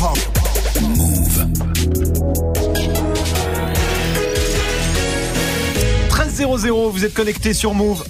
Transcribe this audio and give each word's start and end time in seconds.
Move. 0.00 1.46
13.00, 6.08 6.90
vous 6.90 7.04
êtes 7.04 7.14
connecté 7.14 7.52
sur 7.52 7.74
Move. 7.74 8.04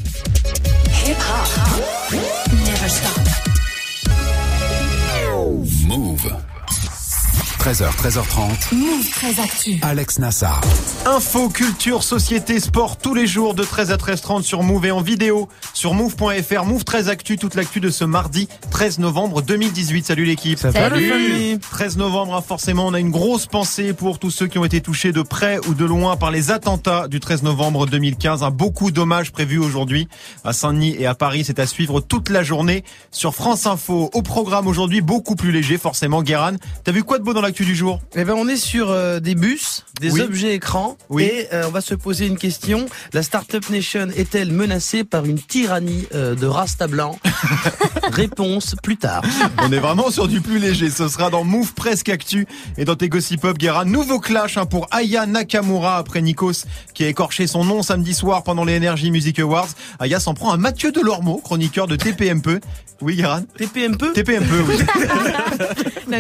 13h, 7.63 7.95
13h30. 7.95 8.75
Move 8.75 9.09
très 9.11 9.41
actu. 9.41 9.79
Alex 9.83 10.19
Nassar. 10.19 10.61
Info, 11.07 11.49
culture, 11.49 12.03
société, 12.03 12.59
sport 12.59 12.97
tous 12.97 13.15
les 13.15 13.29
jours 13.29 13.55
de 13.55 13.63
13 13.63 13.93
à 13.93 13.97
13h30 13.97 14.43
sur 14.43 14.65
Move 14.65 14.87
et 14.87 14.91
en 14.91 15.01
vidéo 15.01 15.49
sur 15.73 15.95
move.fr. 15.95 16.65
Move 16.65 16.83
13 16.83 17.09
Actu, 17.09 17.39
toute 17.39 17.55
l'actu 17.55 17.79
de 17.79 17.91
ce 17.91 18.05
mardi 18.05 18.49
13 18.73 18.99
novembre 18.99 19.43
2018. 19.43 20.07
Salut 20.07 20.25
l'équipe. 20.25 20.59
Salut. 20.59 21.61
13 21.61 21.99
novembre, 21.99 22.35
hein, 22.35 22.43
forcément, 22.43 22.85
on 22.89 22.95
a 22.95 22.99
une 22.99 23.13
grosse 23.13 23.47
pensée 23.47 23.93
pour 23.93 24.19
tous 24.19 24.33
ceux 24.33 24.49
qui 24.49 24.59
ont 24.59 24.65
été 24.65 24.81
touchés 24.81 25.13
de 25.13 25.23
près 25.23 25.61
ou 25.69 25.75
de 25.75 25.85
loin 25.85 26.17
par 26.17 26.33
les 26.33 26.51
attentats 26.51 27.07
du 27.07 27.21
13 27.21 27.45
novembre 27.45 27.87
2015. 27.87 28.43
Un 28.43 28.51
beaucoup 28.51 28.91
d'hommages 28.91 29.31
prévus 29.31 29.59
aujourd'hui 29.59 30.09
à 30.43 30.53
Saint-Denis 30.53 30.97
et 30.99 31.07
à 31.07 31.15
Paris. 31.15 31.45
C'est 31.47 31.61
à 31.61 31.69
suivre 31.69 32.01
toute 32.01 32.29
la 32.29 32.43
journée 32.43 32.83
sur 33.13 33.37
France 33.37 33.67
Info. 33.67 34.11
Au 34.13 34.23
programme 34.23 34.67
aujourd'hui, 34.67 35.01
beaucoup 35.01 35.37
plus 35.37 35.53
léger, 35.53 35.79
forcément. 35.79 36.25
Guéran, 36.25 36.57
t'as 36.83 36.91
vu 36.91 37.05
quoi 37.05 37.19
de 37.19 37.23
beau 37.23 37.33
dans 37.33 37.52
l'actu 37.53 37.65
du 37.67 37.75
jour 37.75 38.01
Eh 38.17 38.25
ben, 38.25 38.33
on 38.35 38.49
est 38.49 38.57
sur 38.57 38.91
euh, 38.91 39.21
des 39.21 39.35
bus, 39.35 39.85
des 40.01 40.11
Oui. 40.11 40.23
objets 40.23 40.55
écrans, 40.55 40.97
Oui. 41.11 41.25
et 41.25 41.49
euh, 41.53 41.65
on 41.69 41.71
va 41.71 41.83
se 41.83 41.95
poser 41.95 42.27
une 42.27 42.39
question. 42.39 42.87
La 43.13 43.23
Startup 43.23 43.69
Nation 43.69 44.09
est-elle 44.17 44.51
menacée 44.53 45.05
par 45.05 45.27
une 45.27 45.39
tyrannie 45.39 46.07
euh, 46.15 46.35
de 46.35 46.47
Rasta 46.47 46.87
blanc 46.87 47.19
Réponse 48.11 48.75
plus 48.83 48.97
tard. 48.97 49.23
On 49.59 49.71
est 49.71 49.79
vraiment 49.79 50.11
sur 50.11 50.29
du 50.29 50.41
plus 50.41 50.59
léger. 50.59 50.89
Ce 50.89 51.09
sera 51.09 51.29
dans 51.29 51.45
Move 51.45 51.75
Presque 51.75 52.09
Actu 52.09 52.47
et 52.79 52.87
dans 52.87 52.97
tes 52.97 53.11
Gossip 53.11 53.43
Pop, 53.43 53.59
Guerra. 53.59 53.85
Nouveau 53.85 54.19
clash 54.19 54.57
hein, 54.57 54.65
pour 54.65 54.89
Aya 54.91 55.27
Nakamura 55.27 55.99
après 55.99 56.23
Nikos 56.23 56.65
qui 56.95 57.05
a 57.05 57.09
écorché 57.09 57.47
son 57.47 57.67
nom 57.67 57.83
samedi 57.83 58.15
soir 58.15 58.45
pendant 58.45 58.65
les 58.65 58.79
Energy 58.79 59.11
Music 59.11 59.39
Awards. 59.41 59.69
Aya 59.99 60.21
s'en 60.21 60.33
prend 60.33 60.53
à 60.53 60.57
Mathieu 60.57 60.91
Delormeau, 60.91 61.37
chroniqueur 61.45 61.87
de 61.87 61.97
TPMP. 61.97 62.61
Oui, 63.03 63.17
Guéran 63.17 63.43
TP 63.59 63.79
un 63.91 63.95
peu 63.95 64.13
TPMP, 64.13 64.49
oui. 64.69 64.77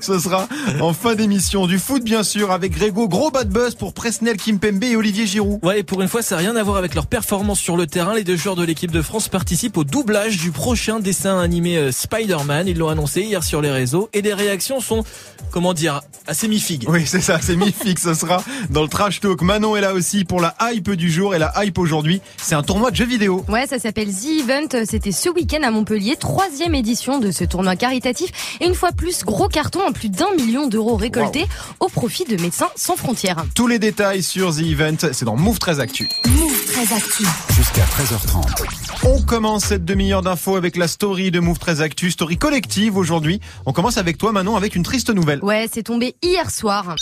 Ce 0.00 0.17
sera 0.18 0.48
en 0.80 0.92
fin 0.92 1.14
d'émission. 1.14 1.66
Du 1.66 1.78
foot, 1.78 2.02
bien 2.02 2.22
sûr, 2.22 2.50
avec 2.50 2.72
Grégo. 2.72 3.08
Gros 3.08 3.30
bad 3.30 3.48
buzz 3.48 3.74
pour 3.74 3.92
Presnel 3.92 4.36
Kimpembe 4.36 4.84
et 4.84 4.96
Olivier 4.96 5.26
Giroud. 5.26 5.58
Ouais, 5.62 5.80
et 5.80 5.82
pour 5.82 6.02
une 6.02 6.08
fois, 6.08 6.22
ça 6.22 6.36
n'a 6.36 6.42
rien 6.42 6.56
à 6.56 6.62
voir 6.62 6.76
avec 6.76 6.94
leur 6.94 7.06
performance 7.06 7.58
sur 7.58 7.76
le 7.76 7.86
terrain. 7.86 8.14
Les 8.14 8.24
deux 8.24 8.36
joueurs 8.36 8.56
de 8.56 8.64
l'équipe 8.64 8.90
de 8.90 9.02
France 9.02 9.28
participent 9.28 9.76
au 9.76 9.84
doublage 9.84 10.38
du 10.38 10.50
prochain 10.50 11.00
dessin 11.00 11.38
animé 11.40 11.76
euh, 11.76 11.92
Spider-Man. 11.92 12.68
Ils 12.68 12.78
l'ont 12.78 12.88
annoncé 12.88 13.22
hier 13.22 13.42
sur 13.44 13.60
les 13.60 13.70
réseaux. 13.70 14.08
Et 14.12 14.22
les 14.22 14.34
réactions 14.34 14.80
sont, 14.80 15.04
comment 15.50 15.74
dire, 15.74 16.00
assez 16.26 16.48
mi-figues. 16.48 16.86
Oui, 16.88 17.04
c'est 17.06 17.20
ça, 17.20 17.40
c'est 17.40 17.56
mi-fixe. 17.56 18.02
Ce 18.02 18.14
sera 18.14 18.42
dans 18.70 18.82
le 18.82 18.88
trash 18.88 19.20
talk. 19.20 19.42
Manon 19.42 19.76
est 19.76 19.80
là 19.80 19.94
aussi 19.94 20.24
pour 20.24 20.40
la 20.40 20.54
hype 20.60 20.90
du 20.92 21.10
jour. 21.10 21.34
Et 21.34 21.38
la 21.38 21.52
hype 21.62 21.78
aujourd'hui, 21.78 22.20
c'est 22.36 22.54
un 22.54 22.62
tournoi 22.62 22.90
de 22.90 22.96
jeux 22.96 23.06
vidéo. 23.06 23.44
Ouais, 23.48 23.66
ça 23.66 23.78
s'appelle 23.78 24.08
The 24.12 24.40
Event. 24.40 24.84
C'était 24.84 25.12
ce 25.12 25.28
week-end 25.28 25.62
à 25.62 25.70
Montpellier, 25.70 26.16
troisième 26.16 26.74
édition 26.74 27.18
de 27.18 27.30
ce 27.30 27.44
tournoi 27.44 27.76
caritatif. 27.76 28.58
Et 28.60 28.66
une 28.66 28.74
fois 28.74 28.92
plus, 28.92 29.24
gros 29.24 29.48
carton 29.48 29.80
en 29.86 29.92
plus 29.92 30.07
d'un 30.08 30.34
million 30.36 30.66
d'euros 30.66 30.96
récoltés 30.96 31.46
au 31.80 31.88
profit 31.88 32.24
de 32.24 32.40
Médecins 32.40 32.70
Sans 32.76 32.96
Frontières. 32.96 33.44
Tous 33.54 33.66
les 33.66 33.78
détails 33.78 34.22
sur 34.22 34.54
The 34.54 34.60
Event, 34.60 34.96
c'est 35.12 35.24
dans 35.24 35.36
Move 35.36 35.58
13 35.58 35.80
Actu. 35.80 36.08
Move 36.26 36.64
très 36.72 36.94
actu. 36.94 37.24
Jusqu'à 37.54 37.82
13h30. 37.84 38.64
On 39.04 39.22
commence 39.22 39.64
cette 39.64 39.84
demi-heure 39.84 40.22
d'infos 40.22 40.56
avec 40.56 40.76
la 40.76 40.88
story 40.88 41.30
de 41.30 41.40
Move 41.40 41.58
13 41.58 41.82
Actu, 41.82 42.10
story 42.10 42.36
collective 42.36 42.96
aujourd'hui. 42.96 43.40
On 43.66 43.72
commence 43.72 43.98
avec 43.98 44.18
toi 44.18 44.32
Manon 44.32 44.56
avec 44.56 44.76
une 44.76 44.82
triste 44.82 45.10
nouvelle. 45.10 45.42
Ouais, 45.44 45.66
c'est 45.72 45.84
tombé 45.84 46.14
hier 46.22 46.50
soir. 46.50 46.94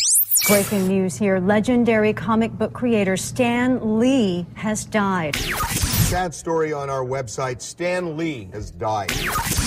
Breaking 0.49 0.89
news 0.89 1.11
here. 1.21 1.41
Legendary 1.41 2.15
comic 2.15 2.53
book 2.53 2.73
creator 2.73 3.17
Stan 3.17 3.79
Lee 4.01 4.45
has 4.63 4.85
died. 4.85 5.35
Sad 6.09 6.33
story 6.35 6.73
on 6.73 6.89
our 6.89 7.05
website. 7.05 7.61
Stan 7.61 8.17
Lee 8.17 8.49
has 8.55 8.71
died. 8.71 9.11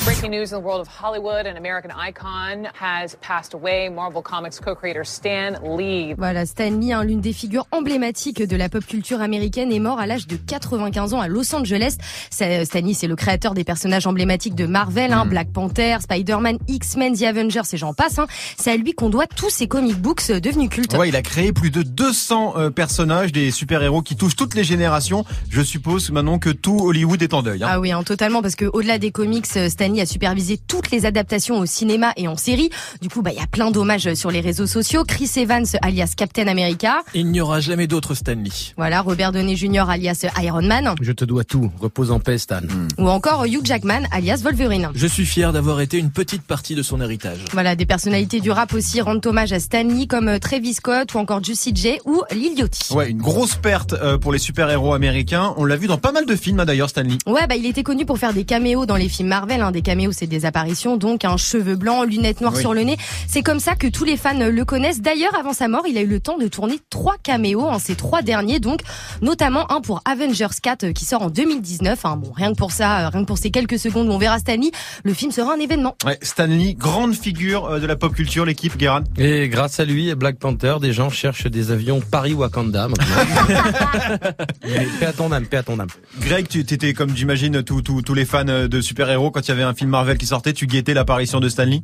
Breaking 0.05 0.31
news 0.31 0.53
in 0.53 0.59
the 0.61 0.65
world 0.65 0.79
of 0.79 0.87
Hollywood, 0.87 1.45
an 1.45 1.57
American 1.57 1.91
icon 1.91 2.69
has 2.79 3.17
passed 3.19 3.53
away. 3.53 3.89
Marvel 3.89 4.21
Comics 4.21 4.57
co-creator 4.57 5.03
Stan 5.03 5.59
Lee. 5.77 6.13
Voilà, 6.17 6.45
Stan 6.45 6.69
Lee, 6.79 6.93
hein, 6.93 7.03
l'une 7.03 7.19
des 7.19 7.33
figures 7.33 7.67
emblématiques 7.73 8.41
de 8.41 8.55
la 8.55 8.69
pop 8.69 8.85
culture 8.85 9.21
américaine, 9.21 9.73
est 9.73 9.79
mort 9.79 9.99
à 9.99 10.07
l'âge 10.07 10.27
de 10.27 10.37
95 10.37 11.13
ans 11.13 11.19
à 11.19 11.27
Los 11.27 11.53
Angeles. 11.53 11.97
Ça, 12.29 12.63
Stan 12.63 12.79
Lee, 12.79 12.93
c'est 12.93 13.07
le 13.07 13.17
créateur 13.17 13.53
des 13.53 13.65
personnages 13.65 14.07
emblématiques 14.07 14.55
de 14.55 14.65
Marvel, 14.65 15.11
hein, 15.11 15.25
Black 15.25 15.51
Panther, 15.51 15.97
Spider-Man, 15.99 16.57
X-Men, 16.69 17.17
The 17.17 17.23
Avengers 17.23 17.63
et 17.73 17.77
j'en 17.77 17.93
passe. 17.93 18.17
hein. 18.17 18.27
C'est 18.57 18.71
à 18.71 18.77
lui 18.77 18.93
qu'on 18.93 19.09
doit 19.09 19.27
tous 19.27 19.49
ces 19.49 19.67
comic 19.67 19.97
books 19.97 20.29
euh, 20.29 20.39
devenus 20.39 20.69
cultes. 20.69 20.93
Ouais, 20.95 21.09
il 21.09 21.15
a 21.17 21.21
créé 21.21 21.51
plus 21.51 21.69
de 21.69 21.83
200 21.83 22.53
euh, 22.55 22.69
personnages, 22.69 23.33
des 23.33 23.51
super-héros 23.51 24.01
qui 24.01 24.15
touchent 24.15 24.37
toutes 24.37 24.55
les 24.55 24.63
générations. 24.63 25.25
Je 25.49 25.61
suppose 25.61 26.09
maintenant 26.11 26.28
que 26.37 26.49
tout 26.49 26.77
Hollywood 26.79 27.21
est 27.23 27.33
en 27.33 27.41
deuil. 27.41 27.63
hein. 27.63 27.67
Ah 27.71 27.79
oui, 27.79 27.91
hein, 27.91 28.03
totalement, 28.03 28.41
parce 28.41 28.55
que 28.55 28.65
au-delà 28.65 28.99
des 28.99 29.11
comics, 29.11 29.45
euh, 29.55 29.69
Stan 29.69 29.87
Lee 29.87 30.01
a 30.01 30.05
supervisé 30.05 30.57
toutes 30.67 30.91
les 30.91 31.05
adaptations 31.05 31.57
au 31.59 31.65
cinéma 31.65 32.11
et 32.17 32.27
en 32.27 32.37
série. 32.37 32.69
Du 33.01 33.09
coup, 33.09 33.21
bah 33.21 33.31
il 33.33 33.39
y 33.39 33.43
a 33.43 33.47
plein 33.47 33.71
d'hommages 33.71 34.13
sur 34.13 34.29
les 34.31 34.41
réseaux 34.41 34.67
sociaux. 34.67 35.03
Chris 35.07 35.31
Evans, 35.37 35.65
alias 35.81 36.13
Captain 36.15 36.47
America. 36.47 36.99
Il 37.13 37.31
n'y 37.31 37.41
aura 37.41 37.59
jamais 37.61 37.87
d'autre 37.87 38.13
Stanley. 38.13 38.49
Voilà, 38.77 39.01
Robert 39.01 39.31
Downey 39.31 39.55
Jr. 39.55 39.89
alias 39.89 40.25
Iron 40.41 40.61
Man. 40.61 40.93
Je 41.01 41.11
te 41.11 41.25
dois 41.25 41.43
tout. 41.43 41.71
Repose 41.79 42.11
en 42.11 42.19
paix, 42.19 42.37
Stan. 42.37 42.61
Ou 42.97 43.07
encore 43.07 43.45
Hugh 43.45 43.61
Jackman 43.65 44.03
alias 44.11 44.41
Wolverine. 44.43 44.89
Je 44.93 45.07
suis 45.07 45.25
fier 45.25 45.53
d'avoir 45.53 45.79
été 45.81 45.97
une 45.97 46.11
petite 46.11 46.43
partie 46.43 46.75
de 46.75 46.83
son 46.83 46.99
héritage. 47.01 47.39
Voilà, 47.53 47.75
des 47.75 47.85
personnalités 47.85 48.39
du 48.41 48.51
rap 48.51 48.73
aussi 48.73 49.01
rendent 49.01 49.25
hommage 49.25 49.53
à 49.53 49.59
Stan 49.59 49.83
Lee 49.83 50.07
comme 50.07 50.27
euh, 50.27 50.39
Travis 50.39 50.73
Scott 50.73 51.13
ou 51.13 51.17
encore 51.17 51.43
Juicy 51.43 51.71
J 51.73 51.99
ou 52.05 52.21
Lil 52.31 52.57
Yachty. 52.57 52.93
Ouais, 52.93 53.09
une 53.09 53.21
grosse 53.21 53.55
perte 53.55 53.93
euh, 53.93 54.17
pour 54.17 54.31
les 54.33 54.39
super-héros 54.39 54.93
américains. 54.93 55.53
On 55.57 55.65
l'a 55.65 55.75
vu 55.75 55.87
dans 55.87 55.97
pas 55.97 56.11
mal 56.11 56.18
de 56.25 56.35
films 56.35 56.59
hein, 56.59 56.65
d'ailleurs, 56.65 56.89
Stanley. 56.89 57.17
Ouais, 57.25 57.47
bah 57.47 57.55
il 57.55 57.65
était 57.65 57.83
connu 57.83 58.05
pour 58.05 58.17
faire 58.17 58.33
des 58.33 58.43
caméos 58.43 58.85
dans 58.85 58.95
les 58.95 59.09
films 59.09 59.29
Marvel. 59.29 59.61
Hein. 59.61 59.71
Des 59.71 59.81
caméos, 59.81 60.11
c'est 60.11 60.27
des 60.27 60.45
apparitions, 60.45 60.97
donc 60.97 61.25
un 61.25 61.37
cheveu 61.37 61.75
blanc, 61.75 62.03
lunettes 62.03 62.41
noires 62.41 62.53
Oui. 62.55 62.61
sur 62.61 62.73
le 62.73 62.81
nez. 62.81 62.97
C'est 63.27 63.41
comme 63.43 63.59
ça 63.59 63.75
que 63.75 63.87
tous 63.87 64.03
les 64.05 64.17
fans 64.17 64.37
le 64.37 64.65
connaissent. 64.65 65.01
D'ailleurs, 65.01 65.35
avant 65.39 65.53
sa 65.53 65.67
mort, 65.67 65.83
il 65.87 65.97
a 65.97 66.01
eu 66.01 66.07
le 66.07 66.19
temps 66.19 66.37
de 66.37 66.47
tourner 66.47 66.79
trois 66.89 67.15
caméos, 67.21 67.61
en 67.63 67.79
ces 67.79 67.95
trois 67.95 68.21
derniers, 68.21 68.59
donc 68.59 68.81
notamment 69.21 69.71
un 69.71 69.81
pour 69.81 70.01
Avengers 70.05 70.47
4 70.61 70.83
euh, 70.85 70.91
qui 70.93 71.05
sort 71.05 71.21
en 71.23 71.29
2019. 71.29 72.05
Hein. 72.05 72.17
Bon, 72.17 72.31
rien 72.31 72.51
que 72.51 72.57
pour 72.57 72.71
ça, 72.71 73.05
euh, 73.05 73.09
rien 73.09 73.21
que 73.21 73.27
pour 73.27 73.37
ces 73.37 73.51
quelques 73.51 73.79
secondes 73.79 74.07
où 74.07 74.11
on 74.11 74.17
verra 74.17 74.39
Stanley, 74.39 74.71
le 75.03 75.13
film 75.13 75.31
sera 75.31 75.53
un 75.53 75.59
événement. 75.59 75.95
Ouais, 76.05 76.17
Stanley, 76.21 76.73
grande 76.73 77.13
figure 77.13 77.65
euh, 77.65 77.79
de 77.79 77.85
la 77.87 77.95
pop 77.95 78.13
culture, 78.13 78.45
l'équipe 78.45 78.77
Guérin. 78.77 79.03
Et 79.17 79.49
grâce 79.49 79.79
à 79.79 79.85
lui 79.85 80.13
Black 80.15 80.37
Panther, 80.37 80.75
des 80.81 80.93
gens 80.93 81.09
cherchent 81.09 81.47
des 81.47 81.71
avions 81.71 82.01
Paris-Wakanda 82.01 82.87
maintenant. 82.87 83.05
Mais 84.63 84.87
paix 84.99 85.05
à 85.07 85.13
ton 85.13 85.31
âme, 85.31 85.45
paix 85.45 85.57
à 85.57 85.63
ton 85.63 85.79
âme. 85.79 85.87
Greg, 86.17 86.47
tu 86.47 86.59
étais 86.59 86.93
comme 86.93 87.15
j'imagine 87.15 87.63
tous 87.63 88.13
les 88.13 88.25
fans 88.25 88.43
de 88.43 88.81
super-héros 88.81 89.31
quand 89.31 89.41
il 89.41 89.49
y 89.49 89.51
avait 89.51 89.63
un 89.63 89.73
film 89.73 89.91
Marvel 89.91 90.17
qui 90.17 90.25
sortait, 90.25 90.53
tu 90.53 90.65
guettais 90.65 90.93
l'apparition 90.93 91.39
de 91.39 91.47
Stanley 91.49 91.81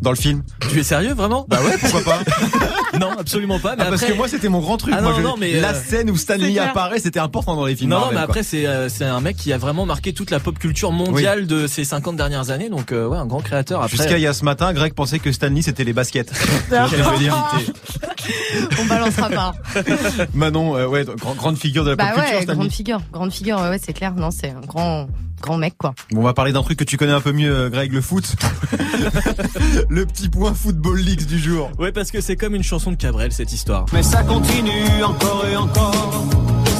dans 0.00 0.10
le 0.10 0.16
film. 0.16 0.42
Tu 0.70 0.78
es 0.80 0.82
sérieux, 0.82 1.14
vraiment? 1.14 1.46
Bah 1.48 1.58
ouais, 1.64 1.76
pourquoi 1.80 2.02
pas 2.02 2.18
Non, 2.98 3.10
absolument 3.18 3.58
pas. 3.58 3.76
Mais 3.76 3.82
Ah, 3.86 3.90
Parce 3.90 4.02
après... 4.02 4.12
que 4.14 4.18
moi 4.18 4.28
c'était 4.28 4.48
mon 4.48 4.60
grand 4.60 4.76
truc. 4.76 4.94
Ah 4.96 5.00
Moi, 5.02 5.12
non, 5.12 5.16
je- 5.18 5.22
non, 5.22 5.34
mais, 5.38 5.60
la 5.60 5.70
euh, 5.74 5.80
scène 5.82 6.10
où 6.10 6.16
Stanley 6.16 6.58
apparaît, 6.58 6.98
c'était 6.98 7.20
important 7.20 7.54
dans 7.56 7.64
les 7.66 7.76
films 7.76 7.90
Non, 7.90 7.96
non, 7.96 8.00
Marvel. 8.02 8.18
mais 8.18 8.24
après 8.24 8.42
c'est 8.42 8.66
euh, 8.66 8.88
c'est 8.88 9.04
un 9.04 9.20
mec 9.20 9.36
qui 9.36 9.52
a 9.52 9.58
vraiment 9.58 9.86
marqué 9.86 10.12
toute 10.12 10.30
la 10.30 10.40
pop 10.40 10.58
culture 10.58 10.92
mondiale 10.92 11.46
de 11.46 11.66
ces 11.66 11.84
50 11.84 12.16
dernières 12.16 12.50
années, 12.50 12.68
donc 12.70 12.92
euh, 12.92 13.06
ouais 13.06 13.18
un 13.18 13.26
grand 13.26 13.40
créateur. 13.40 13.82
Après, 13.82 13.96
Jusqu'à 13.96 14.18
il 14.18 14.22
y 14.22 14.26
a 14.26 14.32
ce 14.32 14.44
matin, 14.44 14.72
Greg 14.72 14.94
pensait 14.94 15.18
que 15.18 15.32
Stanley 15.32 15.62
c'était 15.62 15.84
les 15.84 15.92
baskets. 15.92 16.32
On 18.80 18.84
balancera 18.86 19.28
pas. 19.30 19.54
Manon, 20.34 20.76
euh, 20.76 20.86
ouais, 20.86 21.04
grand- 21.04 21.34
grande 21.34 21.56
figure 21.58 21.84
de 21.84 21.90
la 21.90 21.96
bah 21.96 22.06
pop 22.08 22.14
culture, 22.16 22.36
ouais, 22.36 22.42
Stanley. 22.42 22.58
grande 22.58 22.72
figure, 22.72 23.00
grande 23.12 23.32
figure. 23.32 23.60
Ouais, 23.60 23.68
ouais, 23.70 23.80
c'est 23.84 23.92
clair. 23.92 24.14
Non, 24.14 24.30
c'est 24.30 24.50
un 24.50 24.60
grand, 24.60 25.08
grand 25.40 25.58
mec 25.58 25.74
quoi. 25.78 25.94
Bon, 26.10 26.20
on 26.20 26.24
va 26.24 26.34
parler 26.34 26.52
d'un 26.52 26.62
truc 26.62 26.78
que 26.78 26.84
tu 26.84 26.96
connais 26.96 27.12
un 27.12 27.20
peu 27.20 27.32
mieux, 27.32 27.52
euh, 27.52 27.70
Greg, 27.70 27.92
le 27.92 28.00
foot. 28.00 28.36
le 29.88 30.06
petit 30.06 30.28
point 30.28 30.54
Football 30.54 30.98
Leagues 30.98 31.26
du 31.26 31.38
jour. 31.38 31.70
Ouais, 31.78 31.92
parce 31.92 32.10
que 32.10 32.20
c'est 32.20 32.36
comme 32.36 32.54
une 32.54 32.62
chanson 32.62 32.90
de 32.90 32.96
Cabrel 32.96 33.32
cette 33.32 33.52
histoire. 33.52 33.86
Mais 33.92 34.02
ça 34.02 34.22
continue 34.22 35.02
encore 35.04 35.44
et 35.50 35.56
encore. 35.56 36.26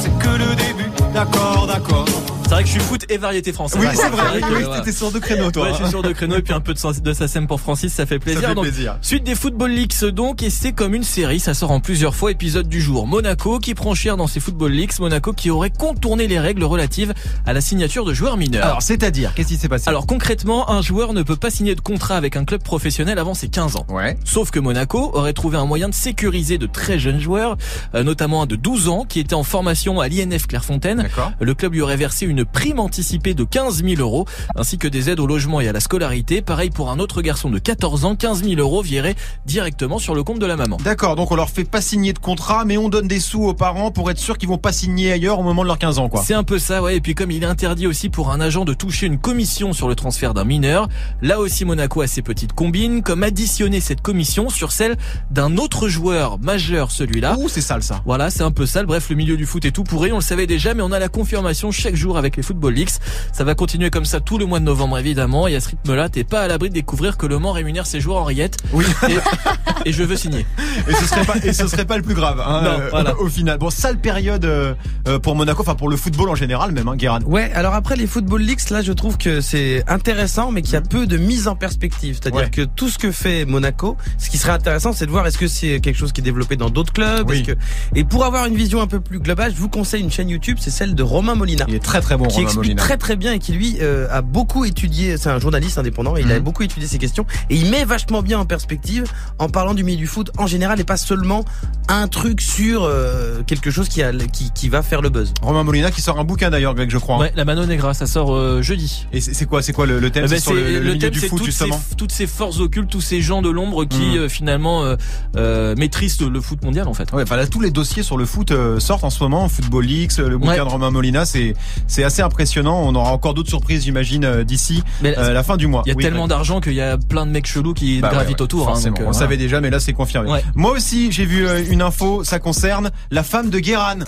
C'est 0.01 0.17
que 0.19 0.29
le 0.29 0.55
début, 0.55 0.89
d'accord, 1.13 1.67
d'accord. 1.67 2.05
C'est 2.49 2.55
vrai 2.55 2.63
que 2.63 2.69
je 2.69 2.73
suis 2.73 2.81
foot 2.81 3.05
et 3.09 3.17
variété 3.19 3.53
française. 3.53 3.79
Oui, 3.79 3.87
c'est 3.93 4.09
vrai. 4.09 4.41
que, 4.41 4.55
Oui, 4.55 4.65
t'étais 4.77 4.91
sur 4.91 5.11
deux 5.11 5.19
créneaux, 5.19 5.51
toi. 5.51 5.65
Ouais, 5.65 5.69
je 5.69 5.83
suis 5.83 5.89
sur 5.89 6.01
deux 6.01 6.13
créneaux 6.13 6.37
et 6.37 6.41
puis 6.41 6.51
un 6.51 6.59
peu 6.59 6.73
de, 6.73 6.99
de 6.99 7.13
SACEM 7.13 7.45
pour 7.45 7.61
Francis, 7.61 7.93
ça 7.93 8.07
fait 8.07 8.17
plaisir. 8.17 8.41
Ça 8.41 8.47
fait 8.47 8.55
Donc, 8.55 8.63
plaisir. 8.63 8.97
Suite 9.03 9.23
des 9.23 9.35
Football 9.35 9.69
Leagues 9.69 9.93
donc, 10.05 10.41
et 10.41 10.49
c'est 10.49 10.71
comme 10.71 10.95
une 10.95 11.03
série, 11.03 11.39
ça 11.39 11.53
sort 11.53 11.69
en 11.69 11.79
plusieurs 11.79 12.15
fois, 12.15 12.31
épisode 12.31 12.67
du 12.67 12.81
jour. 12.81 13.05
Monaco 13.05 13.59
qui 13.59 13.75
prend 13.75 13.93
cher 13.93 14.17
dans 14.17 14.25
ses 14.25 14.39
Football 14.39 14.71
Leagues, 14.71 14.93
Monaco 14.99 15.31
qui 15.31 15.51
aurait 15.51 15.69
contourné 15.69 16.25
les 16.25 16.39
règles 16.39 16.63
relatives 16.63 17.13
à 17.45 17.53
la 17.53 17.61
signature 17.61 18.03
de 18.03 18.15
joueurs 18.15 18.35
mineurs. 18.35 18.65
Alors, 18.65 18.81
c'est-à-dire, 18.81 19.35
qu'est-ce 19.35 19.49
qui 19.49 19.57
s'est 19.57 19.69
passé? 19.69 19.87
Alors 19.87 20.07
concrètement, 20.07 20.71
un 20.71 20.81
joueur 20.81 21.13
ne 21.13 21.21
peut 21.21 21.35
pas 21.35 21.51
signer 21.51 21.75
de 21.75 21.81
contrat 21.81 22.15
avec 22.17 22.35
un 22.35 22.45
club 22.45 22.63
professionnel 22.63 23.19
avant 23.19 23.35
ses 23.35 23.49
15 23.49 23.75
ans. 23.75 23.85
Ouais. 23.89 24.17
Sauf 24.25 24.49
que 24.49 24.59
Monaco 24.59 25.11
aurait 25.13 25.33
trouvé 25.33 25.57
un 25.59 25.65
moyen 25.67 25.87
de 25.87 25.93
sécuriser 25.93 26.57
de 26.57 26.65
très 26.65 26.97
jeunes 26.97 27.19
joueurs, 27.19 27.57
euh, 27.93 28.01
notamment 28.01 28.41
un 28.41 28.45
de 28.47 28.55
12 28.55 28.89
ans 28.89 29.05
qui 29.07 29.19
était 29.19 29.35
en 29.35 29.43
formation 29.43 29.99
à 29.99 30.07
l'INF 30.07 30.47
Clairefontaine. 30.47 31.03
D'accord. 31.03 31.31
Le 31.39 31.53
club 31.53 31.73
lui 31.73 31.81
aurait 31.81 31.95
versé 31.95 32.25
une 32.25 32.38
une 32.39 32.45
prime 32.45 32.79
anticipée 32.79 33.33
de 33.33 33.43
15 33.43 33.83
000 33.83 34.01
euros, 34.01 34.25
ainsi 34.55 34.77
que 34.77 34.87
des 34.87 35.09
aides 35.09 35.19
au 35.19 35.27
logement 35.27 35.59
et 35.59 35.67
à 35.67 35.73
la 35.73 35.81
scolarité. 35.81 36.41
Pareil 36.41 36.69
pour 36.69 36.89
un 36.89 36.99
autre 36.99 37.21
garçon 37.21 37.49
de 37.49 37.59
14 37.59 38.05
ans, 38.05 38.15
15 38.15 38.43
000 38.43 38.61
euros 38.61 38.81
virés 38.81 39.15
directement 39.45 39.99
sur 39.99 40.15
le 40.15 40.23
compte 40.23 40.39
de 40.39 40.45
la 40.45 40.55
maman. 40.55 40.77
D'accord, 40.83 41.17
donc 41.17 41.31
on 41.31 41.35
leur 41.35 41.49
fait 41.49 41.65
pas 41.65 41.81
signer 41.81 42.13
de 42.13 42.19
contrat, 42.19 42.63
mais 42.63 42.77
on 42.77 42.87
donne 42.87 43.07
des 43.07 43.19
sous 43.19 43.43
aux 43.43 43.53
parents 43.53 43.91
pour 43.91 44.09
être 44.09 44.19
sûr 44.19 44.37
qu'ils 44.37 44.47
vont 44.47 44.57
pas 44.57 44.71
signer 44.71 45.11
ailleurs 45.11 45.39
au 45.39 45.43
moment 45.43 45.63
de 45.63 45.67
leurs 45.67 45.79
15 45.79 45.99
ans, 45.99 46.07
quoi. 46.07 46.23
C'est 46.25 46.33
un 46.33 46.43
peu 46.43 46.59
ça, 46.59 46.81
ouais. 46.81 46.95
Et 46.95 47.01
puis 47.01 47.13
comme 47.13 47.31
il 47.31 47.43
est 47.43 47.45
interdit 47.45 47.87
aussi 47.87 48.07
pour 48.07 48.31
un 48.31 48.39
agent 48.39 48.63
de 48.63 48.73
toucher 48.73 49.07
une 49.07 49.19
commission 49.19 49.73
sur 49.73 49.89
le 49.89 49.95
transfert 49.95 50.33
d'un 50.33 50.45
mineur, 50.45 50.87
là 51.21 51.39
aussi 51.39 51.65
Monaco 51.65 52.01
a 52.01 52.07
ses 52.07 52.21
petites 52.21 52.53
combines, 52.53 53.03
comme 53.03 53.23
additionner 53.23 53.81
cette 53.81 54.01
commission 54.01 54.49
sur 54.49 54.71
celle 54.71 54.97
d'un 55.29 55.57
autre 55.57 55.89
joueur 55.89 56.39
majeur, 56.39 56.91
celui-là. 56.91 57.35
Ouh, 57.37 57.49
c'est 57.49 57.59
sale 57.61 57.83
ça. 57.83 58.01
Voilà, 58.05 58.29
c'est 58.29 58.43
un 58.43 58.51
peu 58.51 58.65
sale. 58.65 58.85
Bref, 58.85 59.09
le 59.09 59.17
milieu 59.17 59.35
du 59.35 59.45
foot 59.45 59.65
est 59.65 59.71
tout 59.71 59.83
pourri, 59.83 60.13
on 60.13 60.17
le 60.17 60.21
savait 60.21 60.47
déjà, 60.47 60.73
mais 60.73 60.83
on 60.83 60.93
a 60.93 60.99
la 60.99 61.09
confirmation 61.09 61.71
chaque 61.71 61.95
jour 61.95 62.17
avec 62.17 62.28
les 62.37 62.43
Football 62.43 62.73
Leaks. 62.73 62.91
Ça 63.33 63.43
va 63.43 63.55
continuer 63.55 63.89
comme 63.89 64.05
ça 64.05 64.19
tout 64.19 64.37
le 64.37 64.45
mois 64.45 64.59
de 64.59 64.65
novembre, 64.65 64.97
évidemment. 64.97 65.47
Et 65.47 65.55
à 65.55 65.59
ce 65.59 65.69
rythme-là, 65.69 66.09
t'es 66.09 66.23
pas 66.23 66.41
à 66.41 66.47
l'abri 66.47 66.69
de 66.69 66.73
découvrir 66.73 67.17
que 67.17 67.25
Le 67.25 67.39
Mans 67.39 67.51
rémunère 67.51 67.85
ses 67.85 67.99
joueurs 67.99 68.17
en 68.17 68.23
rillettes. 68.25 68.57
Oui. 68.73 68.85
Et, 69.07 69.89
et 69.89 69.93
je 69.93 70.03
veux 70.03 70.15
signer. 70.15 70.45
Et 70.87 70.93
ce 70.93 71.05
serait 71.05 71.25
pas, 71.25 71.35
et 71.43 71.53
ce 71.53 71.67
serait 71.67 71.85
pas 71.85 71.97
le 71.97 72.03
plus 72.03 72.13
grave, 72.15 72.39
hein, 72.45 72.61
Non, 72.63 72.69
euh, 72.79 72.87
voilà. 72.91 73.15
au 73.19 73.27
final. 73.27 73.57
Bon, 73.57 73.69
sale 73.69 73.97
période 73.97 74.45
euh, 74.45 74.73
euh, 75.07 75.19
pour 75.19 75.35
Monaco, 75.35 75.61
enfin 75.61 75.75
pour 75.75 75.89
le 75.89 75.95
football 75.97 76.29
en 76.29 76.35
général 76.35 76.71
même, 76.71 76.87
hein, 76.87 76.95
Guérin. 76.95 77.19
Ouais, 77.25 77.51
alors 77.53 77.73
après 77.73 77.95
les 77.95 78.07
Football 78.07 78.41
Leaks, 78.41 78.69
là 78.69 78.81
je 78.81 78.91
trouve 78.91 79.17
que 79.17 79.41
c'est 79.41 79.83
intéressant, 79.87 80.51
mais 80.51 80.61
qu'il 80.61 80.73
y 80.73 80.77
a 80.77 80.81
peu 80.81 81.07
de 81.07 81.17
mise 81.17 81.47
en 81.47 81.55
perspective. 81.55 82.17
C'est-à-dire 82.21 82.39
Ouais. 82.41 82.49
que 82.49 82.61
tout 82.61 82.89
ce 82.89 82.97
que 82.97 83.11
fait 83.11 83.45
Monaco, 83.45 83.97
ce 84.17 84.29
qui 84.29 84.37
serait 84.37 84.51
intéressant, 84.51 84.93
c'est 84.93 85.05
de 85.05 85.11
voir 85.11 85.25
est-ce 85.27 85.37
que 85.37 85.47
c'est 85.47 85.79
quelque 85.79 85.97
chose 85.97 86.11
qui 86.11 86.21
est 86.21 86.23
développé 86.23 86.55
dans 86.55 86.69
d'autres 86.69 86.93
clubs. 86.93 87.27
Oui. 87.29 87.39
est-ce 87.39 87.53
que... 87.53 87.57
Et 87.95 88.03
pour 88.03 88.23
avoir 88.25 88.45
une 88.45 88.55
vision 88.55 88.81
un 88.81 88.87
peu 88.87 88.99
plus 88.99 89.19
globale, 89.19 89.51
je 89.55 89.59
vous 89.59 89.69
conseille 89.69 90.01
une 90.01 90.11
chaîne 90.11 90.29
YouTube, 90.29 90.57
c'est 90.59 90.69
celle 90.71 90.95
de 90.95 91.03
Romain 91.03 91.35
Molina. 91.35 91.65
Il 91.67 91.75
est 91.75 91.79
très 91.83 92.01
très 92.01 92.17
bon, 92.17 92.18
qui 92.27 92.35
Romain 92.35 92.43
explique 92.47 92.55
Molina. 92.57 92.81
très 92.81 92.97
très 92.97 93.15
bien 93.15 93.33
et 93.33 93.39
qui 93.39 93.51
lui 93.53 93.77
euh, 93.81 94.07
a 94.11 94.21
beaucoup 94.21 94.65
étudié, 94.65 95.17
c'est 95.17 95.29
un 95.29 95.39
journaliste 95.39 95.77
indépendant, 95.77 96.15
et 96.17 96.21
il 96.21 96.31
a 96.31 96.35
Mhm. 96.37 96.43
beaucoup 96.43 96.63
étudié 96.63 96.87
ces 96.87 96.97
questions 96.97 97.25
et 97.49 97.55
il 97.55 97.69
met 97.71 97.85
vachement 97.85 98.21
bien 98.21 98.39
en 98.39 98.45
perspective 98.45 99.05
en 99.39 99.49
parlant 99.49 99.73
du 99.73 99.83
milieu 99.83 99.97
du 99.97 100.07
foot 100.07 100.31
en 100.37 100.47
général 100.47 100.79
et 100.79 100.83
pas 100.83 100.97
seulement 100.97 101.45
un 101.87 102.07
truc 102.07 102.41
sur 102.41 102.83
euh, 102.83 103.41
quelque 103.45 103.71
chose 103.71 103.89
qui, 103.89 104.01
a, 104.03 104.11
qui, 104.13 104.51
qui 104.51 104.69
va 104.69 104.81
faire 104.81 105.01
le 105.01 105.09
buzz. 105.09 105.33
Romain 105.41 105.63
Molina 105.63 105.91
qui 105.91 106.01
sort 106.01 106.19
un 106.19 106.23
bouquin 106.23 106.49
d'ailleurs, 106.49 106.75
Greg, 106.75 106.89
je 106.91 106.97
crois. 106.97 107.15
hein. 107.15 107.19
Ouais, 107.19 107.33
la 107.35 107.45
Mano 107.45 107.65
Negra, 107.65 107.93
ça 107.93 108.05
sort 108.07 108.33
euh, 108.35 108.61
jeudi. 108.61 109.07
Et 109.13 109.21
c'est 109.21 109.45
quoi, 109.45 109.61
c'est 109.61 109.73
quoi 109.73 109.85
le, 109.85 109.99
le 109.99 110.09
thème? 110.11 110.27
Ben, 110.27 110.39
sur 110.39 110.53
le, 110.53 110.63
c'est- 110.63 110.71
le 110.73 110.79
milieu 110.81 110.97
thème, 110.99 111.09
du 111.11 111.19
foot 111.19 111.37
toutes 111.39 111.45
justement? 111.45 111.81
Ces, 111.89 111.95
toutes 111.95 112.11
ces 112.11 112.27
forces 112.27 112.59
occultes, 112.59 112.89
tous 112.89 113.01
ces 113.01 113.21
gens 113.21 113.41
de 113.41 113.49
l'ombre 113.49 113.85
qui 113.85 114.17
euh, 114.17 114.29
finalement 114.29 114.83
euh, 114.83 114.95
euh, 115.35 115.75
maîtrisent 115.77 116.19
le 116.21 116.41
foot 116.41 116.63
mondial 116.63 116.87
en 116.87 116.93
fait. 116.93 117.11
Ouais, 117.13 117.23
enfin 117.23 117.35
là 117.37 117.47
tous 117.47 117.61
les 117.61 117.71
dossiers 117.71 118.03
sur 118.03 118.17
le 118.17 118.25
foot 118.25 118.51
euh, 118.51 118.79
sortent 118.79 119.03
en 119.03 119.09
ce 119.09 119.21
moment, 119.23 119.47
Football 119.49 119.85
Leaks, 119.85 120.17
le 120.17 120.37
bouquin 120.37 120.51
Ouais. 120.51 120.57
de 120.57 120.61
Romain 120.63 120.91
Molina, 120.91 121.25
c'est 121.25 121.53
c'est 121.99 122.05
assez 122.05 122.21
impressionnant. 122.21 122.81
On 122.85 122.95
aura 122.95 123.11
encore 123.11 123.33
d'autres 123.33 123.49
surprises, 123.49 123.83
j'imagine, 123.83 124.23
euh, 124.23 124.43
d'ici 124.45 124.83
Mais 125.01 125.17
euh, 125.17 125.33
la 125.33 125.43
fin 125.43 125.57
du 125.57 125.67
mois. 125.67 125.83
il 125.85 125.89
y 125.89 125.91
a 125.91 125.95
Oui, 125.95 126.03
tellement 126.03 126.27
d'argent 126.29 126.61
qu'il 126.61 126.73
y 126.73 126.81
a 126.81 126.97
plein 126.97 127.25
de 127.25 127.31
mecs 127.31 127.45
chelous 127.47 127.73
qui 127.73 127.99
Bah 127.99 128.09
gravitent 128.09 128.37
ouais, 128.37 128.43
autour. 128.43 128.69
hein, 128.69 128.79
donc, 128.81 128.99
euh, 128.99 129.03
on 129.03 129.07
le 129.09 129.13
savait 129.13 129.35
déjà, 129.37 129.59
mais 129.59 129.69
là 129.69 129.79
c'est 129.81 129.91
confirmé. 129.93 130.31
Ouais. 130.31 130.43
Moi 130.55 130.71
aussi, 130.71 131.11
j'ai 131.11 131.25
vu 131.25 131.45
euh, 131.45 131.61
une 131.69 131.81
info, 131.81 132.23
ça 132.23 132.39
concerne 132.39 132.89
la 133.11 133.23
femme 133.23 133.49
de 133.49 133.59
Guéran. 133.59 133.99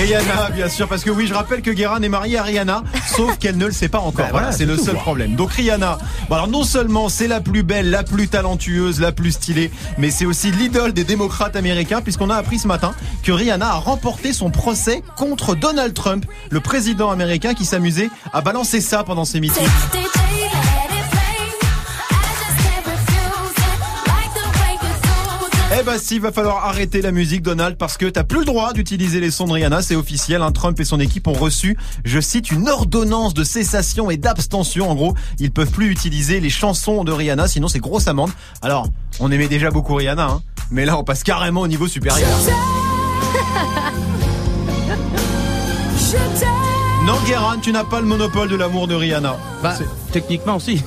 Rihanna, 0.00 0.50
bien 0.50 0.68
sûr, 0.68 0.88
parce 0.88 1.04
que 1.04 1.10
oui, 1.10 1.26
je 1.26 1.34
rappelle 1.34 1.62
que 1.62 1.70
Guérin 1.70 2.02
est 2.02 2.08
mariée 2.08 2.36
à 2.36 2.42
Rihanna, 2.42 2.82
sauf 3.06 3.38
qu'elle 3.38 3.56
ne 3.56 3.66
le 3.66 3.72
sait 3.72 3.88
pas 3.88 4.00
encore. 4.00 4.26
Bah 4.26 4.28
voilà, 4.32 4.52
c'est 4.52 4.64
le 4.64 4.76
seul 4.76 4.96
problème. 4.96 5.36
Donc 5.36 5.52
Rihanna, 5.52 5.98
bon 6.28 6.34
alors 6.34 6.48
non 6.48 6.64
seulement 6.64 7.08
c'est 7.08 7.28
la 7.28 7.40
plus 7.40 7.62
belle, 7.62 7.90
la 7.90 8.02
plus 8.02 8.28
talentueuse, 8.28 9.00
la 9.00 9.12
plus 9.12 9.32
stylée, 9.32 9.70
mais 9.96 10.10
c'est 10.10 10.26
aussi 10.26 10.50
l'idole 10.50 10.92
des 10.92 11.04
démocrates 11.04 11.56
américains, 11.56 12.00
puisqu'on 12.02 12.30
a 12.30 12.36
appris 12.36 12.58
ce 12.58 12.66
matin 12.66 12.92
que 13.22 13.32
Rihanna 13.32 13.68
a 13.68 13.76
remporté 13.76 14.32
son 14.32 14.50
procès 14.50 15.02
contre 15.16 15.54
Donald 15.54 15.94
Trump, 15.94 16.26
le 16.50 16.60
président 16.60 17.10
américain 17.10 17.54
qui 17.54 17.64
s'amusait 17.64 18.10
à 18.32 18.40
balancer 18.40 18.80
ça 18.80 19.04
pendant 19.04 19.24
ses 19.24 19.40
meetings. 19.40 19.68
Eh 25.76 25.82
ben 25.82 25.98
si, 25.98 26.20
va 26.20 26.30
falloir 26.30 26.66
arrêter 26.66 27.02
la 27.02 27.10
musique 27.10 27.42
Donald 27.42 27.76
parce 27.76 27.96
que 27.96 28.06
t'as 28.06 28.22
plus 28.22 28.40
le 28.40 28.44
droit 28.44 28.72
d'utiliser 28.72 29.18
les 29.18 29.32
sons 29.32 29.46
de 29.46 29.52
Rihanna, 29.52 29.82
c'est 29.82 29.96
officiel. 29.96 30.40
hein. 30.40 30.52
Trump 30.52 30.78
et 30.78 30.84
son 30.84 31.00
équipe 31.00 31.26
ont 31.26 31.32
reçu, 31.32 31.76
je 32.04 32.20
cite, 32.20 32.52
une 32.52 32.68
ordonnance 32.68 33.34
de 33.34 33.42
cessation 33.42 34.08
et 34.08 34.16
d'abstention. 34.16 34.88
En 34.88 34.94
gros, 34.94 35.14
ils 35.40 35.50
peuvent 35.50 35.72
plus 35.72 35.90
utiliser 35.90 36.38
les 36.38 36.50
chansons 36.50 37.02
de 37.02 37.10
Rihanna, 37.10 37.48
sinon 37.48 37.66
c'est 37.66 37.80
grosse 37.80 38.06
amende. 38.06 38.30
Alors, 38.62 38.86
on 39.18 39.32
aimait 39.32 39.48
déjà 39.48 39.70
beaucoup 39.70 39.94
Rihanna, 39.94 40.26
hein, 40.26 40.42
mais 40.70 40.84
là 40.84 40.96
on 40.96 41.02
passe 41.02 41.24
carrément 41.24 41.62
au 41.62 41.68
niveau 41.68 41.88
supérieur. 41.88 42.28
Non, 47.04 47.16
Guérin, 47.26 47.58
tu 47.60 47.70
n'as 47.70 47.84
pas 47.84 48.00
le 48.00 48.06
monopole 48.06 48.48
de 48.48 48.56
l'amour 48.56 48.86
de 48.86 48.94
Rihanna. 48.94 49.36
Bah, 49.62 49.74
techniquement 50.10 50.56
aussi. 50.56 50.82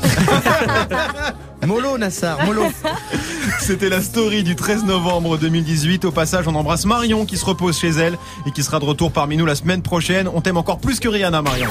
Molo 1.67 1.97
Nassar, 1.99 2.43
Molo. 2.43 2.63
C'était 3.59 3.89
la 3.89 4.01
story 4.01 4.41
du 4.43 4.55
13 4.55 4.85
novembre 4.85 5.37
2018. 5.37 6.05
Au 6.05 6.11
passage, 6.11 6.47
on 6.47 6.55
embrasse 6.55 6.85
Marion 6.85 7.25
qui 7.25 7.37
se 7.37 7.45
repose 7.45 7.77
chez 7.77 7.89
elle 7.89 8.17
et 8.47 8.51
qui 8.51 8.63
sera 8.63 8.79
de 8.79 8.85
retour 8.85 9.11
parmi 9.11 9.37
nous 9.37 9.45
la 9.45 9.55
semaine 9.55 9.83
prochaine. 9.83 10.27
On 10.33 10.41
t'aime 10.41 10.57
encore 10.57 10.79
plus 10.79 10.99
que 10.99 11.07
Rihanna, 11.07 11.43
Marion. 11.43 11.69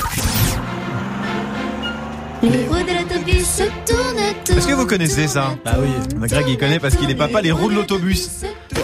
Est-ce 4.56 4.66
que 4.66 4.74
vous 4.74 4.86
connaissez 4.86 5.26
ça 5.28 5.54
Bah 5.64 5.76
oui. 5.80 5.88
Bah, 6.16 6.26
Greg, 6.26 6.46
il 6.48 6.58
connaît 6.58 6.78
parce 6.78 6.96
qu'il 6.96 7.10
est 7.10 7.14
papa 7.14 7.40
les 7.40 7.52
roues 7.52 7.70
de 7.70 7.74
l'autobus. 7.74 8.28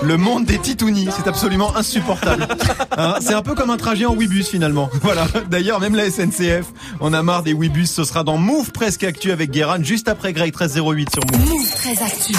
Le 0.03 0.17
monde 0.17 0.45
des 0.45 0.59
titounis, 0.59 1.09
c'est 1.17 1.29
absolument 1.29 1.77
insupportable. 1.77 2.47
Hein, 2.95 3.15
c'est 3.21 3.33
un 3.33 3.41
peu 3.41 3.55
comme 3.55 3.71
un 3.71 3.79
trajet 3.79 4.05
en 4.05 4.15
Webus 4.15 4.45
finalement. 4.45 4.91
Voilà. 5.03 5.27
D'ailleurs, 5.49 5.81
même 5.81 5.95
la 5.95 6.11
SNCF, 6.11 6.67
on 7.01 7.15
a 7.15 7.23
marre 7.23 7.43
des 7.43 7.55
Webus. 7.55 7.87
Ce 7.87 8.05
sera 8.05 8.23
dans 8.23 8.37
Move 8.37 8.71
Presque 8.71 9.03
Actu 9.05 9.33
avec 9.33 9.51
Guérin, 9.51 9.83
juste 9.83 10.09
après 10.09 10.35
Greg 10.35 10.55
1308 10.55 11.09
sur 11.11 11.23
Move. 11.33 11.49
Move 11.49 11.71
très 11.75 11.93
actu. 12.03 12.35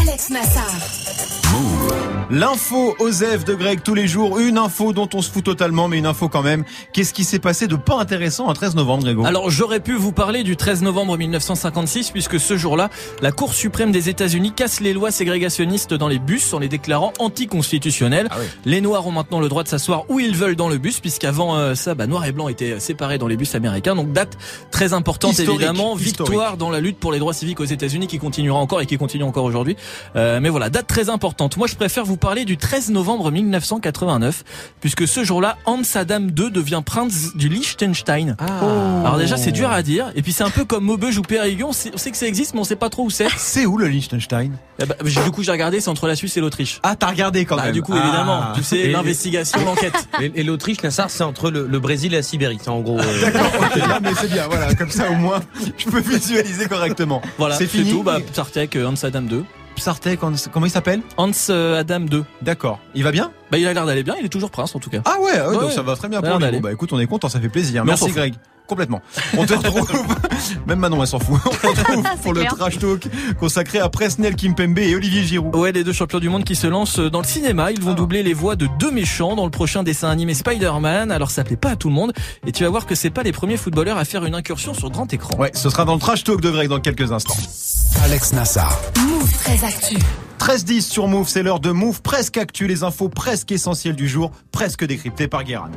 Alex 0.00 0.30
Nassar. 0.30 2.01
L'info 2.34 2.96
Osef 2.98 3.44
de 3.44 3.52
Greg 3.52 3.82
tous 3.82 3.92
les 3.92 4.08
jours, 4.08 4.38
une 4.38 4.56
info 4.56 4.94
dont 4.94 5.08
on 5.12 5.20
se 5.20 5.30
fout 5.30 5.44
totalement, 5.44 5.86
mais 5.86 5.98
une 5.98 6.06
info 6.06 6.30
quand 6.30 6.40
même. 6.40 6.64
Qu'est-ce 6.94 7.12
qui 7.12 7.24
s'est 7.24 7.38
passé 7.38 7.66
de 7.66 7.76
pas 7.76 7.96
intéressant 7.96 8.48
un 8.48 8.54
13 8.54 8.74
novembre, 8.74 9.02
Grégo? 9.04 9.26
Alors 9.26 9.50
j'aurais 9.50 9.80
pu 9.80 9.92
vous 9.92 10.12
parler 10.12 10.42
du 10.42 10.56
13 10.56 10.80
novembre 10.80 11.18
1956 11.18 12.10
puisque 12.10 12.40
ce 12.40 12.56
jour-là, 12.56 12.88
la 13.20 13.32
Cour 13.32 13.52
suprême 13.52 13.92
des 13.92 14.08
États-Unis 14.08 14.52
casse 14.52 14.80
les 14.80 14.94
lois 14.94 15.10
ségrégationnistes 15.10 15.92
dans 15.92 16.08
les 16.08 16.18
bus 16.18 16.54
en 16.54 16.58
les 16.58 16.68
déclarant 16.68 17.12
anticonstitutionnelles. 17.18 18.28
Ah 18.30 18.36
oui. 18.40 18.46
Les 18.64 18.80
Noirs 18.80 19.06
ont 19.06 19.12
maintenant 19.12 19.40
le 19.40 19.50
droit 19.50 19.62
de 19.62 19.68
s'asseoir 19.68 20.06
où 20.08 20.18
ils 20.18 20.34
veulent 20.34 20.56
dans 20.56 20.70
le 20.70 20.78
bus 20.78 21.00
puisqu'avant 21.00 21.58
euh, 21.58 21.74
ça, 21.74 21.94
bah, 21.94 22.06
Noirs 22.06 22.24
et 22.24 22.32
Blancs 22.32 22.50
étaient 22.50 22.80
séparés 22.80 23.18
dans 23.18 23.28
les 23.28 23.36
bus 23.36 23.54
américains. 23.54 23.94
Donc 23.94 24.10
date 24.12 24.38
très 24.70 24.94
importante 24.94 25.32
Historique, 25.32 25.56
évidemment, 25.60 25.98
historique. 25.98 26.30
victoire 26.30 26.56
dans 26.56 26.70
la 26.70 26.80
lutte 26.80 26.96
pour 26.96 27.12
les 27.12 27.18
droits 27.18 27.34
civiques 27.34 27.60
aux 27.60 27.66
États-Unis 27.66 28.06
qui 28.06 28.18
continuera 28.18 28.58
encore 28.58 28.80
et 28.80 28.86
qui 28.86 28.96
continue 28.96 29.24
encore 29.24 29.44
aujourd'hui. 29.44 29.76
Euh, 30.16 30.40
mais 30.40 30.48
voilà, 30.48 30.70
date 30.70 30.86
très 30.86 31.10
importante. 31.10 31.58
Moi 31.58 31.66
je 31.66 31.74
préfère 31.74 32.06
vous 32.06 32.21
parler 32.22 32.44
du 32.44 32.56
13 32.56 32.90
novembre 32.90 33.32
1989 33.32 34.44
puisque 34.80 35.08
ce 35.08 35.24
jour-là, 35.24 35.56
Hans 35.66 35.82
Adam 35.96 36.20
II 36.20 36.50
devient 36.52 36.80
prince 36.86 37.34
du 37.34 37.48
Liechtenstein. 37.48 38.36
Alors 38.38 39.18
déjà 39.18 39.36
c'est 39.36 39.50
dur 39.50 39.70
à 39.72 39.82
dire 39.82 40.12
et 40.14 40.22
puis 40.22 40.32
c'est 40.32 40.44
un 40.44 40.50
peu 40.50 40.64
comme 40.64 40.84
Maubeuge 40.84 41.18
ou 41.18 41.22
Périgueux, 41.22 41.64
on 41.64 41.72
sait, 41.72 41.90
que 41.90 42.16
ça 42.16 42.26
existe 42.26 42.54
mais 42.54 42.60
on 42.60 42.64
sait 42.64 42.76
pas 42.76 42.90
trop 42.90 43.04
où 43.04 43.10
c'est. 43.10 43.26
C'est 43.36 43.66
où 43.66 43.76
le 43.76 43.88
Liechtenstein? 43.88 44.52
Eh 44.78 44.86
ben, 44.86 44.94
du 45.04 45.30
coup 45.32 45.42
j'ai 45.42 45.50
regardé, 45.52 45.80
c'est 45.80 45.90
entre 45.90 46.06
la 46.06 46.14
Suisse 46.16 46.36
et 46.36 46.40
l'Autriche. 46.40 46.78
Ah, 46.84 46.94
t'as 46.96 47.08
regardé 47.08 47.44
quand 47.44 47.56
Bah, 47.56 47.64
même. 47.64 47.72
du 47.72 47.82
coup 47.82 47.92
Ah. 47.94 48.02
évidemment, 48.02 48.42
tu 48.54 48.62
sais 48.62 48.88
l'investigation, 48.88 49.64
l'enquête. 49.64 49.92
Et, 50.20 50.30
et 50.36 50.42
l'Autriche, 50.44 50.80
Nassar, 50.82 51.10
c'est 51.10 51.24
entre 51.24 51.50
le, 51.50 51.66
le 51.66 51.80
Brésil 51.80 52.12
et 52.14 52.16
la 52.18 52.22
Sibérie. 52.22 52.58
C'est 52.62 52.68
en 52.70 52.80
gros. 52.80 52.98
euh, 53.00 53.20
D'accord, 53.32 53.50
ok, 53.60 53.76
là, 53.76 53.98
mais 54.00 54.10
c'est 54.14 54.30
bien, 54.30 54.46
voilà, 54.48 54.72
comme 54.74 54.90
ça 54.90 55.10
au 55.10 55.14
moins, 55.14 55.40
je 55.76 55.86
peux 55.86 56.00
visualiser 56.00 56.66
correctement. 56.66 57.20
Voilà, 57.38 57.56
c'est 57.56 57.66
tout. 57.66 58.02
Bah, 58.02 58.18
Sartek, 58.32 58.76
euh, 58.76 58.86
Hans 58.86 59.04
Adam 59.04 59.22
II. 59.22 59.42
Psartek, 59.74 60.20
comment 60.52 60.66
il 60.66 60.70
s'appelle 60.70 61.00
Hans 61.16 61.30
euh, 61.50 61.80
Adam 61.80 62.00
II. 62.10 62.24
D'accord. 62.42 62.78
Il 62.94 63.04
va 63.04 63.12
bien 63.12 63.32
Bah 63.50 63.58
il 63.58 63.66
a 63.66 63.72
l'air 63.72 63.86
d'aller 63.86 64.02
bien, 64.02 64.14
il 64.18 64.26
est 64.26 64.28
toujours 64.30 64.50
prince 64.50 64.74
en 64.74 64.78
tout 64.78 64.90
cas. 64.90 65.02
Ah 65.04 65.16
ouais, 65.20 65.32
ouais, 65.32 65.46
Ouais, 65.46 65.52
donc 65.54 65.62
ouais. 65.64 65.70
ça 65.70 65.82
va 65.82 65.96
très 65.96 66.08
bien 66.08 66.20
pour 66.20 66.38
lui. 66.38 66.50
Bon, 66.50 66.60
bah 66.60 66.72
écoute, 66.72 66.92
on 66.92 66.98
est 67.00 67.06
content, 67.06 67.28
ça 67.28 67.40
fait 67.40 67.48
plaisir. 67.48 67.84
Merci. 67.84 68.10
Greg. 68.12 68.34
Complètement. 68.66 69.02
On 69.36 69.44
te 69.44 69.52
retrouve, 69.54 69.88
même 70.66 70.78
Manon 70.78 71.00
elle 71.02 71.06
s'en 71.08 71.18
fout. 71.18 71.38
On 71.44 71.50
te 71.50 71.66
retrouve 71.88 72.04
pour 72.22 72.32
le 72.32 72.44
trash 72.44 72.78
talk 72.78 73.06
consacré 73.38 73.80
à 73.80 73.88
Presnel 73.88 74.34
Kimpembe 74.34 74.78
et 74.78 74.94
Olivier 74.94 75.22
Giroud. 75.24 75.54
Ouais, 75.54 75.72
les 75.72 75.84
deux 75.84 75.92
champions 75.92 76.20
du 76.20 76.28
monde 76.30 76.44
qui 76.44 76.56
se 76.56 76.66
lancent 76.66 76.98
dans 77.00 77.20
le 77.20 77.26
cinéma. 77.26 77.70
Ils 77.72 77.82
vont 77.82 77.92
Ah. 77.92 77.94
doubler 77.94 78.22
les 78.22 78.32
voix 78.34 78.56
de 78.56 78.68
deux 78.78 78.90
méchants 78.90 79.36
dans 79.36 79.44
le 79.44 79.50
prochain 79.50 79.82
dessin 79.82 80.08
animé 80.08 80.32
Spider-Man. 80.34 81.10
Alors 81.10 81.30
ça 81.30 81.44
plaît 81.44 81.56
pas 81.56 81.70
à 81.70 81.76
tout 81.76 81.88
le 81.88 81.94
monde. 81.94 82.12
Et 82.46 82.52
tu 82.52 82.64
vas 82.64 82.70
voir 82.70 82.86
que 82.86 82.94
c'est 82.94 83.10
pas 83.10 83.22
les 83.22 83.32
premiers 83.32 83.56
footballeurs 83.58 83.98
à 83.98 84.04
faire 84.04 84.24
une 84.24 84.34
incursion 84.34 84.72
sur 84.74 84.90
grand 84.90 85.12
écran. 85.12 85.36
Ouais, 85.38 85.50
ce 85.54 85.68
sera 85.68 85.84
dans 85.84 85.94
le 85.94 86.00
trash 86.00 86.24
talk 86.24 86.40
de 86.40 86.50
Greg 86.50 86.68
dans 86.68 86.80
quelques 86.80 87.12
instants. 87.12 87.36
Alex 88.04 88.32
Nassar. 88.32 88.78
Move 89.06 89.32
très 89.44 89.64
actu. 89.64 89.96
13-10 90.38 90.80
sur 90.80 91.06
Move, 91.08 91.28
c'est 91.28 91.42
l'heure 91.42 91.60
de 91.60 91.70
Move 91.70 92.02
presque 92.02 92.36
actu, 92.36 92.66
les 92.66 92.82
infos 92.82 93.08
presque 93.08 93.52
essentielles 93.52 93.94
du 93.96 94.08
jour, 94.08 94.32
presque 94.50 94.84
décryptées 94.84 95.28
par 95.28 95.44
Guérin. 95.44 95.70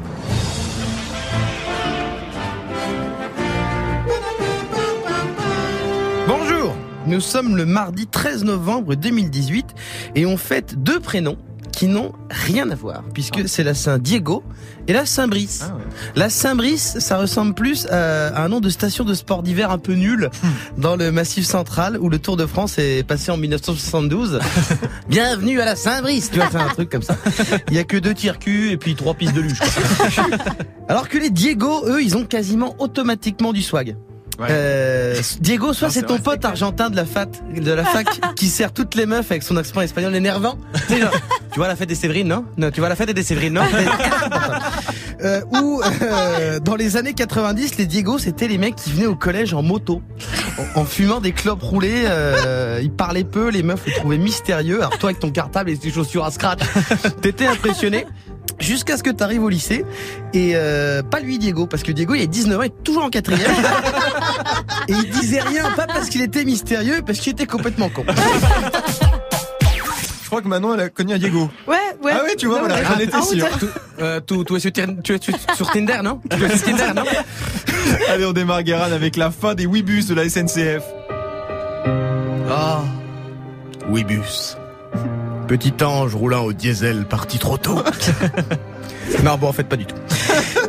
Nous 7.07 7.21
sommes 7.21 7.55
le 7.55 7.65
mardi 7.65 8.07
13 8.07 8.43
novembre 8.43 8.95
2018 8.95 9.67
et 10.15 10.25
on 10.25 10.37
fête 10.37 10.81
deux 10.81 10.99
prénoms 10.99 11.37
qui 11.71 11.87
n'ont 11.87 12.13
rien 12.29 12.69
à 12.71 12.75
voir, 12.75 13.03
puisque 13.13 13.49
c'est 13.49 13.63
la 13.63 13.73
Saint-Diego 13.73 14.43
et 14.87 14.93
la 14.93 15.05
Saint-Brice. 15.05 15.65
Ah 15.69 15.75
ouais. 15.75 15.83
La 16.15 16.29
Saint-Brice, 16.29 16.99
ça 16.99 17.17
ressemble 17.17 17.53
plus 17.53 17.85
à, 17.87 18.41
un 18.41 18.47
nom 18.47 18.61
de 18.61 18.69
station 18.69 19.03
de 19.03 19.13
sport 19.13 19.43
d'hiver 19.43 19.71
un 19.71 19.77
peu 19.77 19.93
nul 19.93 20.29
dans 20.77 20.95
le 20.95 21.11
Massif 21.11 21.45
Central 21.45 21.97
où 21.99 22.09
le 22.09 22.17
Tour 22.17 22.37
de 22.37 22.45
France 22.45 22.77
est 22.77 23.05
passé 23.05 23.29
en 23.29 23.37
1972. 23.37 24.39
Bienvenue 25.09 25.59
à 25.59 25.65
la 25.65 25.75
Saint-Brice, 25.75 26.31
tu 26.31 26.37
vois, 26.37 26.47
c'est 26.49 26.57
un 26.57 26.69
truc 26.69 26.89
comme 26.89 27.03
ça. 27.03 27.17
Il 27.69 27.75
y 27.75 27.79
a 27.79 27.83
que 27.83 27.97
deux 27.97 28.13
tirs-cul 28.13 28.71
et 28.71 28.77
puis 28.77 28.95
trois 28.95 29.13
pistes 29.13 29.35
de 29.35 29.41
luge. 29.41 29.59
quoi. 29.59 30.37
Alors 30.87 31.09
que 31.09 31.17
les 31.17 31.29
Diego, 31.29 31.83
eux, 31.87 32.01
ils 32.01 32.15
ont 32.15 32.25
quasiment 32.25 32.75
automatiquement 32.79 33.51
du 33.51 33.61
swag. 33.61 33.97
Ouais. 34.39 34.47
Euh, 34.49 35.15
Diego, 35.39 35.71
soit 35.73 35.89
c'est 35.89 36.01
ton 36.03 36.15
vrai, 36.15 36.23
pote 36.23 36.45
argentin 36.45 36.89
de 36.89 36.95
la, 36.95 37.05
fat, 37.05 37.27
de 37.55 37.71
la 37.71 37.85
fac 37.85 38.07
qui 38.35 38.47
sert 38.47 38.73
toutes 38.73 38.95
les 38.95 39.05
meufs 39.05 39.31
avec 39.31 39.43
son 39.43 39.55
accent 39.57 39.79
espagnol 39.81 40.13
énervant. 40.15 40.57
Tu 40.87 40.93
sais, 40.95 41.01
genre, 41.01 41.11
tu 41.51 41.59
vois 41.59 41.67
la 41.67 41.75
fête 41.75 41.89
des 41.89 41.95
Séverines, 41.95 42.27
non? 42.27 42.45
Non, 42.57 42.69
tu 42.69 42.79
vois 42.81 42.89
la 42.89 42.95
fête 42.95 43.09
des 43.11 43.23
Séverines, 43.23 43.53
non? 43.53 43.61
Euh, 45.23 45.41
Ou 45.53 45.81
euh, 45.81 46.59
dans 46.59 46.75
les 46.75 46.97
années 46.97 47.13
90, 47.13 47.77
les 47.77 47.85
Diego, 47.85 48.19
c'était 48.19 48.49
les 48.49 48.57
mecs 48.57 48.75
qui 48.75 48.91
venaient 48.91 49.05
au 49.05 49.15
collège 49.15 49.53
en 49.53 49.63
moto, 49.63 50.01
en, 50.75 50.81
en 50.81 50.85
fumant 50.85 51.21
des 51.21 51.31
clopes 51.31 51.63
roulées. 51.63 52.03
Euh, 52.05 52.81
ils 52.83 52.91
parlaient 52.91 53.23
peu, 53.23 53.49
les 53.49 53.63
meufs 53.63 53.85
les 53.85 53.93
trouvaient 53.93 54.17
mystérieux. 54.17 54.79
Alors 54.79 54.97
toi, 54.97 55.09
avec 55.11 55.21
ton 55.21 55.31
cartable 55.31 55.69
et 55.69 55.77
tes 55.77 55.89
chaussures 55.89 56.25
à 56.25 56.31
scratch, 56.31 56.59
t'étais 57.21 57.47
impressionné. 57.47 58.05
Jusqu'à 58.59 58.95
ce 58.97 59.03
que 59.03 59.09
tu 59.09 59.21
arrives 59.21 59.43
au 59.43 59.49
lycée 59.49 59.83
et 60.33 60.51
euh, 60.55 61.03
pas 61.03 61.19
lui 61.19 61.39
Diego 61.39 61.67
parce 61.67 61.83
que 61.83 61.91
Diego 61.91 62.13
il 62.13 62.21
a 62.21 62.25
19 62.25 62.57
ans 62.57 62.61
il 62.61 62.67
est 62.67 62.83
toujours 62.85 63.03
en 63.03 63.09
quatrième 63.09 63.51
et 64.87 64.93
il 64.93 65.09
disait 65.09 65.41
rien 65.41 65.71
pas 65.71 65.87
parce 65.87 66.09
qu'il 66.09 66.21
était 66.21 66.43
mystérieux 66.45 67.01
parce 67.05 67.19
qu'il 67.19 67.31
était 67.33 67.45
complètement 67.47 67.89
con. 67.89 68.03
Je 70.23 70.27
crois 70.27 70.41
que 70.41 70.47
Manon, 70.47 70.73
elle 70.73 70.79
a 70.79 70.89
connu 70.89 71.13
un 71.13 71.17
Diego. 71.19 71.49
Ouais, 71.67 71.75
ouais. 72.03 72.11
Ah 72.13 72.23
ouais, 72.23 72.35
tu 72.35 72.47
vois, 72.47 72.59
Non, 72.59 72.65
voilà, 72.67 72.83
j'en 72.83 72.97
étais 72.99 73.13
Ah, 73.13 73.21
sûr. 73.21 73.47
tu, 74.25 74.33
es 74.55 75.55
sur, 75.55 75.69
Tinder 75.71 75.99
non? 76.03 76.19
Tu 76.29 76.43
es 76.43 76.57
sur 76.57 76.65
Tinder 76.65 76.93
non? 76.95 77.03
Allez, 78.09 78.25
on 78.25 78.33
démarre, 78.33 78.63
Guérin, 78.63 78.91
avec 78.91 79.15
la 79.17 79.29
fin 79.29 79.53
des 79.53 79.67
Wibus 79.67 80.07
de 80.07 80.15
la 80.15 80.27
SNCF. 80.27 80.83
Ah, 82.49 82.81
Wibus. 83.87 84.57
Petit 85.47 85.73
ange 85.83 86.15
roulant 86.15 86.43
au 86.43 86.53
diesel 86.53 87.05
parti 87.05 87.37
trop 87.37 87.57
tôt. 87.57 87.83
non, 89.23 89.37
bon, 89.37 89.49
en 89.49 89.53
fait, 89.53 89.65
pas 89.65 89.75
du 89.75 89.85
tout. 89.85 89.95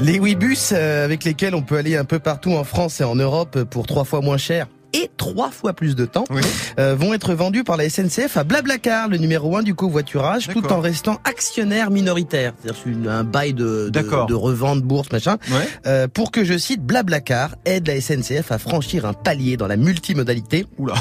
Les 0.00 0.18
Wibus 0.18 0.72
euh, 0.72 1.04
avec 1.04 1.24
lesquels 1.24 1.54
on 1.54 1.62
peut 1.62 1.76
aller 1.76 1.96
un 1.96 2.04
peu 2.04 2.18
partout 2.18 2.52
en 2.52 2.64
France 2.64 3.00
et 3.00 3.04
en 3.04 3.14
Europe 3.14 3.62
pour 3.64 3.86
trois 3.86 4.04
fois 4.04 4.20
moins 4.20 4.38
cher 4.38 4.66
et 4.96 5.10
trois 5.16 5.50
fois 5.50 5.72
plus 5.72 5.94
de 5.96 6.04
temps 6.04 6.24
Oui. 6.30 6.40
euh, 6.78 6.94
vont 6.94 7.12
être 7.14 7.34
vendus 7.34 7.64
par 7.64 7.76
la 7.76 7.88
SNCF 7.88 8.36
à 8.36 8.44
Blablacar, 8.44 9.08
le 9.08 9.16
numéro 9.18 9.56
un 9.56 9.62
du 9.62 9.74
covoiturage, 9.74 10.48
tout 10.48 10.72
en 10.72 10.80
restant 10.80 11.18
actionnaire 11.24 11.90
minoritaire. 11.90 12.52
C'est-à-dire 12.62 13.10
un 13.10 13.24
bail 13.24 13.52
de, 13.54 13.90
de, 13.90 14.34
revente, 14.34 14.82
bourse, 14.82 15.10
machin. 15.12 15.36
Ouais. 15.50 15.68
Euh, 15.86 16.08
pour 16.08 16.30
que, 16.30 16.44
je 16.44 16.56
cite, 16.58 16.82
Blablacar 16.82 17.56
aide 17.64 17.86
la 17.88 18.00
SNCF 18.00 18.50
à 18.52 18.58
franchir 18.58 19.04
un 19.06 19.12
palier 19.12 19.56
dans 19.56 19.66
la 19.66 19.76
multimodalité. 19.76 20.66
Oula. 20.78 20.94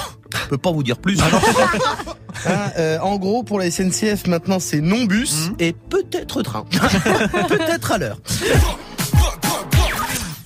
Je 0.43 0.49
peux 0.49 0.57
pas 0.57 0.71
vous 0.71 0.83
dire 0.83 0.97
plus. 0.97 1.17
Hein, 1.21 1.25
euh, 2.77 2.99
en 2.99 3.17
gros, 3.17 3.43
pour 3.43 3.59
la 3.59 3.71
SNCF, 3.71 4.27
maintenant, 4.27 4.59
c'est 4.59 4.81
non-bus 4.81 5.49
Mhm. 5.49 5.55
et 5.59 5.73
peut-être 5.89 6.41
train. 6.41 6.65
peut-être 7.47 7.91
à 7.91 7.97
l'heure. 7.97 8.19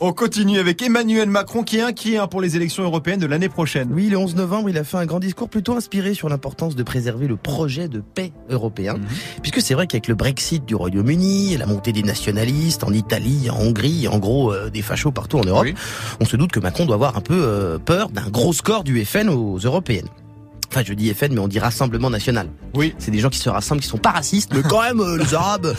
On 0.02 0.14
continue 0.14 0.60
avec 0.60 0.82
Emmanuel 0.82 1.30
Macron 1.30 1.64
qui 1.64 1.78
est 1.78 1.82
inquiet 1.82 2.18
hein, 2.18 2.28
pour 2.28 2.40
les 2.40 2.56
élections 2.56 2.84
européennes 2.84 3.20
de 3.20 3.26
l'année 3.26 3.50
prochaine. 3.50 3.90
Oui, 3.92 4.08
le 4.08 4.18
11 4.18 4.36
novembre, 4.36 4.70
il 4.70 4.78
a 4.78 4.86
fait 4.86 4.96
un 4.96 5.06
grand 5.06 5.20
discours 5.20 5.50
plutôt 5.50 5.76
inspiré 5.76 6.14
sur 6.14 6.30
l'importance 6.30 6.78
de 6.78 6.84
préserver 6.84 7.28
le 7.28 7.36
projet 7.36 7.90
de 7.90 8.00
paix 8.00 8.32
européen. 8.50 8.94
Mhm. 8.94 9.02
Puisque 9.42 9.60
c'est 9.62 9.74
vrai 9.74 9.88
qu'avec 9.88 10.08
le 10.08 10.16
Brexit 10.16 10.64
du 10.66 10.74
Royaume-Uni, 10.74 11.58
la 11.58 11.66
montée 11.66 11.92
des 11.92 12.04
nationalistes 12.04 12.86
en 12.86 12.94
Italie, 12.94 13.50
en 13.50 13.60
Hongrie, 13.60 14.08
en 14.08 14.20
gros 14.20 14.54
euh, 14.54 14.70
des 14.70 14.82
fachos 14.82 15.12
partout 15.12 15.38
en 15.38 15.44
Europe, 15.44 15.64
Oui. 15.66 15.74
on 16.22 16.26
se 16.26 16.38
doute 16.38 16.52
que 16.54 16.62
Macron 16.62 16.86
doit 16.86 16.96
avoir 16.96 17.18
un 17.18 17.22
peu 17.22 17.36
euh, 17.38 17.78
peur 17.78 18.08
d'un 18.10 18.30
gros 18.30 18.54
score 18.54 18.86
du 18.86 19.04
FN 19.04 19.28
aux 19.28 19.58
européennes. 19.58 20.08
Enfin, 20.72 20.84
je 20.86 20.94
dis 20.94 21.14
FN, 21.14 21.34
mais 21.34 21.40
on 21.40 21.48
dit 21.50 21.60
Rassemblement 21.60 22.10
National. 22.10 22.48
Oui. 22.74 22.94
C'est 23.00 23.12
des 23.12 23.20
gens 23.20 23.30
qui 23.30 23.40
se 23.40 23.50
rassemblent, 23.50 23.82
qui 23.82 23.88
sont 23.88 23.98
pas 23.98 24.12
racistes, 24.12 24.52
mais 24.54 24.62
quand 24.62 24.82
même, 24.82 25.02
euh, 25.02 25.18
les 25.18 25.34
Arabes. 25.34 25.74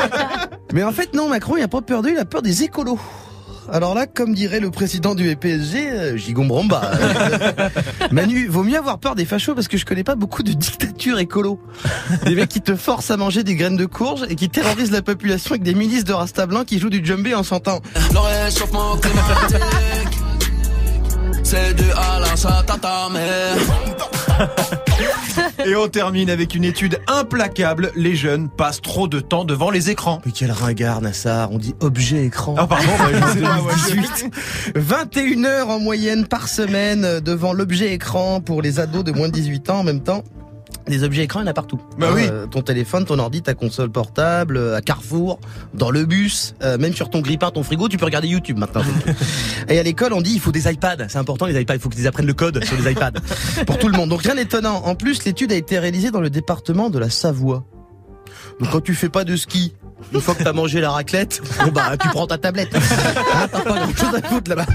mais 0.72 0.82
en 0.82 0.90
fait, 0.92 1.14
non, 1.14 1.28
Macron, 1.28 1.56
il 1.56 1.62
a 1.62 1.68
pas 1.68 1.82
peur 1.82 2.02
d'eux, 2.02 2.10
il 2.10 2.18
a 2.18 2.24
peur 2.24 2.42
des 2.42 2.64
écolos. 2.64 2.98
Alors 3.72 3.94
là, 3.94 4.06
comme 4.06 4.34
dirait 4.34 4.60
le 4.60 4.70
président 4.70 5.14
du 5.14 5.34
PSG, 5.36 6.16
Gigon 6.18 6.44
Bromba. 6.46 6.92
euh, 6.94 7.68
Manu, 8.10 8.46
vaut 8.46 8.62
mieux 8.62 8.76
avoir 8.78 8.98
peur 8.98 9.14
des 9.14 9.24
fachos 9.24 9.54
parce 9.54 9.68
que 9.68 9.78
je 9.78 9.84
connais 9.84 10.04
pas 10.04 10.14
beaucoup 10.16 10.42
de 10.42 10.52
dictatures 10.52 11.18
écolo. 11.18 11.58
Des 12.24 12.34
mecs 12.34 12.50
qui 12.50 12.60
te 12.60 12.76
forcent 12.76 13.10
à 13.10 13.16
manger 13.16 13.42
des 13.42 13.54
graines 13.54 13.76
de 13.76 13.86
courge 13.86 14.24
et 14.28 14.36
qui 14.36 14.48
terrorisent 14.48 14.90
la 14.90 15.02
population 15.02 15.52
avec 15.52 15.62
des 15.62 15.74
milices 15.74 16.04
de 16.04 16.12
rasta 16.12 16.46
blancs 16.46 16.66
qui 16.66 16.78
jouent 16.78 16.90
du 16.90 17.04
djembé 17.04 17.34
en 17.34 17.42
chantant. 17.42 17.80
Le 18.12 18.18
réchauffement 18.44 18.96
climatique, 18.96 20.18
c'est 21.42 21.74
dû 21.74 21.90
à 21.96 22.20
la 22.20 22.34
à 22.34 22.62
ta 22.62 23.08
mère. 23.10 23.56
Et 25.66 25.74
on 25.76 25.88
termine 25.88 26.30
avec 26.30 26.54
une 26.54 26.64
étude 26.64 26.98
implacable. 27.06 27.90
Les 27.96 28.16
jeunes 28.16 28.48
passent 28.48 28.82
trop 28.82 29.08
de 29.08 29.20
temps 29.20 29.44
devant 29.44 29.70
les 29.70 29.90
écrans. 29.90 30.20
Mais 30.26 30.32
quel 30.32 30.52
ringard, 30.52 31.00
Nassar, 31.00 31.50
on 31.52 31.58
dit 31.58 31.74
objet 31.80 32.24
écran. 32.26 32.54
Ah 32.58 32.66
pardon, 32.66 32.86
bah, 32.98 33.06
je 33.12 33.32
sais 33.38 33.40
pas, 33.44 33.60
ouais, 33.60 33.72
je- 33.88 33.94
2018. 33.94 34.32
21 34.76 35.44
heures 35.44 35.70
en 35.70 35.78
moyenne 35.80 36.26
par 36.26 36.48
semaine 36.48 37.20
devant 37.20 37.52
l'objet 37.52 37.92
écran 37.92 38.40
pour 38.40 38.62
les 38.62 38.80
ados 38.80 39.04
de 39.04 39.12
moins 39.12 39.28
de 39.28 39.32
18 39.32 39.70
ans 39.70 39.78
en 39.80 39.84
même 39.84 40.02
temps. 40.02 40.22
Des 40.86 41.02
objets 41.02 41.24
écrans, 41.24 41.40
il 41.40 41.44
y 41.44 41.46
en 41.46 41.50
a 41.50 41.54
partout. 41.54 41.80
Bah 41.98 42.08
oui. 42.12 42.26
Euh, 42.30 42.46
ton 42.46 42.60
téléphone, 42.60 43.06
ton 43.06 43.18
ordi, 43.18 43.40
ta 43.40 43.54
console 43.54 43.90
portable, 43.90 44.58
euh, 44.58 44.76
à 44.76 44.82
Carrefour, 44.82 45.40
dans 45.72 45.90
le 45.90 46.04
bus, 46.04 46.54
euh, 46.62 46.76
même 46.76 46.92
sur 46.92 47.08
ton 47.08 47.20
grippin, 47.20 47.50
ton 47.50 47.62
frigo, 47.62 47.88
tu 47.88 47.96
peux 47.96 48.04
regarder 48.04 48.28
YouTube 48.28 48.58
maintenant. 48.58 48.82
Et 49.68 49.78
à 49.78 49.82
l'école, 49.82 50.12
on 50.12 50.20
dit 50.20 50.32
il 50.34 50.40
faut 50.40 50.52
des 50.52 50.70
iPads. 50.70 51.08
C'est 51.08 51.18
important 51.18 51.46
les 51.46 51.58
iPads, 51.58 51.74
il 51.74 51.80
faut 51.80 51.88
qu'ils 51.88 52.06
apprennent 52.06 52.26
le 52.26 52.34
code 52.34 52.62
sur 52.64 52.76
les 52.76 52.92
iPads. 52.92 53.12
pour 53.66 53.78
tout 53.78 53.88
le 53.88 53.96
monde. 53.96 54.10
Donc 54.10 54.22
rien 54.22 54.34
d'étonnant. 54.34 54.82
En 54.84 54.94
plus, 54.94 55.24
l'étude 55.24 55.52
a 55.52 55.56
été 55.56 55.78
réalisée 55.78 56.10
dans 56.10 56.20
le 56.20 56.30
département 56.30 56.90
de 56.90 56.98
la 56.98 57.08
Savoie. 57.08 57.64
Donc 58.60 58.70
quand 58.70 58.80
tu 58.82 58.94
fais 58.94 59.08
pas 59.08 59.24
de 59.24 59.36
ski, 59.36 59.74
une 60.12 60.20
fois 60.20 60.34
que 60.34 60.42
t'as 60.42 60.52
mangé 60.52 60.80
la 60.80 60.90
raclette, 60.90 61.40
bon 61.64 61.72
bah 61.72 61.96
tu 62.00 62.08
prends 62.08 62.26
ta 62.26 62.38
tablette. 62.38 62.74
Hein, 63.34 63.48
T'as 63.50 63.60
pas 63.60 63.78
grand 63.78 63.96
chose 63.96 64.14
à 64.14 64.28
foutre 64.28 64.50
là-bas. 64.50 64.66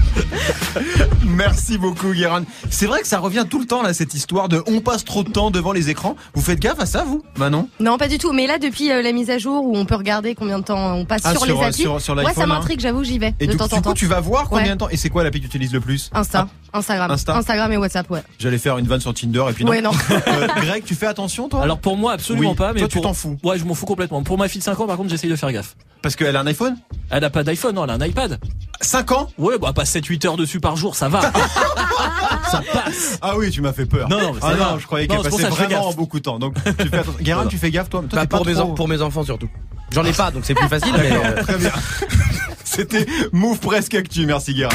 Merci 1.24 1.78
beaucoup, 1.78 2.12
Guérin. 2.12 2.44
C'est 2.70 2.86
vrai 2.86 3.00
que 3.00 3.06
ça 3.08 3.18
revient 3.18 3.44
tout 3.48 3.58
le 3.60 3.66
temps, 3.66 3.82
là, 3.82 3.92
cette 3.94 4.14
histoire 4.14 4.48
de 4.48 4.62
on 4.66 4.80
passe 4.80 5.04
trop 5.04 5.22
de 5.22 5.30
temps 5.30 5.50
devant 5.50 5.72
les 5.72 5.90
écrans. 5.90 6.16
Vous 6.34 6.42
faites 6.42 6.58
gaffe 6.60 6.80
à 6.80 6.86
ça, 6.86 7.04
vous 7.04 7.22
Manon? 7.36 7.68
Non, 7.80 7.98
pas 7.98 8.08
du 8.08 8.18
tout. 8.18 8.32
Mais 8.32 8.46
là, 8.46 8.58
depuis 8.58 8.90
euh, 8.90 9.02
la 9.02 9.12
mise 9.12 9.30
à 9.30 9.38
jour 9.38 9.64
où 9.66 9.76
on 9.76 9.84
peut 9.84 9.94
regarder 9.94 10.34
combien 10.34 10.58
de 10.58 10.64
temps 10.64 10.94
on 10.94 11.04
passe 11.04 11.22
Ah, 11.24 11.32
sur, 11.32 11.44
sur, 11.44 11.54
les 11.54 11.60
euh, 11.60 11.66
applis, 11.66 11.82
sur- 11.82 12.00
sur 12.00 12.14
moi 12.14 12.32
ça 12.32 12.42
hein. 12.42 12.46
m'intrigue, 12.46 12.80
j'avoue, 12.80 13.04
j'y 13.04 13.18
vais 13.18 13.34
Et 13.40 13.46
de 13.46 13.52
du, 13.52 13.56
temps 13.58 13.64
en 13.66 13.68
coup, 13.68 13.80
temps. 13.80 13.94
tu 13.94 14.06
vas 14.06 14.20
voir 14.20 14.48
combien 14.48 14.64
Ouais. 14.64 14.70
de 14.72 14.78
temps 14.78 14.88
Et 14.90 14.96
c'est 14.96 15.10
quoi 15.10 15.24
l'appli 15.24 15.40
que 15.40 15.44
tu 15.46 15.48
utilises 15.56 15.72
le 15.72 15.80
plus? 15.80 16.10
Insta, 16.12 16.48
Instagram, 16.72 17.10
Insta. 17.10 17.36
Instagram 17.36 17.72
et 17.72 17.76
WhatsApp, 17.76 18.10
ouais. 18.10 18.22
J'allais 18.38 18.58
faire 18.58 18.78
une 18.78 18.86
vanne 18.86 19.00
sur 19.00 19.12
Tinder 19.14 19.44
et 19.50 19.52
puis 19.52 19.64
non. 19.64 19.70
Ouais, 19.72 19.80
non. 19.82 19.90
Euh, 20.30 20.46
Greg, 20.60 20.84
tu 20.84 20.94
fais 20.94 21.06
attention, 21.06 21.48
toi? 21.48 21.62
Alors 21.62 21.78
pour 21.78 21.96
moi 21.96 22.12
absolument 22.12 22.50
Oui. 22.50 22.56
pas, 22.56 22.72
mais 22.72 22.80
Toi, 22.80 22.88
tu 22.88 23.00
t'en 23.00 23.14
fous. 23.14 23.36
Ouais, 23.42 23.58
je 23.58 23.64
m'en 23.64 23.74
fous 23.74 23.86
complètement. 23.86 24.22
Pour 24.22 24.38
ma 24.38 24.48
fille 24.48 24.58
de 24.60 24.64
5 24.64 24.78
ans, 24.80 24.86
par 24.86 24.96
contre, 24.96 25.08
j'essaye 25.10 25.30
de 25.30 25.36
faire 25.36 25.50
gaffe. 25.52 25.76
Parce 26.02 26.14
qu'elle 26.16 26.36
a 26.36 26.40
un 26.40 26.46
iPhone? 26.46 26.76
Elle 27.10 27.24
a 27.24 27.30
pas 27.30 27.42
d'iPhone, 27.42 27.74
non, 27.74 27.84
elle 27.84 27.90
a 27.90 27.94
un 27.94 28.06
iPad. 28.06 28.38
5 28.82 29.12
ans 29.12 29.30
Ouais, 29.38 29.58
bah 29.58 29.72
pas 29.72 29.84
7-8 29.84 30.26
heures 30.26 30.36
dessus 30.36 30.58
par 30.60 30.76
jour, 30.76 30.94
ça 30.96 31.08
va. 31.08 31.20
ça 32.50 32.62
passe. 32.72 33.18
Ah 33.20 33.36
oui, 33.36 33.50
tu 33.50 33.60
m'as 33.60 33.72
fait 33.72 33.86
peur. 33.86 34.08
Non, 34.08 34.20
non, 34.20 34.32
mais 34.34 34.40
ah 34.42 34.54
non, 34.54 34.78
je 34.78 34.86
croyais 34.86 35.06
pour 35.06 35.22
passait 35.22 35.48
vraiment 35.48 35.92
beaucoup 35.92 36.18
de 36.18 36.24
temps. 36.24 36.38
Donc, 36.38 36.54
tu 36.78 36.88
fais 36.88 36.98
attention. 36.98 37.18
Guérin, 37.20 37.46
tu 37.46 37.58
fais 37.58 37.70
gaffe, 37.70 37.90
toi? 37.90 38.00
Toi, 38.08 38.20
Bah, 38.20 38.26
pas 38.26 38.36
pour, 38.38 38.46
mes 38.46 38.54
trop- 38.54 38.62
en- 38.62 38.74
pour 38.74 38.88
mes 38.88 39.02
enfants 39.02 39.24
surtout. 39.24 39.48
J'en 39.90 40.04
ai 40.04 40.12
pas, 40.12 40.30
donc 40.30 40.44
c'est 40.44 40.54
plus 40.54 40.68
facile. 40.68 40.92
mais, 40.96 41.10
euh, 41.12 41.42
Très 41.42 41.56
bien. 41.58 41.72
C'était 42.64 43.06
Move 43.32 43.58
Presque 43.58 43.94
Actu. 43.94 44.24
Merci, 44.26 44.54
Guérin. 44.54 44.70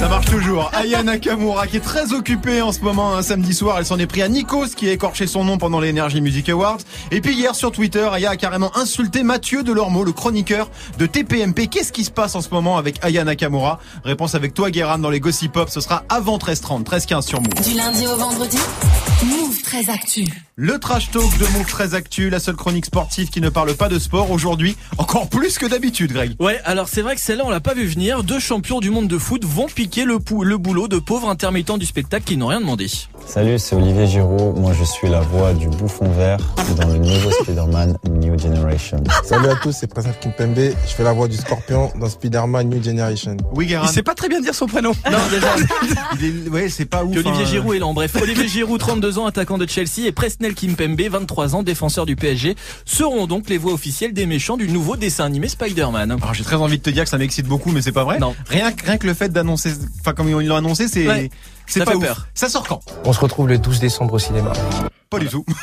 Ça 0.00 0.08
marche 0.08 0.30
toujours. 0.30 0.70
Aya 0.72 1.02
Nakamura 1.02 1.66
qui 1.66 1.76
est 1.76 1.80
très 1.80 2.14
occupée 2.14 2.62
en 2.62 2.72
ce 2.72 2.80
moment 2.80 3.14
un 3.14 3.20
samedi 3.20 3.52
soir. 3.52 3.76
Elle 3.78 3.84
s'en 3.84 3.98
est 3.98 4.06
pris 4.06 4.22
à 4.22 4.28
Nikos 4.28 4.68
qui 4.74 4.88
a 4.88 4.92
écorché 4.92 5.26
son 5.26 5.44
nom 5.44 5.58
pendant 5.58 5.78
l'Energy 5.78 6.22
Music 6.22 6.48
Awards. 6.48 6.78
Et 7.10 7.20
puis 7.20 7.34
hier 7.34 7.54
sur 7.54 7.70
Twitter, 7.70 8.08
Aya 8.10 8.30
a 8.30 8.36
carrément 8.38 8.74
insulté 8.78 9.22
Mathieu 9.22 9.62
Delormeau, 9.62 10.02
le 10.02 10.12
chroniqueur 10.12 10.70
de 10.96 11.04
TPMP. 11.04 11.66
Qu'est-ce 11.66 11.92
qui 11.92 12.04
se 12.04 12.10
passe 12.10 12.34
en 12.34 12.40
ce 12.40 12.48
moment 12.48 12.78
avec 12.78 12.96
Aya 13.04 13.24
Nakamura? 13.24 13.78
Réponse 14.02 14.34
avec 14.34 14.54
toi 14.54 14.70
Guérin 14.70 14.98
dans 14.98 15.10
les 15.10 15.20
Gossip 15.20 15.52
Pop. 15.52 15.68
Ce 15.68 15.82
sera 15.82 16.02
avant 16.08 16.38
13h30, 16.38 16.82
13h15 16.84 17.20
sur 17.20 17.42
Move. 17.42 17.52
Du 17.62 17.76
lundi 17.76 18.06
au 18.06 18.16
vendredi, 18.16 18.56
Move 19.24 19.60
13 19.62 19.88
Actu. 19.90 20.24
Le 20.56 20.78
trash 20.78 21.10
talk 21.10 21.36
de 21.38 21.46
Move 21.58 21.66
très 21.66 21.94
actu, 21.94 22.30
la 22.30 22.40
seule 22.40 22.56
chronique 22.56 22.86
sportive 22.86 23.28
qui 23.28 23.40
ne 23.42 23.50
parle 23.50 23.74
pas 23.74 23.88
de 23.90 23.98
sport 23.98 24.30
aujourd'hui, 24.30 24.76
encore 24.98 25.28
plus 25.28 25.58
que 25.58 25.66
d'habitude, 25.66 26.12
Greg. 26.12 26.32
Ouais, 26.40 26.58
alors 26.64 26.88
c'est 26.88 27.02
vrai 27.02 27.16
que 27.16 27.20
celle-là 27.20 27.44
on 27.46 27.50
l'a 27.50 27.60
pas 27.60 27.74
vu 27.74 27.86
venir. 27.86 28.22
Deux 28.24 28.38
champions 28.40 28.80
du 28.80 28.88
monde 28.90 29.08
de 29.08 29.18
foot 29.18 29.44
vont 29.44 29.66
piquer 29.66 30.04
le, 30.04 30.20
pou- 30.20 30.42
le 30.44 30.56
boulot 30.56 30.88
de 30.88 30.98
pauvres 30.98 31.28
intermittents 31.28 31.76
du 31.76 31.84
spectacle 31.86 32.24
qui 32.24 32.36
n'ont 32.38 32.46
rien 32.46 32.60
demandé. 32.60 32.86
Salut, 33.32 33.60
c'est 33.60 33.76
Olivier 33.76 34.08
Giraud. 34.08 34.54
Moi, 34.56 34.72
je 34.76 34.82
suis 34.82 35.08
la 35.08 35.20
voix 35.20 35.52
du 35.52 35.68
bouffon 35.68 36.08
vert 36.10 36.38
dans 36.76 36.88
le 36.88 36.98
nouveau 36.98 37.30
Spider-Man 37.30 37.96
New 38.10 38.36
Generation. 38.36 39.02
Salut 39.24 39.48
à 39.48 39.54
tous, 39.54 39.70
c'est 39.72 39.86
Presnel 39.86 40.14
Kimpembe. 40.20 40.56
Je 40.56 40.92
fais 40.92 41.04
la 41.04 41.12
voix 41.12 41.28
du 41.28 41.36
Scorpion 41.36 41.92
dans 42.00 42.08
Spider-Man 42.08 42.68
New 42.68 42.82
Generation. 42.82 43.36
Oui, 43.54 43.66
Guérin. 43.66 43.86
Il 43.86 43.92
sait 43.92 44.02
pas 44.02 44.14
très 44.16 44.28
bien 44.28 44.40
dire 44.40 44.52
son 44.54 44.66
prénom. 44.66 44.90
Non, 45.10 45.18
déjà. 45.30 45.46
Il 46.20 46.26
est- 46.46 46.48
Ouais, 46.50 46.68
c'est 46.68 46.86
pas 46.86 47.04
ouf. 47.04 47.12
Olivier 47.16 47.30
hein. 47.32 47.44
Giroud 47.44 47.76
est 47.76 47.78
lent. 47.78 47.94
Bref, 47.94 48.16
Olivier 48.20 48.48
Giroud, 48.48 48.80
32 48.80 49.18
ans, 49.20 49.26
attaquant 49.26 49.58
de 49.58 49.66
Chelsea, 49.68 50.06
et 50.06 50.12
Presnel 50.12 50.54
Kimpembe, 50.54 51.00
23 51.00 51.54
ans, 51.54 51.62
défenseur 51.62 52.06
du 52.06 52.16
PSG, 52.16 52.56
seront 52.84 53.28
donc 53.28 53.48
les 53.48 53.58
voix 53.58 53.72
officielles 53.72 54.12
des 54.12 54.26
méchants 54.26 54.56
du 54.56 54.66
nouveau 54.68 54.96
dessin 54.96 55.26
animé 55.26 55.46
Spider-Man. 55.46 56.10
Alors 56.20 56.34
j'ai 56.34 56.42
très 56.44 56.56
envie 56.56 56.78
de 56.78 56.82
te 56.82 56.90
dire 56.90 57.04
que 57.04 57.10
ça 57.10 57.18
m'excite 57.18 57.46
beaucoup, 57.46 57.70
mais 57.70 57.80
c'est 57.82 57.92
pas 57.92 58.02
vrai. 58.04 58.18
Non. 58.18 58.34
Rien, 58.48 58.72
que- 58.72 58.84
rien 58.84 58.96
que 58.98 59.06
le 59.06 59.14
fait 59.14 59.28
d'annoncer, 59.28 59.72
enfin 60.00 60.14
comme 60.14 60.28
ils 60.28 60.46
l'ont 60.48 60.56
annoncé, 60.56 60.88
c'est, 60.88 61.06
Ouais. 61.06 61.30
C'est 61.70 61.84
pas 61.84 61.92
fait 61.92 61.96
ouf. 61.96 62.04
peur. 62.04 62.26
Ça 62.34 62.48
sort 62.48 62.66
quand? 62.66 62.80
On 63.04 63.12
se 63.12 63.20
retrouve 63.20 63.48
le 63.48 63.58
12 63.58 63.80
décembre 63.80 64.14
au 64.14 64.18
cinéma. 64.18 64.52
Pas 65.08 65.18
du 65.18 65.28
tout. 65.28 65.44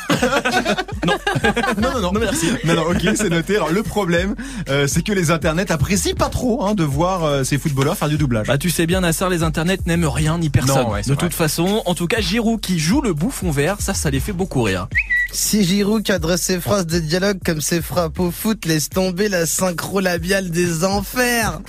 Non. 1.06 1.14
non, 1.78 1.92
non, 1.94 2.00
non. 2.00 2.12
Non, 2.12 2.20
merci. 2.20 2.48
Non, 2.64 2.74
non, 2.74 2.82
ok, 2.90 2.98
c'est 3.14 3.30
noté. 3.30 3.56
Alors 3.56 3.70
le 3.70 3.82
problème, 3.82 4.34
euh, 4.68 4.86
c'est 4.86 5.02
que 5.02 5.12
les 5.12 5.30
internets 5.30 5.70
apprécient 5.72 6.14
pas 6.14 6.28
trop 6.28 6.66
hein, 6.66 6.74
de 6.74 6.84
voir 6.84 7.24
euh, 7.24 7.44
ces 7.44 7.56
footballeurs 7.56 7.96
faire 7.96 8.08
du 8.10 8.18
doublage. 8.18 8.46
Bah 8.48 8.58
tu 8.58 8.68
sais 8.68 8.84
bien 8.86 9.00
Nassar, 9.00 9.30
les 9.30 9.42
internets 9.42 9.78
n'aiment 9.86 10.04
rien 10.08 10.36
ni 10.38 10.50
personne. 10.50 10.74
Non, 10.84 10.90
ouais, 10.90 11.02
c'est 11.02 11.10
de 11.10 11.14
vrai. 11.14 11.24
toute 11.24 11.34
façon, 11.34 11.82
en 11.86 11.94
tout 11.94 12.06
cas 12.08 12.20
Giroud 12.20 12.60
qui 12.60 12.78
joue 12.78 13.00
le 13.00 13.14
bouffon 13.14 13.50
vert, 13.50 13.76
ça 13.80 13.94
ça 13.94 14.10
les 14.10 14.20
fait 14.20 14.32
beaucoup 14.32 14.62
rire. 14.62 14.88
Si 15.32 15.64
Giroud 15.64 16.02
cadre 16.02 16.36
ses 16.36 16.60
phrases 16.60 16.86
de 16.86 16.98
dialogue 16.98 17.38
comme 17.44 17.60
ses 17.62 17.80
frappes 17.80 18.18
au 18.18 18.30
foot, 18.30 18.66
laisse 18.66 18.90
tomber 18.90 19.28
la 19.30 19.46
synchro 19.46 20.00
labiale 20.00 20.50
des 20.50 20.84
enfers. 20.84 21.60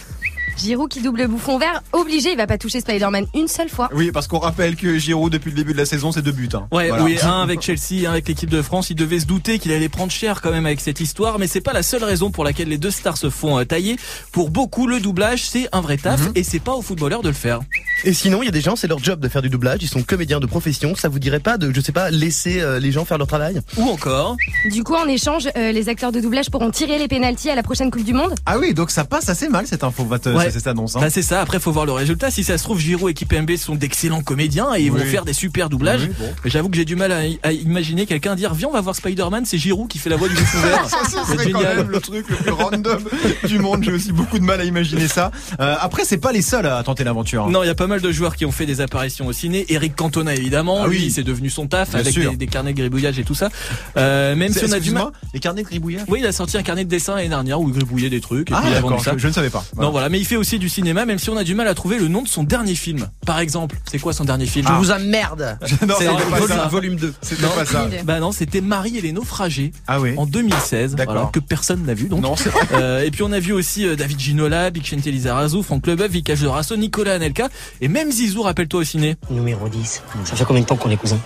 Giroud 0.60 0.90
qui 0.90 1.02
double 1.02 1.28
bouffon 1.28 1.58
vert, 1.58 1.82
obligé, 1.94 2.32
il 2.32 2.38
va 2.38 2.48
pas 2.48 2.58
toucher 2.58 2.82
Spider-Man 2.82 3.26
une 3.34 3.48
seule 3.48 3.70
fois. 3.70 3.90
Oui, 3.94 4.12
parce 4.12 4.28
qu'on 4.28 4.40
rappelle 4.40 4.76
que 4.76 4.98
Giroud 4.98 5.32
depuis 5.32 5.50
le 5.52 5.56
début 5.56 5.74
de 5.74 5.78
la 5.78 5.86
saison, 5.86 6.12
c'est 6.12 6.22
deux 6.22 6.32
buts. 6.32 6.50
Hein. 6.54 6.68
Ouais, 6.72 6.90
Voilà. 6.90 7.04
oui, 7.04 7.18
un 7.24 7.42
avec 7.42 7.62
Chelsea, 7.62 8.08
un 8.08 8.12
avec 8.12 8.28
l'équipe 8.28 8.50
de 8.50 8.62
France. 8.62 8.90
Il 8.90 8.96
devait 8.96 9.20
se 9.20 9.26
douter 9.26 9.58
qu'il 9.60 9.72
allait 9.72 9.90
prendre 9.90 10.12
cher 10.12 10.42
quand 10.42 10.52
même 10.52 10.66
avec 10.66 10.82
cette 10.82 11.00
histoire, 11.00 11.40
mais 11.40 11.48
c'est 11.48 11.62
pas 11.62 11.74
la 11.74 11.84
seule 11.84 12.04
raison 12.04 12.30
pour 12.32 12.44
laquelle 12.44 12.68
les 12.68 12.78
deux 12.78 12.92
stars 12.92 13.18
se 13.18 13.30
font 13.30 13.58
euh, 13.60 13.64
tailler. 13.64 13.96
Pour 14.32 14.50
beaucoup, 14.50 14.88
le 14.88 15.00
doublage 15.00 15.44
c'est 15.50 15.68
un 15.72 15.82
vrai 15.82 15.98
taf 15.98 16.20
Mhm. 16.22 16.32
et 16.36 16.44
c'est 16.44 16.60
pas 16.60 16.74
aux 16.74 16.82
footballeurs 16.82 17.22
de 17.22 17.30
le 17.30 17.34
faire. 17.36 17.60
Et 18.06 18.14
sinon, 18.14 18.42
il 18.42 18.46
y 18.46 18.50
a 18.50 18.52
des 18.52 18.62
gens, 18.62 18.76
c'est 18.78 18.88
leur 18.88 19.00
job 19.04 19.20
de 19.20 19.28
faire 19.28 19.42
du 19.42 19.50
doublage. 19.50 19.80
Ils 19.82 19.90
sont 19.90 20.04
comédiens 20.04 20.40
de 20.40 20.46
profession. 20.46 20.96
Ça 20.96 21.10
vous 21.10 21.20
dirait 21.20 21.42
pas 21.42 21.58
de, 21.58 21.72
je 21.74 21.82
sais 21.82 21.92
pas, 21.92 22.10
laisser 22.12 22.62
euh, 22.62 22.80
les 22.80 22.92
gens 22.94 23.04
faire 23.06 23.18
leur 23.18 23.28
travail? 23.28 23.60
Ou 23.78 23.84
encore, 23.90 24.38
Du 24.72 24.84
coup, 24.84 24.96
en 24.96 25.06
échange, 25.08 25.50
euh, 25.58 25.72
les 25.74 25.90
acteurs 25.90 26.12
de 26.14 26.20
doublage 26.22 26.50
pourront 26.50 26.72
tirer 26.72 26.98
les 26.98 27.08
pénalties 27.10 27.50
à 27.50 27.56
la 27.56 27.64
prochaine 27.64 27.92
Coupe 27.92 28.04
du 28.06 28.14
Monde? 28.14 28.36
Ah 28.46 28.58
oui, 28.58 28.74
donc 28.74 28.90
ça 28.92 29.04
passe 29.04 29.28
assez 29.30 29.50
mal 29.50 29.68
cette 29.68 29.84
info, 29.84 30.06
va 30.06 30.18
te- 30.20 30.30
Ouais. 30.30 30.49
Cette 30.52 30.68
annonce. 30.68 30.96
Hein. 30.96 31.00
bah 31.02 31.10
c'est 31.10 31.22
ça. 31.22 31.42
Après, 31.42 31.60
faut 31.60 31.72
voir 31.72 31.86
le 31.86 31.92
résultat. 31.92 32.32
Si 32.32 32.44
ça 32.44 32.58
se 32.58 32.64
trouve, 32.64 32.80
Giroud 32.80 33.10
et 33.10 33.14
Kipembe 33.14 33.56
sont 33.58 33.76
d'excellents 33.76 34.22
comédiens 34.22 34.74
et 34.76 34.82
ils 34.84 34.92
Oui. 34.92 35.00
vont 35.00 35.06
faire 35.06 35.26
des 35.26 35.34
super 35.34 35.70
doublages. 35.70 36.02
Oui, 36.04 36.16
bon. 36.20 36.26
Mais 36.44 36.50
J'avoue 36.50 36.70
que 36.70 36.76
j'ai 36.76 36.86
du 36.86 36.96
mal 36.96 37.12
à, 37.12 37.22
à 37.44 37.52
imaginer 37.52 38.06
quelqu'un 38.06 38.36
dire 38.36 38.54
viens 38.54 38.68
on 38.70 38.74
va 38.74 38.82
voir 38.82 38.96
Spider-Man, 38.96 39.46
c'est 39.46 39.58
Giroud 39.58 39.88
qui 39.88 39.98
fait 40.00 40.10
la 40.10 40.16
voix 40.18 40.28
du 40.30 40.36
bouffon 40.36 40.60
vert. 40.62 40.86
Ça, 40.90 40.98
C'est 41.06 41.18
serait 41.18 41.52
quand 41.52 41.60
génial. 41.60 41.78
même 41.78 41.90
le 41.90 42.00
truc 42.00 42.28
le 42.30 42.36
plus 42.36 42.52
random 42.52 43.04
du 43.48 43.60
monde. 43.60 43.84
J'ai 43.84 43.92
aussi 43.92 44.12
beaucoup 44.12 44.40
de 44.40 44.44
mal 44.44 44.60
à 44.62 44.64
imaginer 44.66 45.08
ça. 45.08 45.32
Euh, 45.60 45.76
après, 45.80 46.04
c'est 46.06 46.18
pas 46.18 46.32
les 46.32 46.42
seuls 46.42 46.66
à 46.66 46.82
tenter 46.84 47.04
l'aventure. 47.04 47.46
hein. 47.46 47.52
Non, 47.52 47.64
il 47.64 47.68
y 47.68 47.70
a 47.72 47.76
pas 47.76 47.88
mal 47.88 48.02
de 48.02 48.12
joueurs 48.12 48.36
qui 48.36 48.46
ont 48.46 48.52
fait 48.52 48.66
des 48.66 48.82
apparitions 48.82 49.28
au 49.28 49.34
ciné. 49.34 49.66
Eric 49.70 49.96
Cantona 49.96 50.34
évidemment, 50.36 50.82
Ah 50.84 50.88
oui. 50.88 51.12
c'est 51.12 51.24
devenu 51.24 51.50
son 51.50 51.68
taf 51.68 51.90
Bien 51.92 52.00
avec 52.00 52.14
des, 52.14 52.36
des 52.36 52.48
carnets 52.48 52.74
de 52.74 52.78
gribouillage 52.80 53.20
et 53.20 53.24
tout 53.24 53.36
ça. 53.36 53.50
Euh, 53.98 54.36
même 54.36 54.52
si 54.54 54.66
on 54.66 54.72
a 54.72 54.80
du 54.80 54.92
mal. 54.92 55.08
Les 55.34 55.40
carnets 55.40 55.64
de 55.64 55.68
gribouillage? 55.68 56.04
Oui, 56.08 56.20
il 56.22 56.26
a 56.26 56.32
sorti 56.32 56.58
un 56.58 56.64
carnet 56.64 56.84
de 56.86 56.90
dessin 56.90 57.16
l'année 57.16 57.30
dernière 57.30 57.60
où 57.60 57.68
il 57.70 57.74
gribouillait 57.76 58.10
des 58.10 58.22
trucs 58.22 58.50
et 58.52 58.54
Ah 58.56 58.62
puis 58.62 58.72
il 58.72 58.76
a 58.76 58.82
vendu 58.82 59.04
ça. 59.04 59.14
je, 59.14 59.20
je 59.20 59.28
ne 59.28 59.34
savais 59.34 59.50
pas. 59.50 59.64
Voilà. 59.74 59.86
Non 59.88 59.92
voilà, 59.92 60.10
mais 60.10 60.20
il 60.20 60.26
fait 60.26 60.36
aussi 60.40 60.58
du 60.60 60.70
cinéma, 60.70 61.06
même 61.06 61.20
si 61.20 61.30
on 61.30 61.38
a 61.38 61.44
du 61.44 61.54
mal 61.56 61.68
à 61.68 61.76
trouver 61.76 62.00
le 62.00 62.08
nom 62.08 62.22
de 62.24 62.28
son 62.28 62.44
dernier 62.44 62.76
film. 62.76 63.08
Par 63.26 63.40
exemple, 63.40 63.76
c'est 63.90 64.00
quoi 64.00 64.14
son 64.14 64.26
dernier 64.26 64.46
film 64.46 64.66
Je 64.68 64.74
vous 64.74 64.92
emmerde. 64.92 65.58
Non, 65.62 65.96
c'est 66.00 66.06
c'est 66.06 66.12
le 66.12 66.30
pas 66.32 66.40
vol- 66.40 66.48
ça. 66.50 66.68
volume 66.68 66.96
2. 66.96 67.14
C'était 67.22 67.44
pas 67.48 67.66
ça. 67.66 67.88
Bah 68.04 68.20
non, 68.20 68.32
c'était 68.32 68.62
Marie 68.62 68.98
et 68.98 69.02
les 69.02 69.12
naufragés 69.12 69.72
Ah 69.88 70.00
oui. 70.00 70.14
en 70.18 70.26
2016, 70.26 70.96
D'accord. 70.96 71.14
voilà, 71.14 71.30
que 71.32 71.40
personne 71.40 71.86
n'a 71.86 71.94
vu 71.94 72.08
donc. 72.08 72.22
Non. 72.22 72.36
Euh, 72.74 73.04
et 73.04 73.12
puis 73.12 73.24
on 73.24 73.32
a 73.32 73.40
vu 73.40 73.52
aussi 73.54 73.86
euh, 73.86 73.96
David 73.96 74.20
Ginola, 74.20 74.70
Big 74.70 74.86
Chente 74.86 75.06
Lizarazu, 75.06 75.62
Franck 75.64 75.86
Leboeuf, 75.88 76.10
Vikash 76.12 76.40
de 76.42 76.48
Rasso, 76.48 76.76
Nicolas 76.78 77.14
Anelka 77.16 77.50
et 77.82 77.88
même 77.88 78.12
Zizou, 78.12 78.42
rappelle-toi 78.42 78.82
au 78.82 78.84
ciné. 78.84 79.16
Numéro 79.30 79.68
10. 79.70 80.02
Ça 80.26 80.36
fait 80.36 80.46
combien 80.46 80.62
de 80.62 80.68
temps 80.68 80.76
qu'on 80.76 80.90
est 80.90 80.98
cousins? 80.98 81.20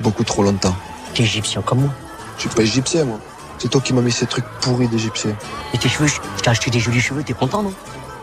Beaucoup 0.00 0.24
trop 0.24 0.42
longtemps. 0.42 0.76
T'es 1.14 1.22
égyptien 1.24 1.62
comme 1.62 1.80
moi. 1.80 1.90
Je 2.36 2.42
suis 2.42 2.50
pas 2.50 2.62
égyptien, 2.62 3.04
moi. 3.04 3.18
C'est 3.58 3.68
toi 3.68 3.80
qui 3.80 3.92
m'as 3.92 4.02
mis 4.02 4.12
ces 4.12 4.26
trucs 4.26 4.44
pourris 4.60 4.86
d'égyptien. 4.86 5.32
Et 5.74 5.78
tes 5.78 5.88
cheveux, 5.88 6.06
je 6.06 6.14
je 6.36 6.42
t'ai 6.42 6.50
acheté 6.50 6.70
des 6.70 6.78
jolis 6.78 7.00
cheveux, 7.00 7.24
t'es 7.24 7.32
content, 7.32 7.62
non? 7.64 7.72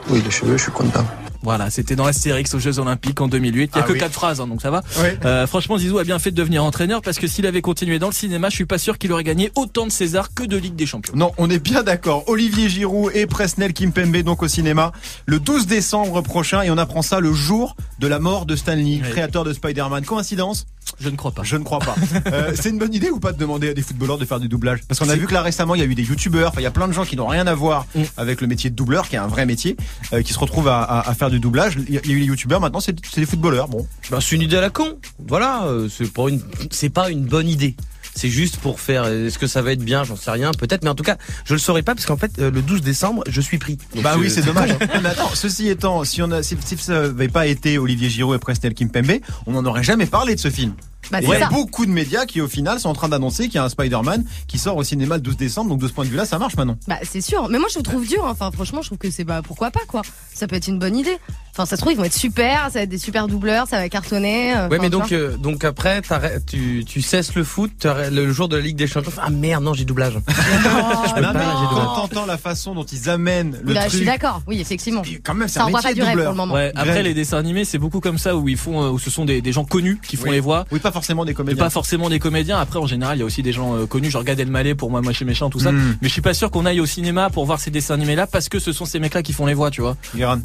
Oui, 0.09 0.21
les 0.23 0.31
cheveux, 0.31 0.57
je 0.57 0.63
suis 0.63 0.71
content. 0.71 1.03
Voilà, 1.41 1.69
c'était 1.69 1.95
dans 1.95 2.05
Astérix 2.05 2.53
aux 2.55 2.59
Jeux 2.59 2.79
Olympiques 2.79 3.21
en 3.21 3.27
2008. 3.27 3.71
Il 3.73 3.77
y 3.77 3.79
a 3.79 3.83
Ah 3.83 3.87
que 3.87 3.93
oui. 3.93 3.99
quatre 3.99 4.13
phrases, 4.13 4.41
hein, 4.41 4.47
donc 4.47 4.61
ça 4.63 4.71
va. 4.71 4.81
Ouais. 4.99 5.17
Euh, 5.25 5.45
franchement, 5.45 5.77
Zizou 5.77 5.99
a 5.99 6.03
bien 6.03 6.17
fait 6.17 6.31
de 6.31 6.35
devenir 6.35 6.63
entraîneur 6.63 7.03
parce 7.03 7.19
que 7.19 7.27
s'il 7.27 7.45
avait 7.45 7.61
continué 7.61 7.99
dans 7.99 8.07
le 8.07 8.13
cinéma, 8.13 8.49
je 8.49 8.55
suis 8.55 8.65
pas 8.65 8.79
sûr 8.79 8.97
qu'il 8.97 9.11
aurait 9.11 9.23
gagné 9.23 9.51
autant 9.55 9.85
de 9.85 9.91
César 9.91 10.33
que 10.33 10.43
de 10.43 10.57
Ligue 10.57 10.75
des 10.75 10.87
Champions. 10.87 11.13
Non, 11.15 11.33
on 11.37 11.47
est 11.51 11.59
bien 11.59 11.83
d'accord. 11.83 12.23
Olivier 12.27 12.67
Giroud 12.67 13.11
et 13.13 13.27
Presnel 13.27 13.73
Kimpembe 13.73 14.17
donc 14.23 14.41
au 14.41 14.47
cinéma 14.47 14.91
le 15.27 15.39
12 15.39 15.67
décembre 15.67 16.21
prochain 16.21 16.63
et 16.63 16.71
on 16.71 16.77
apprend 16.79 17.03
ça 17.03 17.19
le 17.19 17.31
jour 17.33 17.75
de 17.99 18.07
la 18.07 18.17
mort 18.19 18.47
de 18.47 18.55
Stan 18.55 18.73
Lee, 18.75 19.01
Ouais. 19.03 19.09
créateur 19.11 19.43
de 19.43 19.53
Spider-Man. 19.53 20.03
Coïncidence 20.05 20.65
Je 20.99 21.09
ne 21.09 21.15
crois 21.15 21.31
pas. 21.31 21.43
Je 21.43 21.55
ne 21.57 21.63
crois 21.63 21.79
pas. 21.79 21.95
Euh, 22.31 22.53
c'est 22.59 22.69
une 22.69 22.79
bonne 22.79 22.93
idée 22.93 23.09
ou 23.09 23.19
pas 23.19 23.31
de 23.33 23.37
demander 23.37 23.69
à 23.69 23.73
des 23.73 23.81
footballeurs 23.81 24.17
de 24.17 24.25
faire 24.25 24.39
du 24.39 24.47
doublage? 24.47 24.79
Parce 24.87 24.99
qu'on 24.99 25.09
a 25.09 25.15
vu 25.15 25.27
que 25.27 25.33
là 25.33 25.41
récemment 25.41 25.75
il 25.75 25.79
y 25.79 25.83
a 25.83 25.87
eu 25.87 25.95
des 25.95 26.03
youtubeurs, 26.03 26.49
enfin 26.49 26.59
il 26.61 26.63
y 26.63 26.67
a 26.67 26.71
plein 26.71 26.87
de 26.87 26.93
gens 26.93 27.03
qui 27.05 27.15
n'ont 27.15 27.27
rien 27.27 27.45
à 27.47 27.53
voir 27.53 27.85
Mm. 27.95 28.01
avec 28.17 28.41
le 28.41 28.47
métier 28.47 28.69
de 28.69 28.75
doubleur, 28.75 29.07
qui 29.09 29.15
est 29.15 29.19
un 29.19 29.27
vrai 29.27 29.45
métier, 29.45 29.77
euh, 30.13 30.21
qui 30.21 30.33
se 30.33 30.39
retrouvent 30.39 30.67
à, 30.67 30.81
à- 30.81 31.09
à 31.09 31.13
faire 31.13 31.29
du 31.29 31.39
doublage. 31.39 31.77
Il 31.87 31.93
y 31.93 31.97
a 31.97 32.01
eu 32.05 32.19
les 32.19 32.25
youtubeurs, 32.25 32.59
maintenant 32.59 32.79
c'est 32.79 32.95
des 33.15 33.25
footballeurs. 33.25 33.67
Bon, 33.67 33.85
Bah, 34.09 34.19
c'est 34.21 34.35
une 34.35 34.41
idée 34.41 34.57
à 34.57 34.61
la 34.61 34.69
con. 34.69 34.97
Voilà, 35.27 35.65
euh, 35.65 35.87
c'est 35.89 36.11
pas 36.11 36.29
une, 36.29 36.41
c'est 36.71 36.89
pas 36.89 37.09
une 37.09 37.25
bonne 37.25 37.47
idée. 37.47 37.75
C'est 38.15 38.29
juste 38.29 38.57
pour 38.57 38.79
faire. 38.79 39.05
Est-ce 39.05 39.37
que 39.37 39.47
ça 39.47 39.61
va 39.61 39.73
être 39.73 39.83
bien 39.83 40.03
J'en 40.03 40.15
sais 40.15 40.31
rien. 40.31 40.51
Peut-être, 40.51 40.83
mais 40.83 40.89
en 40.89 40.95
tout 40.95 41.03
cas, 41.03 41.17
je 41.43 41.53
le 41.53 41.59
saurais 41.59 41.83
pas 41.83 41.93
parce 41.93 42.05
qu'en 42.05 42.17
fait, 42.17 42.31
euh, 42.39 42.49
le 42.49 42.61
12 42.61 42.81
décembre, 42.81 43.23
je 43.27 43.41
suis 43.41 43.57
pris. 43.57 43.77
Donc, 43.93 44.03
bah 44.03 44.15
oui, 44.17 44.29
c'est 44.29 44.45
dommage. 44.45 44.75
Mais 45.03 45.09
attends, 45.09 45.33
ceci 45.33 45.67
étant, 45.67 46.03
si 46.05 46.21
on 46.21 46.31
a, 46.31 46.41
si, 46.41 46.57
si 46.63 46.77
ça 46.77 46.93
n'avait 47.01 47.27
pas 47.27 47.45
été 47.47 47.77
Olivier 47.77 48.09
Giroud 48.09 48.35
et 48.35 48.39
Presnel 48.39 48.73
Kimpembe, 48.73 49.19
on 49.45 49.51
n'en 49.51 49.65
aurait 49.65 49.83
jamais 49.83 50.05
parlé 50.05 50.35
de 50.35 50.39
ce 50.39 50.49
film. 50.49 50.73
Bah, 51.11 51.19
il 51.21 51.29
y 51.29 51.33
a 51.35 51.39
ça. 51.39 51.49
beaucoup 51.49 51.85
de 51.85 51.91
médias 51.91 52.25
qui 52.25 52.41
au 52.41 52.47
final 52.47 52.79
sont 52.79 52.89
en 52.89 52.93
train 52.93 53.09
d'annoncer 53.09 53.43
qu'il 53.45 53.55
y 53.55 53.57
a 53.57 53.63
un 53.63 53.69
Spider-Man 53.69 54.23
qui 54.47 54.57
sort 54.57 54.75
au 54.77 54.83
cinéma 54.83 55.15
le 55.15 55.21
12 55.21 55.37
décembre. 55.37 55.69
Donc 55.69 55.79
de 55.79 55.87
ce 55.87 55.93
point 55.93 56.05
de 56.05 56.09
vue-là, 56.09 56.25
ça 56.25 56.37
marche 56.39 56.55
maintenant. 56.55 56.77
Bah 56.87 56.97
c'est 57.03 57.21
sûr, 57.21 57.47
mais 57.49 57.59
moi 57.59 57.67
je 57.71 57.77
le 57.79 57.83
trouve 57.83 58.07
dur. 58.07 58.25
hein. 58.25 58.29
Enfin 58.31 58.51
franchement, 58.51 58.81
je 58.81 58.87
trouve 58.87 58.97
que 58.97 59.11
c'est 59.11 59.23
bah 59.23 59.41
pourquoi 59.45 59.71
pas 59.71 59.81
quoi. 59.87 60.01
Ça 60.33 60.47
peut 60.47 60.55
être 60.55 60.67
une 60.67 60.79
bonne 60.79 60.95
idée. 60.95 61.17
Enfin 61.51 61.65
ça 61.65 61.75
se 61.77 61.81
trouve 61.81 61.93
ils 61.93 61.97
vont 61.97 62.03
être 62.03 62.13
super, 62.13 62.63
ça 62.65 62.79
va 62.79 62.81
être 62.81 62.89
des 62.89 62.97
super 62.97 63.27
doubleurs, 63.27 63.67
ça 63.67 63.77
va 63.77 63.87
cartonner. 63.89 64.55
euh, 64.57 64.67
Ouais, 64.67 64.77
mais 64.79 64.89
donc, 64.89 65.11
euh, 65.11 65.37
donc 65.37 65.63
après, 65.63 66.01
tu, 66.47 66.83
tu 66.85 67.01
cesses 67.01 67.33
le 67.35 67.43
foot 67.43 67.85
le 68.11 68.31
jour 68.31 68.49
de 68.49 68.57
la 68.57 68.61
Ligue 68.61 68.75
des 68.75 68.87
Champions. 68.87 69.11
Ah 69.21 69.29
merde, 69.29 69.63
non, 69.63 69.73
j'ai 69.73 69.85
doublage. 69.85 70.13
Je 70.27 71.13
peux 71.13 71.21
Non, 71.21 71.31
pas, 71.31 71.33
mais 71.33 71.39
j'ai 71.39 71.67
doublage. 71.69 71.85
quand 71.85 72.07
t'entends 72.07 72.25
la 72.25 72.37
façon 72.37 72.73
dont 72.73 72.83
ils 72.83 73.09
amènent 73.09 73.57
le 73.63 73.73
Là, 73.73 73.81
je 73.83 73.87
truc, 73.87 73.97
suis 73.99 74.05
d'accord. 74.05 74.41
Oui 74.47 74.59
effectivement. 74.59 75.01
quand 75.23 75.33
même 75.33 75.47
c'est 75.47 75.55
Ça 75.55 75.63
un 75.63 75.67
envoie 75.67 75.79
métier 75.79 75.89
pas 75.91 75.93
du 75.95 76.01
rêve 76.03 76.17
pour 76.25 76.31
le 76.31 76.37
moment. 76.37 76.53
Ouais, 76.53 76.71
après 76.75 77.03
les 77.03 77.13
dessins 77.13 77.37
animés, 77.37 77.63
c'est 77.65 77.77
beaucoup 77.77 77.99
comme 78.01 78.17
ça 78.17 78.35
où 78.35 78.49
ils 78.49 78.57
font, 78.57 78.83
euh, 78.83 78.89
où 78.89 78.99
ce 78.99 79.09
sont 79.09 79.25
des, 79.25 79.41
des 79.41 79.51
gens 79.51 79.63
connus 79.65 79.99
qui 80.05 80.17
font 80.17 80.25
Oui. 80.25 80.31
les 80.31 80.39
voix. 80.39 80.65
Oui, 80.71 80.79
pas 80.79 80.91
forcément 80.95 81.25
des 81.25 81.31
Mais 81.31 81.35
comédiens. 81.35 81.63
pas 81.63 81.69
forcément 81.69 82.09
des 82.09 82.19
comédiens. 82.19 82.57
Après, 82.57 82.79
en 82.79 82.87
général, 82.87 83.17
il 83.17 83.19
y 83.19 83.23
a 83.23 83.25
aussi 83.25 83.43
des 83.43 83.51
gens 83.51 83.75
euh, 83.75 83.85
connus, 83.85 84.09
genre 84.09 84.23
Gad 84.23 84.39
Elmaleh 84.39 84.75
pour 84.75 84.89
moi, 84.89 85.01
moi 85.01 85.13
chez 85.13 85.25
méchant, 85.25 85.49
tout 85.49 85.59
ça. 85.59 85.71
Mm. 85.71 85.97
Mais 86.01 86.07
je 86.07 86.13
suis 86.13 86.21
pas 86.21 86.33
sûr 86.33 86.49
qu'on 86.49 86.65
aille 86.65 86.79
au 86.79 86.85
cinéma 86.85 87.29
pour 87.29 87.45
voir 87.45 87.59
ces 87.59 87.69
dessins 87.69 87.93
animés 87.93 88.15
là 88.15 88.25
parce 88.27 88.49
que 88.49 88.59
ce 88.59 88.71
sont 88.71 88.85
ces 88.85 88.99
mecs 88.99 89.13
là 89.13 89.21
qui 89.21 89.33
font 89.33 89.45
les 89.45 89.53
voix, 89.53 89.69
tu 89.69 89.81
vois. 89.81 89.95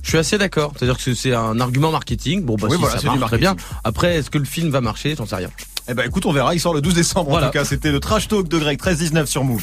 Je 0.02 0.08
suis 0.08 0.18
assez 0.18 0.36
d'accord. 0.38 0.72
C'est-à-dire 0.76 0.98
que 0.98 1.14
c'est 1.14 1.34
un 1.34 1.58
argument 1.60 1.90
marketing. 1.90 2.44
Bon, 2.44 2.56
bah, 2.56 2.66
Oui, 2.68 2.74
si 2.76 2.80
voilà, 2.80 2.96
ça 2.96 3.00
c'est 3.02 3.10
du 3.10 3.18
marche 3.18 3.30
très 3.30 3.38
bien. 3.38 3.56
Après, 3.84 4.16
est-ce 4.16 4.30
que 4.30 4.38
le 4.38 4.44
film 4.44 4.70
va 4.70 4.80
marcher? 4.80 5.14
J'en 5.16 5.26
sais 5.26 5.36
rien. 5.36 5.50
Eh 5.88 5.94
ben 5.94 6.04
écoute, 6.06 6.26
on 6.26 6.32
verra. 6.32 6.54
Il 6.54 6.60
sort 6.60 6.74
le 6.74 6.80
12 6.80 6.94
décembre. 6.94 7.30
Voilà. 7.30 7.46
En 7.46 7.50
tout 7.50 7.58
cas, 7.58 7.64
c'était 7.64 7.90
le 7.92 8.00
trash 8.00 8.28
talk 8.28 8.48
de 8.48 8.58
Greg 8.58 8.78
13-19 8.78 9.26
sur 9.26 9.44
Move. 9.44 9.62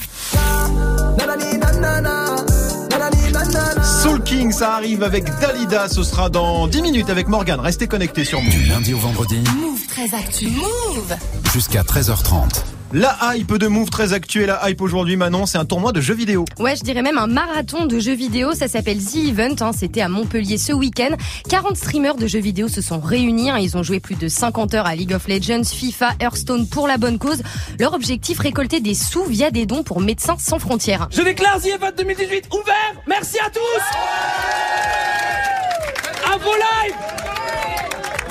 Ça 4.58 4.74
arrive 4.74 5.04
avec 5.04 5.26
Dalida. 5.39 5.88
Ce 5.88 6.02
sera 6.02 6.30
dans 6.30 6.67
10 6.67 6.82
minutes 6.82 7.10
avec 7.12 7.28
Morgan. 7.28 7.60
Restez 7.60 7.88
connectés 7.88 8.26
sur 8.26 8.41
Move. 8.41 8.50
Du 8.52 8.63
lundi 8.65 8.93
au 8.93 8.98
vendredi 8.98 9.38
Move 9.56 9.86
très 9.88 10.15
actu. 10.15 10.48
Move 10.48 11.15
jusqu'à 11.54 11.84
13h30. 11.84 12.63
La 12.93 13.17
hype 13.36 13.54
de 13.58 13.67
Move 13.67 13.89
très 13.89 14.13
actuelle. 14.13 14.48
La 14.48 14.70
hype 14.70 14.82
aujourd'hui, 14.82 15.17
Manon, 15.17 15.46
c'est 15.46 15.58
un 15.58 15.65
tournoi 15.65 15.91
de 15.91 16.00
jeux 16.00 16.13
vidéo. 16.15 16.46
Ouais, 16.58 16.76
je 16.78 16.84
dirais 16.84 17.02
même 17.02 17.17
un 17.17 17.28
marathon 17.28 17.86
de 17.86 18.00
jeux 18.00 18.15
vidéo. 18.15 18.54
Ça 18.54 18.67
s'appelle 18.70 19.04
The 19.04 19.15
Event. 19.28 19.56
hein. 19.60 19.72
C'était 19.78 20.00
à 20.02 20.08
Montpellier 20.10 20.58
ce 20.58 20.72
week-end. 20.72 21.15
40 21.50 21.76
streamers 21.76 22.15
de 22.15 22.26
jeux 22.28 22.39
vidéo 22.39 22.67
se 22.70 22.82
sont 22.82 23.00
réunis. 23.02 23.50
hein. 23.52 23.58
Ils 23.60 23.76
ont 23.78 23.84
joué 23.84 24.00
plus 24.00 24.15
de 24.15 24.30
50 24.30 24.74
heures 24.74 24.86
à 24.88 24.96
League 24.96 25.13
of 25.13 25.28
Legends, 25.28 25.65
FIFA, 25.65 26.13
Hearthstone 26.22 26.65
pour 26.67 26.88
la 26.88 26.98
bonne 26.98 27.20
cause. 27.20 27.43
Leur 27.78 27.93
objectif, 27.93 28.39
récolter 28.39 28.80
des 28.80 28.93
sous 28.96 29.26
via 29.26 29.52
des 29.52 29.65
dons 29.65 29.84
pour 29.84 30.00
Médecins 30.00 30.38
sans 30.39 30.58
frontières. 30.58 31.10
Je 31.12 31.22
déclare 31.22 31.60
The 31.62 31.67
Event 31.67 31.91
2018 31.98 32.46
ouvert. 32.54 33.04
Merci 33.06 33.38
à 33.46 33.50
tous. 33.50 34.47
Vos 36.48 36.56
lives. 36.56 36.96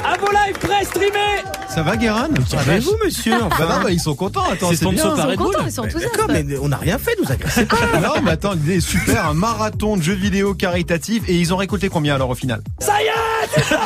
À 0.04 0.16
vos 0.18 0.30
lives 0.32 0.58
prêts 0.58 0.84
streamés. 0.84 1.42
Ça 1.68 1.82
va, 1.82 1.96
Guérin? 1.96 2.28
Calmez-vous, 2.50 2.94
monsieur? 3.04 3.38
Bah 3.38 3.48
Enfin. 3.52 3.64
non, 3.66 3.82
bah, 3.82 3.90
ils 3.90 4.00
sont 4.00 4.14
contents. 4.14 4.44
Attends, 4.50 4.70
C'est 4.70 4.80
bien. 4.86 4.92
Ils 4.92 4.98
sont 4.98 5.36
contents, 5.36 5.66
ils 5.66 5.72
sont 5.72 5.82
enthousiastes. 5.82 6.14
D'accord, 6.16 6.30
mais 6.32 6.56
on 6.58 6.68
n'a 6.68 6.78
rien 6.78 6.96
fait, 6.98 7.14
nous 7.22 7.30
agressez 7.30 7.66
pas. 7.66 7.76
Non, 8.00 8.22
mais 8.22 8.30
attends, 8.30 8.52
l'idée 8.54 8.76
est 8.76 8.80
super. 8.80 9.26
Un 9.26 9.34
marathon 9.34 9.96
de 9.98 10.02
jeux 10.02 10.14
vidéo 10.14 10.54
caritatif. 10.54 11.24
Et 11.28 11.34
ils 11.34 11.52
ont 11.52 11.58
récolté 11.58 11.88
combien 11.90 12.14
alors 12.14 12.30
au 12.30 12.34
final? 12.34 12.62
Ça 12.78 12.94
y 13.02 13.06
est. 13.06 13.76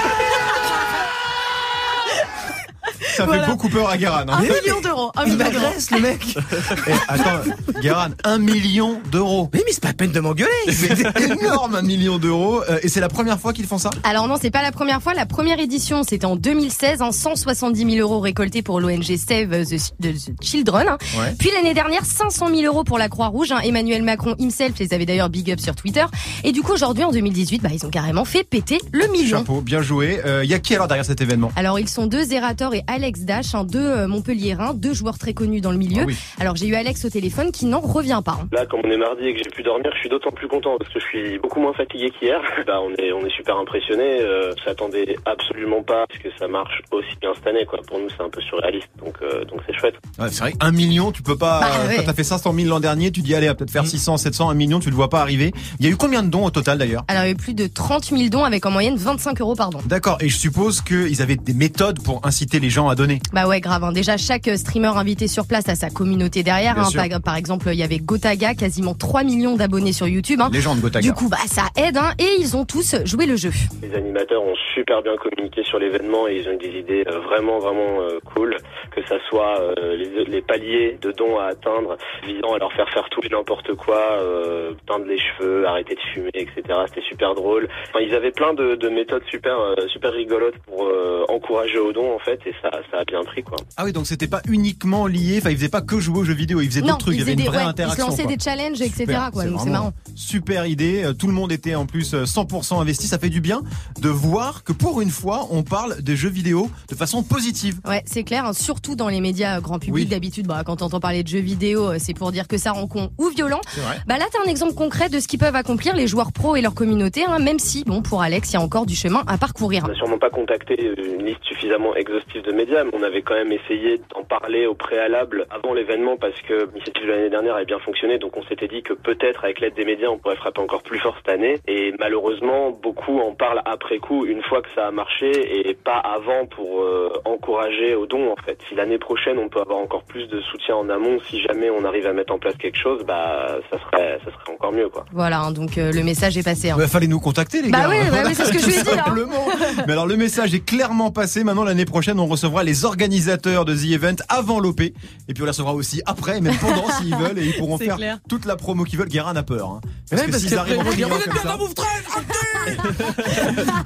Ça 3.16 3.24
Voilà. 3.26 3.44
fait 3.44 3.50
beaucoup 3.50 3.68
peur 3.68 3.88
à 3.88 3.96
Guérin. 3.96 4.24
hein. 4.28 4.38
Un 4.38 4.40
million 4.42 4.80
d'euros. 4.82 5.12
Il 5.26 5.36
m'agresse, 5.36 5.90
le 5.90 6.00
mec. 6.00 6.36
Eh, 6.86 6.92
attends, 7.08 7.40
Guérin, 7.80 8.10
un 8.24 8.38
million 8.38 9.00
d'euros. 9.10 9.50
Oui, 9.52 9.60
mais 9.66 9.72
c'est 9.72 9.80
pas 9.82 9.88
la 9.88 9.94
peine 9.94 10.12
de 10.12 10.20
m'engueuler. 10.20 10.50
C'est 10.68 11.20
énorme, 11.20 11.74
un 11.74 11.82
million 11.82 12.18
d'euros. 12.18 12.62
Euh, 12.68 12.78
Et 12.82 12.88
c'est 12.88 13.00
la 13.00 13.08
première 13.08 13.38
fois 13.38 13.52
qu'ils 13.52 13.66
font 13.66 13.78
ça? 13.78 13.90
Alors 14.04 14.28
non, 14.28 14.36
c'est 14.40 14.50
pas 14.50 14.62
la 14.62 14.72
première 14.72 15.02
fois. 15.02 15.14
La 15.14 15.26
première 15.26 15.58
édition, 15.60 16.02
c'était 16.02 16.24
en 16.26 16.36
2016, 16.36 17.02
en 17.02 17.12
170 17.12 17.94
000 17.96 17.96
euros 18.08 18.20
récoltés 18.20 18.62
pour 18.62 18.80
l'ONG 18.80 19.04
Save 19.16 19.64
the, 19.66 19.76
the 20.02 20.42
Children. 20.42 20.88
hein. 20.88 20.98
Ouais. 21.18 21.34
Puis 21.38 21.50
l'année 21.54 21.74
dernière, 21.74 22.04
500 22.04 22.48
000 22.48 22.62
euros 22.62 22.84
pour 22.84 22.98
la 22.98 23.08
Croix-Rouge. 23.08 23.52
hein. 23.52 23.60
Emmanuel 23.62 24.02
Macron 24.02 24.34
himself 24.38 24.78
les 24.78 24.92
avait 24.94 25.06
d'ailleurs 25.06 25.28
big 25.30 25.50
up 25.50 25.60
sur 25.60 25.74
Twitter. 25.74 26.04
Et 26.44 26.52
du 26.52 26.62
coup, 26.62 26.72
aujourd'hui, 26.72 27.04
en 27.04 27.10
2018, 27.12 27.62
bah, 27.62 27.70
ils 27.72 27.84
ont 27.84 27.90
carrément 27.90 28.24
fait 28.24 28.44
péter 28.44 28.78
le 28.92 29.06
million. 29.08 29.38
Chapeau, 29.38 29.60
bien 29.60 29.82
joué. 29.82 30.20
Il 30.42 30.48
y 30.50 30.54
a 30.54 30.58
qui 30.58 30.74
alors 30.74 30.88
derrière 30.88 31.04
cet 31.04 31.20
événement? 31.20 31.52
Alors 31.56 31.78
ils 31.78 31.88
sont 31.88 32.06
deux 32.06 32.24
Zerator 32.24 32.74
et 32.74 32.82
Alex 32.86 33.09
Dash, 33.18 33.54
hein, 33.54 33.64
deux 33.64 33.78
euh, 33.84 34.08
Montpelliérains, 34.08 34.74
deux 34.74 34.92
joueurs 34.94 35.18
très 35.18 35.34
connus 35.34 35.60
dans 35.60 35.72
le 35.72 35.78
milieu. 35.78 36.02
Ah 36.02 36.06
oui. 36.06 36.16
Alors 36.38 36.56
j'ai 36.56 36.66
eu 36.66 36.74
Alex 36.74 37.04
au 37.04 37.10
téléphone 37.10 37.50
qui 37.52 37.66
n'en 37.66 37.80
revient 37.80 38.20
pas. 38.24 38.38
hein. 38.42 38.48
Là, 38.52 38.66
comme 38.66 38.80
on 38.84 38.90
est 38.90 38.96
mardi 38.96 39.24
et 39.24 39.32
que 39.34 39.38
j'ai 39.42 39.50
pu 39.50 39.62
dormir, 39.62 39.90
je 39.94 40.00
suis 40.00 40.08
d'autant 40.08 40.30
plus 40.30 40.48
content 40.48 40.76
parce 40.78 40.92
que 40.92 41.00
je 41.00 41.04
suis 41.06 41.38
beaucoup 41.38 41.60
moins 41.60 41.72
fatigué 41.74 42.10
qu'hier. 42.18 42.40
Bah, 42.66 42.78
on 42.82 42.90
est, 43.02 43.12
on 43.12 43.24
est 43.26 43.34
super 43.34 43.56
impressionné. 43.56 44.20
Euh, 44.20 44.52
s'attendait 44.64 45.16
absolument 45.26 45.82
pas 45.82 46.02
à 46.02 46.06
ce 46.14 46.18
que 46.20 46.28
ça 46.38 46.46
marche 46.46 46.82
aussi 46.92 47.08
bien 47.20 47.30
cette 47.34 47.46
année, 47.46 47.64
quoi. 47.66 47.80
Pour 47.88 47.98
nous, 47.98 48.08
c'est 48.10 48.22
un 48.22 48.28
peu 48.28 48.40
surréaliste, 48.42 48.88
donc, 49.04 49.14
euh, 49.22 49.44
donc 49.46 49.60
c'est 49.66 49.74
chouette. 49.76 49.94
Ouais, 50.18 50.28
c'est 50.30 50.40
vrai, 50.40 50.52
un 50.60 50.70
million, 50.70 51.10
tu 51.10 51.22
peux 51.22 51.36
pas. 51.36 51.60
Bah, 51.60 51.70
euh, 51.84 51.88
ouais. 51.88 51.96
Quand 51.96 52.02
t'as 52.04 52.12
fait 52.14 52.22
500 52.24 52.52
000 52.54 52.68
l'an 52.68 52.80
dernier, 52.80 53.10
tu 53.10 53.22
dis 53.22 53.34
allez, 53.34 53.48
à 53.48 53.54
peut-être 53.54 53.70
faire 53.72 53.86
600, 53.86 54.18
700, 54.18 54.50
un 54.50 54.54
million, 54.54 54.78
tu 54.78 54.90
le 54.90 54.94
vois 54.94 55.08
pas 55.08 55.20
arriver. 55.20 55.52
Il 55.80 55.86
y 55.86 55.88
a 55.88 55.92
eu 55.92 55.96
combien 55.96 56.22
de 56.22 56.28
dons 56.28 56.44
au 56.44 56.50
total 56.50 56.78
d'ailleurs? 56.78 57.02
Alors 57.08 57.22
il 57.24 57.26
y 57.26 57.28
a 57.30 57.32
eu 57.32 57.36
plus 57.36 57.54
de 57.54 57.66
30 57.66 58.04
000 58.04 58.28
dons 58.28 58.44
avec 58.44 58.64
en 58.66 58.70
moyenne 58.70 58.96
25 58.96 59.40
euros 59.40 59.54
par 59.56 59.70
don. 59.70 59.80
D'accord, 59.86 60.18
et 60.20 60.28
je 60.28 60.36
suppose 60.36 60.82
qu'ils 60.82 61.22
avaient 61.22 61.36
des 61.36 61.54
méthodes 61.54 62.02
pour 62.02 62.20
inciter 62.26 62.60
les 62.60 62.70
gens 62.70 62.88
à 62.90 62.94
donner. 62.94 63.18
Bah 63.32 63.46
ouais, 63.46 63.60
grave. 63.60 63.84
hein. 63.84 63.92
Déjà, 63.92 64.16
chaque 64.16 64.48
streamer 64.56 64.88
invité 64.96 65.28
sur 65.28 65.46
place 65.46 65.68
a 65.68 65.74
sa 65.74 65.90
communauté 65.90 66.42
derrière. 66.42 66.78
Hein. 66.78 66.88
Par, 66.94 67.20
par 67.20 67.36
exemple, 67.36 67.68
il 67.72 67.78
y 67.78 67.82
avait 67.82 67.98
Gotaga, 67.98 68.54
quasiment 68.54 68.94
3 68.94 69.22
millions 69.24 69.56
d'abonnés 69.56 69.92
sur 69.92 70.06
YouTube. 70.08 70.40
hein. 70.42 70.50
Légende 70.52 70.80
Gotaga. 70.80 71.06
Du 71.06 71.12
coup, 71.12 71.28
bah 71.28 71.36
ça 71.46 71.62
aide. 71.76 71.96
Hein. 71.96 72.12
Et 72.18 72.36
ils 72.40 72.56
ont 72.56 72.64
tous 72.64 72.96
joué 73.04 73.26
le 73.26 73.36
jeu. 73.36 73.50
Les 73.82 73.94
animateurs 73.94 74.42
ont 74.42 74.54
super 74.74 75.02
bien 75.02 75.16
communiqué 75.16 75.62
sur 75.64 75.78
l'événement 75.78 76.28
et 76.28 76.36
ils 76.36 76.48
ont 76.48 76.52
eu 76.52 76.58
des 76.58 76.78
idées 76.78 77.04
euh, 77.08 77.20
vraiment, 77.20 77.58
vraiment 77.58 78.00
euh, 78.02 78.18
cool. 78.34 78.56
Que 78.94 79.04
ça 79.06 79.16
soit 79.28 79.60
euh, 79.60 79.96
les, 79.96 80.24
les 80.24 80.42
paliers 80.42 80.98
de 81.00 81.12
dons 81.12 81.38
à 81.38 81.46
atteindre, 81.46 81.96
visant 82.26 82.54
à 82.54 82.58
leur 82.58 82.72
faire 82.72 82.88
faire 82.90 83.08
tout 83.10 83.20
et 83.24 83.28
n'importe 83.28 83.74
quoi, 83.74 84.00
euh, 84.20 84.72
teindre 84.86 85.04
les 85.06 85.18
cheveux, 85.18 85.66
arrêter 85.66 85.94
de 85.94 86.00
fumer, 86.12 86.30
etc. 86.34 86.62
C'était 86.86 87.06
super 87.08 87.34
drôle. 87.34 87.68
Enfin, 87.88 88.04
ils 88.04 88.14
avaient 88.14 88.32
plein 88.32 88.54
de, 88.54 88.74
de 88.74 88.88
méthodes 88.88 89.22
super, 89.30 89.56
super 89.88 90.12
rigolotes 90.12 90.56
pour 90.66 90.86
euh, 90.86 91.24
encourager 91.28 91.78
aux 91.78 91.92
dons 91.92 92.14
en 92.14 92.18
fait 92.18 92.40
et 92.46 92.54
ça, 92.62 92.70
ça 92.90 92.98
a 93.00 93.04
bien 93.04 93.22
pris 93.24 93.42
quoi. 93.42 93.56
Ah 93.76 93.84
oui, 93.84 93.92
donc 93.92 94.06
c'était 94.06 94.26
pas 94.26 94.40
uniquement 94.48 95.06
lié, 95.06 95.38
enfin 95.38 95.50
ils 95.50 95.56
faisaient 95.56 95.68
pas 95.68 95.82
que 95.82 95.98
jouer 95.98 96.18
aux 96.20 96.24
jeux 96.24 96.34
vidéo, 96.34 96.60
ils 96.60 96.68
faisaient 96.68 96.80
non, 96.80 96.88
d'autres 96.88 96.98
trucs, 96.98 97.14
il 97.14 97.20
y 97.20 97.20
ils, 97.20 97.22
avait 97.22 97.32
faisaient 97.32 97.44
une 97.44 97.50
des, 97.50 97.56
vraie 97.56 97.58
ouais, 97.58 97.64
ils 97.64 97.70
interaction. 97.70 98.06
se 98.06 98.10
lançaient 98.10 98.22
quoi. 98.24 98.32
des 98.36 98.42
challenges, 98.42 98.80
etc. 98.80 98.96
Super, 99.00 99.30
Quoi. 99.32 99.44
Donc 99.46 99.60
c'est 99.62 99.70
marrant. 99.70 99.92
Super 100.14 100.66
idée, 100.66 101.04
euh, 101.04 101.12
tout 101.12 101.26
le 101.26 101.32
monde 101.32 101.52
était 101.52 101.74
en 101.74 101.86
plus 101.86 102.14
euh, 102.14 102.24
100% 102.24 102.80
investi, 102.80 103.06
ça 103.06 103.18
fait 103.18 103.30
du 103.30 103.40
bien 103.40 103.62
de 104.00 104.08
voir 104.08 104.64
que 104.64 104.72
pour 104.72 105.00
une 105.00 105.10
fois 105.10 105.46
on 105.50 105.62
parle 105.62 106.00
des 106.02 106.16
jeux 106.16 106.28
vidéo 106.28 106.70
de 106.88 106.94
façon 106.94 107.22
positive. 107.22 107.80
Ouais, 107.86 108.02
c'est 108.06 108.24
clair, 108.24 108.44
hein, 108.46 108.52
surtout 108.52 108.96
dans 108.96 109.08
les 109.08 109.20
médias 109.20 109.58
euh, 109.58 109.60
grand 109.60 109.78
public. 109.78 109.94
Oui. 109.94 110.06
D'habitude, 110.06 110.46
bah, 110.46 110.62
quand 110.64 110.82
on 110.82 110.86
entend 110.86 111.00
parler 111.00 111.22
de 111.22 111.28
jeux 111.28 111.38
vidéo, 111.40 111.90
euh, 111.90 111.96
c'est 111.98 112.14
pour 112.14 112.32
dire 112.32 112.48
que 112.48 112.58
ça 112.58 112.72
rend 112.72 112.86
con 112.86 113.10
ou 113.18 113.28
violent. 113.28 113.60
C'est 113.68 113.80
vrai. 113.80 113.96
Bah 114.06 114.18
là, 114.18 114.24
t'as 114.32 114.40
un 114.46 114.50
exemple 114.50 114.74
concret 114.74 115.08
de 115.08 115.20
ce 115.20 115.28
qu'ils 115.28 115.38
peuvent 115.38 115.56
accomplir 115.56 115.94
les 115.94 116.06
joueurs 116.06 116.32
pros 116.32 116.56
et 116.56 116.60
leur 116.60 116.74
communauté, 116.74 117.24
hein, 117.24 117.38
même 117.38 117.58
si, 117.58 117.84
bon, 117.84 118.02
pour 118.02 118.22
Alex, 118.22 118.50
il 118.50 118.54
y 118.54 118.56
a 118.56 118.60
encore 118.60 118.86
du 118.86 118.94
chemin 118.94 119.22
à 119.26 119.38
parcourir. 119.38 119.82
On 119.84 119.88
n'a 119.88 119.94
sûrement 119.94 120.18
pas 120.18 120.30
contacté 120.30 120.76
une 120.98 121.26
liste 121.26 121.42
suffisamment 121.44 121.94
exhaustive 121.96 122.42
de 122.42 122.52
médias, 122.52 122.69
mais 122.84 122.90
on 122.92 123.02
avait 123.02 123.22
quand 123.22 123.34
même 123.34 123.52
essayé 123.52 124.00
d'en 124.14 124.22
parler 124.24 124.66
au 124.66 124.74
préalable 124.74 125.46
avant 125.50 125.74
l'événement 125.74 126.16
parce 126.16 126.40
que 126.42 126.66
l'initiative 126.72 127.06
de 127.06 127.12
l'année 127.12 127.30
dernière 127.30 127.54
avait 127.56 127.64
bien 127.64 127.78
fonctionné, 127.80 128.18
donc 128.18 128.36
on 128.36 128.42
s'était 128.44 128.68
dit 128.68 128.82
que 128.82 128.92
peut-être 128.94 129.44
avec 129.44 129.60
l'aide 129.60 129.74
des 129.74 129.84
médias 129.84 130.08
on 130.08 130.18
pourrait 130.18 130.36
frapper 130.36 130.60
encore 130.60 130.82
plus 130.82 130.98
fort 131.00 131.16
cette 131.18 131.28
année. 131.34 131.58
Et 131.66 131.92
malheureusement, 131.98 132.70
beaucoup 132.70 133.18
en 133.20 133.32
parlent 133.34 133.62
après 133.64 133.98
coup, 133.98 134.24
une 134.26 134.42
fois 134.42 134.62
que 134.62 134.68
ça 134.74 134.86
a 134.86 134.90
marché, 134.90 135.68
et 135.68 135.74
pas 135.74 135.98
avant 135.98 136.46
pour 136.46 136.82
euh, 136.82 137.12
encourager 137.24 137.94
aux 137.94 138.06
dons 138.06 138.30
en 138.32 138.36
fait. 138.44 138.58
Si 138.68 138.74
l'année 138.74 138.98
prochaine 138.98 139.38
on 139.38 139.48
peut 139.48 139.60
avoir 139.60 139.78
encore 139.78 140.04
plus 140.04 140.26
de 140.28 140.40
soutien 140.40 140.76
en 140.76 140.88
amont, 140.88 141.18
si 141.28 141.40
jamais 141.42 141.70
on 141.70 141.84
arrive 141.84 142.06
à 142.06 142.12
mettre 142.12 142.32
en 142.32 142.38
place 142.38 142.54
quelque 142.56 142.78
chose, 142.78 143.02
bah 143.06 143.58
ça 143.70 143.78
serait, 143.78 144.18
ça 144.24 144.30
serait 144.30 144.52
encore 144.52 144.72
mieux 144.72 144.88
quoi. 144.88 145.04
Voilà, 145.12 145.40
hein, 145.40 145.52
donc 145.52 145.78
euh, 145.78 145.92
le 145.92 146.02
message 146.02 146.36
est 146.38 146.42
passé. 146.44 146.70
hein. 146.70 146.76
Il 146.80 146.86
fallait 146.88 147.06
nous 147.06 147.20
contacter 147.20 147.62
les 147.62 147.70
Bah 147.70 147.80
gars. 147.82 147.88
oui, 147.90 147.96
bah 148.10 148.18
oui, 148.26 148.34
c'est 148.34 148.44
ce 148.44 148.52
que 148.52 148.58
je 148.58 148.64
Tout 148.64 148.70
lui 148.70 148.78
ai 148.78 148.82
dit, 148.82 148.90
hein. 148.92 149.04
simplement. 149.04 149.44
Mais 149.86 149.92
alors 149.92 150.06
le 150.06 150.16
message 150.16 150.54
est 150.54 150.64
clairement 150.64 151.10
passé. 151.10 151.44
Maintenant 151.44 151.64
l'année 151.64 151.84
prochaine, 151.84 152.18
on 152.20 152.26
recevra 152.26 152.59
les 152.62 152.84
organisateurs 152.84 153.64
de 153.64 153.74
The 153.74 153.84
Event 153.92 154.16
avant 154.28 154.60
l'OP, 154.60 154.80
et 154.80 154.92
puis 155.28 155.42
on 155.42 155.44
les 155.44 155.50
recevra 155.50 155.74
aussi 155.74 156.02
après, 156.06 156.40
même 156.40 156.56
pendant 156.56 156.86
s'ils 157.00 157.14
veulent, 157.16 157.38
et 157.38 157.46
ils 157.46 157.54
pourront 157.54 157.78
faire 157.78 157.96
clair. 157.96 158.18
toute 158.28 158.44
la 158.44 158.56
promo 158.56 158.84
qu'ils 158.84 158.98
veulent. 158.98 159.08
Guérin 159.08 159.34
a 159.36 159.42
peur, 159.42 159.70
hein. 159.70 159.80
parce 160.08 160.22
Ouais, 160.22 160.30
que 160.30 160.38
s'ils 160.38 160.56
arrivent 160.56 160.78
en 160.78 160.84
Vous 160.84 160.90
êtes 160.92 161.00
comme 161.00 161.32
bien 161.32 161.42
ça- 161.42 161.48
dans 161.48 161.58
Move 161.58 161.74
13, 161.74 161.86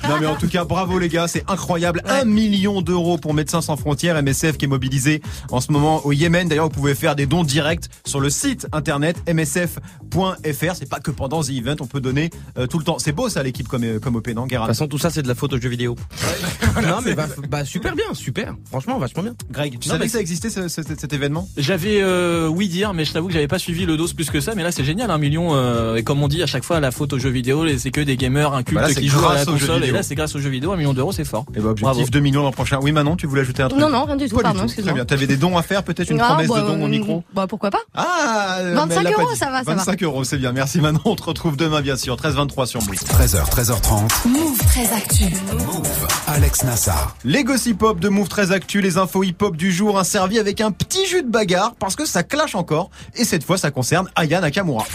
Non 0.09 0.17
mais 0.21 0.27
en 0.27 0.37
tout 0.37 0.49
cas, 0.49 0.65
bravo 0.65 0.99
les 0.99 1.09
gars, 1.09 1.29
c'est 1.29 1.45
incroyable. 1.51 2.03
Un 2.07 2.25
million 2.25 2.83
d'euros 2.83 3.19
pour 3.19 3.35
Médecins 3.35 3.63
sans 3.63 3.77
frontières, 3.77 4.21
MSF 4.23 4.57
qui 4.59 4.65
est 4.65 4.69
mobilisé 4.69 5.23
en 5.51 5.61
ce 5.61 5.73
moment 5.73 6.05
au 6.07 6.13
Yémen. 6.13 6.49
D'ailleurs, 6.49 6.65
vous 6.67 6.71
pouvez 6.71 6.95
faire 6.95 7.17
des 7.17 7.27
dons 7.27 7.45
directs 7.45 7.85
sur 8.05 8.21
le 8.21 8.31
site 8.31 8.67
internet 8.73 9.17
msf.fr. 9.33 10.75
C'est 10.77 10.89
pas 10.89 11.01
que 11.01 11.11
pendant 11.11 11.43
The 11.43 11.51
Event, 11.51 11.77
on 11.81 11.87
peut 11.87 12.01
donner 12.01 12.31
euh, 12.59 12.67
tout 12.67 12.79
le 12.79 12.85
temps. 12.85 12.99
C'est 12.99 13.13
beau 13.13 13.29
ça 13.29 13.43
l'équipe 13.43 13.69
comme, 13.69 13.85
euh, 13.85 13.99
comme 14.01 14.17
OP, 14.17 14.29
non 14.29 14.45
De 14.45 14.49
Guérin 14.49 14.67
toute 14.67 14.75
façon, 14.75 14.89
tout 14.89 14.99
ça, 14.99 15.11
c'est 15.11 15.23
de 15.23 15.29
la 15.29 15.35
photo 15.35 15.59
jeux 15.61 15.69
vidéo. 15.69 15.97
non, 16.83 16.99
mais 17.05 17.15
bah, 17.15 17.27
bah, 17.49 17.65
super 17.65 17.95
bien, 17.95 18.13
super 18.15 18.55
franchement 18.69 18.99
vachement 18.99 19.23
bien. 19.23 19.35
Greg, 19.51 19.79
tu 19.79 19.89
non, 19.89 19.95
savais 19.95 20.07
que 20.07 20.13
ça 20.13 20.21
existait 20.21 20.51
ce, 20.51 20.69
ce, 20.69 20.83
cet 20.83 21.13
événement? 21.13 21.49
J'avais 21.57 22.01
euh, 22.01 22.49
oui 22.49 22.69
dire, 22.69 22.95
mais 22.95 23.05
je 23.05 23.13
t'avoue 23.13 23.29
que 23.29 23.33
j'avais 23.33 23.49
pas 23.49 23.59
suivi 23.59 23.87
le 23.87 23.97
dos 23.97 24.09
plus 24.15 24.31
que 24.31 24.41
ça. 24.41 24.55
Mais 24.55 24.63
là 24.63 24.73
c'est 24.73 24.85
génial, 24.85 25.11
un 25.11 25.19
million. 25.19 25.55
Euh, 25.55 25.97
et 25.97 26.03
comme 26.03 26.23
on 26.23 26.29
dit 26.29 26.43
à 26.43 26.47
chaque 26.47 26.65
fois, 26.65 26.81
la 26.81 26.91
faute 26.91 27.13
aux 27.13 27.19
jeux 27.19 27.31
vidéo, 27.31 27.67
c'est 27.79 27.91
que 27.91 28.01
des 28.01 28.17
gamers 28.17 28.53
incultes 28.55 28.81
bah 28.81 28.95
qui 28.95 29.09
jouent 29.09 29.27
à 29.27 29.35
la 29.35 29.45
console. 29.45 29.85
Et 29.85 29.91
là 29.91 30.03
c'est 30.03 30.15
grâce 30.15 30.35
aux 30.35 30.39
jeux 30.39 30.51
vidéo, 30.51 30.73
un 30.73 30.77
million 30.77 30.95
d'euros, 30.95 31.13
c'est 31.13 31.25
fort. 31.25 31.47
Et 31.55 31.61
bah, 31.61 31.71
objectif 31.71 31.97
Bravo. 31.97 32.11
2 32.11 32.21
millions 32.21 32.43
l'an 32.43 32.53
prochain. 32.53 32.79
Oui 32.83 32.93
Manon, 32.93 33.17
tu 33.17 33.27
voulais 33.27 33.43
ajouter 33.43 33.63
un 33.63 33.69
truc? 33.69 33.81
Non 33.81 33.91
non, 33.91 34.05
rien 34.05 34.17
du 34.17 34.29
tout. 34.29 34.37
Pas 34.37 34.43
pardon, 34.43 34.65
du 34.65 34.75
tout. 34.75 34.83
Très 34.83 34.93
bien. 34.93 35.05
T'avais 35.05 35.27
des 35.27 35.37
dons 35.37 35.57
à 35.57 35.63
faire, 35.63 35.83
peut-être 35.83 36.11
une 36.11 36.21
ah, 36.21 36.27
promesse 36.27 36.49
bah, 36.49 36.61
de 36.61 36.67
don 36.67 36.83
au 36.83 36.87
euh, 36.87 36.89
micro? 36.89 37.25
Bah 37.35 37.47
pourquoi 37.49 37.71
pas 37.71 37.81
Ah, 37.95 38.59
25 38.63 39.13
euros, 39.13 39.35
ça 39.35 39.51
va, 39.51 39.65
ça 39.65 39.65
25 39.65 39.67
va. 39.67 39.75
25 39.75 40.03
euros, 40.03 40.25
c'est 40.25 40.39
bien. 40.39 40.53
Merci 40.53 40.81
Manon. 40.81 41.01
On 41.05 41.17
te 41.17 41.23
retrouve 41.25 41.57
demain 41.57 41.81
bien 41.81 41.97
sûr, 41.97 42.17
13-23 42.17 42.67
sur 42.67 42.83
Move. 42.83 42.95
13h, 42.95 43.51
13h30. 43.51 44.29
Move 44.29 44.59
13 44.59 44.93
Actu. 44.93 45.25
Move. 45.53 45.89
Alex 46.27 46.65
Nassar. 46.65 47.17
Les 47.25 47.45
gossip 47.45 47.85
de 47.99 48.09
Move 48.09 48.29
13 48.29 48.53
actus, 48.55 48.83
les 48.83 48.97
infos 48.97 49.23
hip-hop 49.23 49.57
du 49.57 49.71
jour, 49.71 49.99
un 49.99 50.05
servi 50.05 50.39
avec 50.39 50.63
un 50.63 50.71
petit 50.71 51.07
jus 51.07 51.23
de 51.23 51.29
bagarre 51.29 51.75
parce 51.79 51.97
que 51.97 52.07
ça 52.07 52.23
clash 52.23 52.55
encore. 52.55 52.91
Et 53.17 53.25
cette 53.25 53.45
fois, 53.45 53.59
ça 53.59 53.71
concerne 53.71 54.09
Aya 54.15 54.41
Nakamura. 54.41 54.87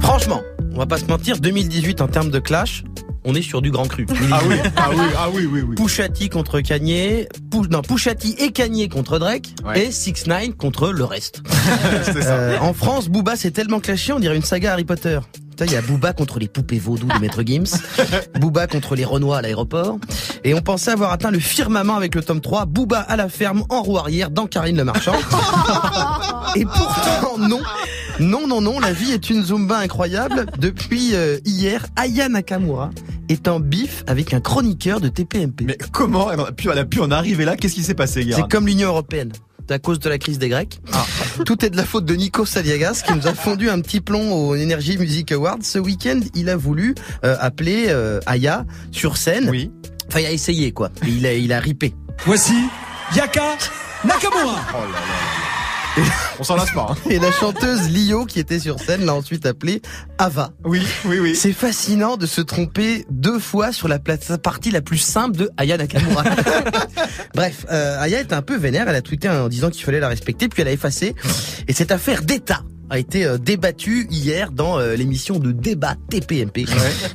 Franchement, 0.00 0.42
on 0.74 0.78
va 0.78 0.86
pas 0.86 0.98
se 0.98 1.06
mentir, 1.06 1.38
2018 1.38 2.00
en 2.02 2.08
termes 2.08 2.30
de 2.30 2.38
clash, 2.38 2.84
on 3.24 3.34
est 3.34 3.42
sur 3.42 3.62
du 3.62 3.70
grand 3.70 3.86
cru. 3.86 4.06
Ah 4.30 4.40
oui, 4.46 4.56
ah 4.76 4.90
oui, 4.90 5.04
ah 5.16 5.28
oui, 5.32 5.48
oui, 5.50 5.62
oui. 5.62 5.74
Pouchati 5.76 6.28
contre 6.28 6.60
Kanye, 6.60 7.28
Pou, 7.50 7.66
non, 7.68 7.82
et 8.38 8.52
Kanye 8.52 8.88
contre 8.88 9.18
Drake, 9.18 9.54
et 9.74 9.90
6 9.90 10.26
9 10.26 10.56
contre 10.56 10.90
le 10.90 11.04
reste. 11.04 11.42
Euh, 12.24 12.58
en 12.60 12.72
France, 12.72 13.08
Booba 13.08 13.36
s'est 13.36 13.50
tellement 13.50 13.80
clashé, 13.80 14.12
on 14.12 14.20
dirait 14.20 14.36
une 14.36 14.42
saga 14.42 14.72
Harry 14.72 14.84
Potter. 14.84 15.18
Putain, 15.52 15.66
Il 15.66 15.72
y 15.72 15.76
a 15.76 15.82
Booba 15.82 16.14
contre 16.14 16.38
les 16.38 16.48
poupées 16.48 16.78
vaudou 16.78 17.06
de 17.06 17.18
Maître 17.18 17.42
Gims, 17.44 17.78
Booba 18.40 18.66
contre 18.66 18.94
les 18.94 19.04
Renois 19.04 19.36
à 19.36 19.42
l'aéroport, 19.42 19.98
et 20.44 20.54
on 20.54 20.62
pensait 20.62 20.92
avoir 20.92 21.12
atteint 21.12 21.30
le 21.30 21.40
firmament 21.40 21.94
avec 21.94 22.14
le 22.14 22.22
tome 22.22 22.40
3, 22.40 22.64
Booba 22.64 23.00
à 23.00 23.16
la 23.16 23.28
ferme 23.28 23.64
en 23.68 23.82
roue 23.82 23.98
arrière 23.98 24.30
dans 24.30 24.46
Karine 24.46 24.78
le 24.78 24.84
Marchand. 24.84 25.12
et 26.56 26.64
pourtant 26.64 27.36
non, 27.36 27.60
non, 28.18 28.46
non, 28.46 28.62
non, 28.62 28.80
la 28.80 28.94
vie 28.94 29.12
est 29.12 29.28
une 29.28 29.44
zumba 29.44 29.76
incroyable. 29.76 30.46
Depuis 30.58 31.14
euh, 31.14 31.38
hier, 31.44 31.84
Aya 31.96 32.30
Nakamura 32.30 32.88
est 33.28 33.46
en 33.46 33.60
bif 33.60 34.04
avec 34.06 34.32
un 34.32 34.40
chroniqueur 34.40 35.02
de 35.02 35.08
TPMP. 35.08 35.64
Mais 35.66 35.76
comment 35.92 36.32
elle 36.32 36.40
a 36.40 36.52
pu, 36.52 36.70
elle 36.70 36.78
a 36.78 36.86
pu 36.86 37.00
en 37.00 37.10
arriver 37.10 37.44
là? 37.44 37.56
Qu'est-ce 37.56 37.74
qui 37.74 37.82
s'est 37.82 37.92
passé, 37.92 38.24
Guérin? 38.24 38.40
C'est 38.40 38.50
comme 38.50 38.66
l'Union 38.66 38.88
Européenne. 38.88 39.32
À 39.70 39.78
cause 39.78 39.98
de 39.98 40.08
la 40.08 40.18
crise 40.18 40.38
des 40.38 40.48
Grecs. 40.48 40.80
Ah. 40.92 41.04
Tout 41.46 41.64
est 41.64 41.70
de 41.70 41.76
la 41.76 41.84
faute 41.84 42.04
de 42.04 42.14
Nico 42.14 42.44
Saliagas 42.44 43.02
qui 43.06 43.14
nous 43.14 43.26
a 43.26 43.34
fondu 43.34 43.70
un 43.70 43.80
petit 43.80 44.00
plomb 44.00 44.32
au 44.32 44.54
Energy 44.54 44.98
Music 44.98 45.32
Awards. 45.32 45.58
Ce 45.62 45.78
week-end, 45.78 46.20
il 46.34 46.50
a 46.50 46.56
voulu 46.56 46.94
euh, 47.24 47.36
appeler 47.40 47.86
euh, 47.88 48.20
Aya 48.26 48.64
sur 48.90 49.16
scène. 49.16 49.48
Oui. 49.50 49.70
Enfin, 50.08 50.20
il 50.20 50.26
a 50.26 50.32
essayé 50.32 50.72
quoi. 50.72 50.90
Et 51.06 51.10
il 51.10 51.26
a, 51.26 51.32
il 51.34 51.52
a 51.52 51.60
ripé. 51.60 51.94
Voici 52.26 52.54
Yaka 53.14 53.56
Nakamura. 54.04 54.60
On 56.38 56.44
s'en 56.44 56.56
lasse 56.56 56.72
pas. 56.72 56.88
hein. 56.90 56.96
Et 57.10 57.18
la 57.18 57.30
chanteuse 57.30 57.88
Lio 57.90 58.24
qui 58.24 58.40
était 58.40 58.58
sur 58.58 58.78
scène 58.80 59.04
l'a 59.04 59.14
ensuite 59.14 59.46
appelée 59.46 59.82
Ava. 60.18 60.50
Oui, 60.64 60.82
oui, 61.04 61.18
oui. 61.20 61.36
C'est 61.36 61.52
fascinant 61.52 62.16
de 62.16 62.26
se 62.26 62.40
tromper 62.40 63.04
deux 63.10 63.38
fois 63.38 63.72
sur 63.72 63.88
la 63.88 63.98
partie 63.98 64.70
la 64.70 64.80
plus 64.80 64.98
simple 64.98 65.36
de 65.36 65.50
Aya 65.56 65.76
Nakamura. 65.76 66.24
Bref, 67.34 67.66
euh, 67.70 68.00
Aya 68.00 68.20
était 68.20 68.34
un 68.34 68.42
peu 68.42 68.56
vénère, 68.56 68.88
elle 68.88 68.96
a 68.96 69.02
tweeté 69.02 69.28
en 69.28 69.48
disant 69.48 69.70
qu'il 69.70 69.84
fallait 69.84 70.00
la 70.00 70.08
respecter, 70.08 70.48
puis 70.48 70.62
elle 70.62 70.68
a 70.68 70.72
effacé. 70.72 71.14
Et 71.68 71.72
cette 71.72 71.92
affaire 71.92 72.22
d'État 72.22 72.62
a 72.92 72.98
été 72.98 73.24
euh, 73.24 73.38
débattu 73.38 74.06
hier 74.10 74.52
dans 74.52 74.78
euh, 74.78 74.94
l'émission 74.96 75.38
de 75.38 75.50
débat 75.50 75.94
TPMP. 76.10 76.66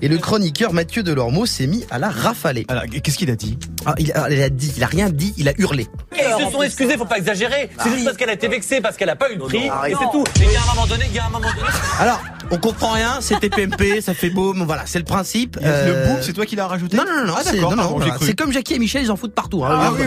Et 0.01 0.07
le 0.07 0.17
chroniqueur 0.17 0.73
Mathieu 0.73 1.03
Delormeau 1.03 1.45
s'est 1.45 1.67
mis 1.67 1.85
à 1.91 1.99
la 1.99 2.09
rafaler. 2.09 2.65
Alors, 2.67 2.83
qu'est-ce 2.85 3.17
qu'il 3.17 3.29
a 3.29 3.35
dit? 3.35 3.59
Ah, 3.85 3.93
il, 3.99 4.11
a, 4.13 4.27
il 4.31 4.41
a 4.41 4.49
dit, 4.49 4.73
il 4.75 4.83
a 4.83 4.87
rien 4.87 5.11
dit, 5.11 5.35
il 5.37 5.47
a 5.47 5.53
hurlé. 5.59 5.85
Ils 6.15 6.45
se 6.45 6.51
sont 6.51 6.63
excusés, 6.63 6.97
faut 6.97 7.05
pas 7.05 7.19
exagérer. 7.19 7.69
C'est 7.83 7.91
juste 7.91 8.05
parce 8.05 8.17
qu'elle 8.17 8.29
a 8.31 8.33
été 8.33 8.47
vexée, 8.47 8.81
parce 8.81 8.97
qu'elle 8.97 9.09
a 9.09 9.15
pas 9.15 9.31
eu 9.31 9.35
de 9.35 9.43
prix, 9.43 9.65
et 9.65 9.93
c'est 9.93 10.11
tout. 10.11 10.23
Mais 10.39 10.45
il 10.47 10.51
y 10.51 10.55
a 10.55 10.63
un 10.63 10.73
moment 10.73 10.87
donné, 10.87 11.05
il 11.09 11.15
y 11.15 11.19
a 11.19 11.25
un 11.25 11.29
moment 11.29 11.47
donné. 11.47 11.69
Alors, 11.99 12.21
on 12.49 12.57
comprend 12.57 12.91
rien, 12.91 13.17
c'est 13.19 13.39
TPMP, 13.39 14.01
ça 14.01 14.13
fait 14.13 14.29
beau, 14.29 14.53
mais 14.53 14.63
voilà, 14.65 14.83
c'est 14.85 14.99
le 14.99 15.05
principe. 15.05 15.57
Le 15.57 15.61
Euh, 15.65 16.07
book, 16.07 16.19
c'est 16.21 16.33
toi 16.33 16.45
qui 16.45 16.55
l'as 16.55 16.67
rajouté 16.67 16.95
Non, 16.97 17.03
non, 17.05 17.25
non, 17.25 17.33
Ah, 17.37 17.41
c'est, 17.43 17.59
non, 17.59 17.75
non, 17.75 17.97
voilà. 17.97 18.15
comme 18.37 18.51
Jackie 18.53 18.75
et 18.75 18.79
Michel, 18.79 19.03
ils 19.03 19.11
en 19.11 19.15
foutent 19.17 19.33
partout. 19.35 19.65
hein. 19.65 19.69
Ah 19.81 19.91
oui. 19.93 20.03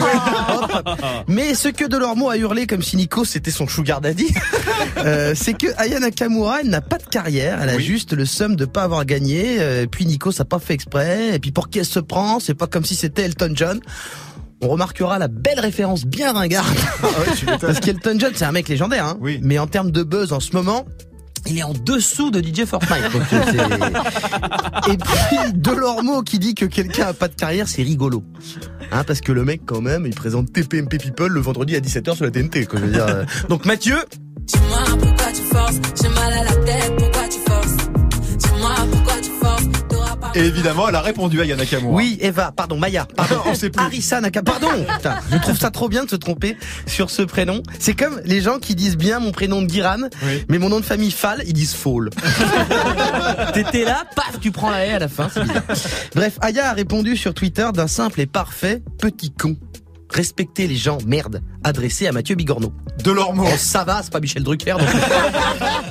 Mais 1.28 1.54
ce 1.54 1.68
que 1.68 1.84
Delormeau 1.84 2.30
a 2.30 2.36
hurlé 2.36 2.66
comme 2.66 2.82
si 2.82 2.96
Nico 2.96 3.24
c'était 3.24 3.50
son 3.50 3.68
sugar 3.68 4.00
daddy, 4.00 4.28
euh, 4.98 5.34
c'est 5.36 5.54
que 5.54 5.66
Aya 5.76 6.00
Nakamura, 6.00 6.60
elle 6.62 6.70
n'a 6.70 6.80
pas 6.80 6.98
de 6.98 7.04
carrière, 7.04 7.58
elle 7.62 7.68
a 7.70 7.76
Oui. 7.76 7.84
juste 7.84 8.12
le 8.14 8.24
seum 8.24 8.56
de 8.56 8.64
pas 8.64 8.82
avoir 8.84 9.04
gagné. 9.04 9.56
euh, 9.60 9.86
puis 9.90 10.06
Nico, 10.06 10.32
ça 10.32 10.44
n'a 10.44 10.48
pas 10.48 10.58
fait 10.58 10.74
exprès. 10.74 11.34
Et 11.34 11.38
puis 11.38 11.52
pour 11.52 11.68
qui 11.68 11.78
elle 11.78 11.84
se 11.84 12.00
prend, 12.00 12.40
c'est 12.40 12.54
pas 12.54 12.66
comme 12.66 12.84
si 12.84 12.94
c'était 12.96 13.22
Elton 13.22 13.52
John. 13.54 13.80
On 14.62 14.68
remarquera 14.68 15.18
la 15.18 15.28
belle 15.28 15.58
référence 15.60 16.04
bien 16.04 16.32
ringarde. 16.32 16.66
Parce 17.60 17.80
qu'Elton 17.80 18.16
John, 18.18 18.32
c'est 18.34 18.44
un 18.44 18.52
mec 18.52 18.68
légendaire, 18.68 19.06
hein. 19.06 19.16
Oui. 19.20 19.40
Mais 19.42 19.58
en 19.58 19.66
termes 19.66 19.90
de 19.90 20.02
buzz 20.02 20.32
en 20.34 20.40
ce 20.40 20.52
moment, 20.52 20.84
il 21.46 21.58
est 21.58 21.62
en 21.62 21.72
dessous 21.72 22.30
de 22.30 22.40
DJ 22.40 22.64
Fortnite. 22.64 23.04
Et 24.88 24.96
puis, 24.96 25.52
Delormeau 25.54 26.22
qui 26.22 26.38
dit 26.38 26.54
que 26.54 26.64
quelqu'un 26.64 27.08
a 27.08 27.12
pas 27.12 27.28
de 27.28 27.34
carrière, 27.34 27.68
c'est 27.68 27.82
rigolo. 27.82 28.22
Hein, 28.92 29.04
parce 29.04 29.20
que 29.20 29.32
le 29.32 29.44
mec, 29.44 29.62
quand 29.66 29.80
même, 29.80 30.06
il 30.06 30.14
présente 30.14 30.52
TPMP 30.52 30.98
People 30.98 31.28
le 31.28 31.40
vendredi 31.40 31.76
à 31.76 31.80
17h 31.80 32.16
sur 32.16 32.24
la 32.24 32.30
TNT, 32.30 32.66
quoi. 32.66 32.80
Je 32.80 32.84
veux 32.86 32.92
dire, 32.92 33.06
euh. 33.06 33.24
Donc, 33.48 33.64
Mathieu, 33.64 33.96
Dis-moi 34.46 34.84
pourquoi 34.98 35.32
tu 35.32 35.42
forces, 35.42 35.80
j'ai 36.02 36.08
mal 36.08 36.32
à 36.32 36.44
la 36.44 36.56
tête, 36.64 37.09
Et 40.34 40.40
évidemment, 40.40 40.88
elle 40.88 40.94
a 40.94 41.00
répondu 41.00 41.40
à 41.40 41.44
Yana 41.44 41.62
Nakamura. 41.62 41.94
Oui, 41.94 42.18
Eva, 42.20 42.52
pardon, 42.54 42.76
Maya, 42.78 43.06
pardon. 43.16 43.36
On 43.46 43.54
sait 43.54 43.70
plus. 43.70 43.82
Arissa 43.84 44.20
pardon. 44.44 44.68
Putain, 44.96 45.16
je 45.30 45.36
trouve 45.38 45.58
ça 45.58 45.70
trop 45.70 45.88
bien 45.88 46.04
de 46.04 46.10
se 46.10 46.16
tromper 46.16 46.56
sur 46.86 47.10
ce 47.10 47.22
prénom. 47.22 47.62
C'est 47.78 47.94
comme 47.94 48.20
les 48.24 48.40
gens 48.40 48.58
qui 48.58 48.74
disent 48.74 48.96
bien 48.96 49.18
mon 49.20 49.32
prénom 49.32 49.62
de 49.62 49.66
Guiran, 49.66 50.08
Oui. 50.24 50.44
mais 50.48 50.58
mon 50.58 50.68
nom 50.68 50.80
de 50.80 50.84
famille 50.84 51.10
Fall, 51.10 51.42
ils 51.46 51.52
disent 51.52 51.74
Fall. 51.74 52.10
T'étais 53.54 53.84
là, 53.84 54.04
paf, 54.14 54.38
tu 54.40 54.50
prends 54.52 54.70
la 54.70 54.86
haie 54.86 54.92
à 54.94 54.98
la 54.98 55.08
fin. 55.08 55.28
c'est 55.32 55.42
bizarre. 55.42 55.62
Bref, 56.14 56.38
Aya 56.40 56.70
a 56.70 56.72
répondu 56.72 57.16
sur 57.16 57.34
Twitter 57.34 57.68
d'un 57.74 57.86
simple 57.88 58.20
et 58.20 58.26
parfait 58.26 58.82
petit 58.98 59.30
con. 59.32 59.56
Respectez 60.12 60.66
les 60.66 60.74
gens, 60.76 60.98
merde. 61.06 61.40
Adressé 61.62 62.06
à 62.08 62.12
Mathieu 62.12 62.34
Bigorneau. 62.34 62.72
Delormeau. 63.04 63.44
Oh, 63.46 63.56
ça 63.56 63.84
va, 63.84 64.00
c'est 64.02 64.12
pas 64.12 64.18
Michel 64.20 64.42
Drucker. 64.42 64.72
donc- 64.72 64.80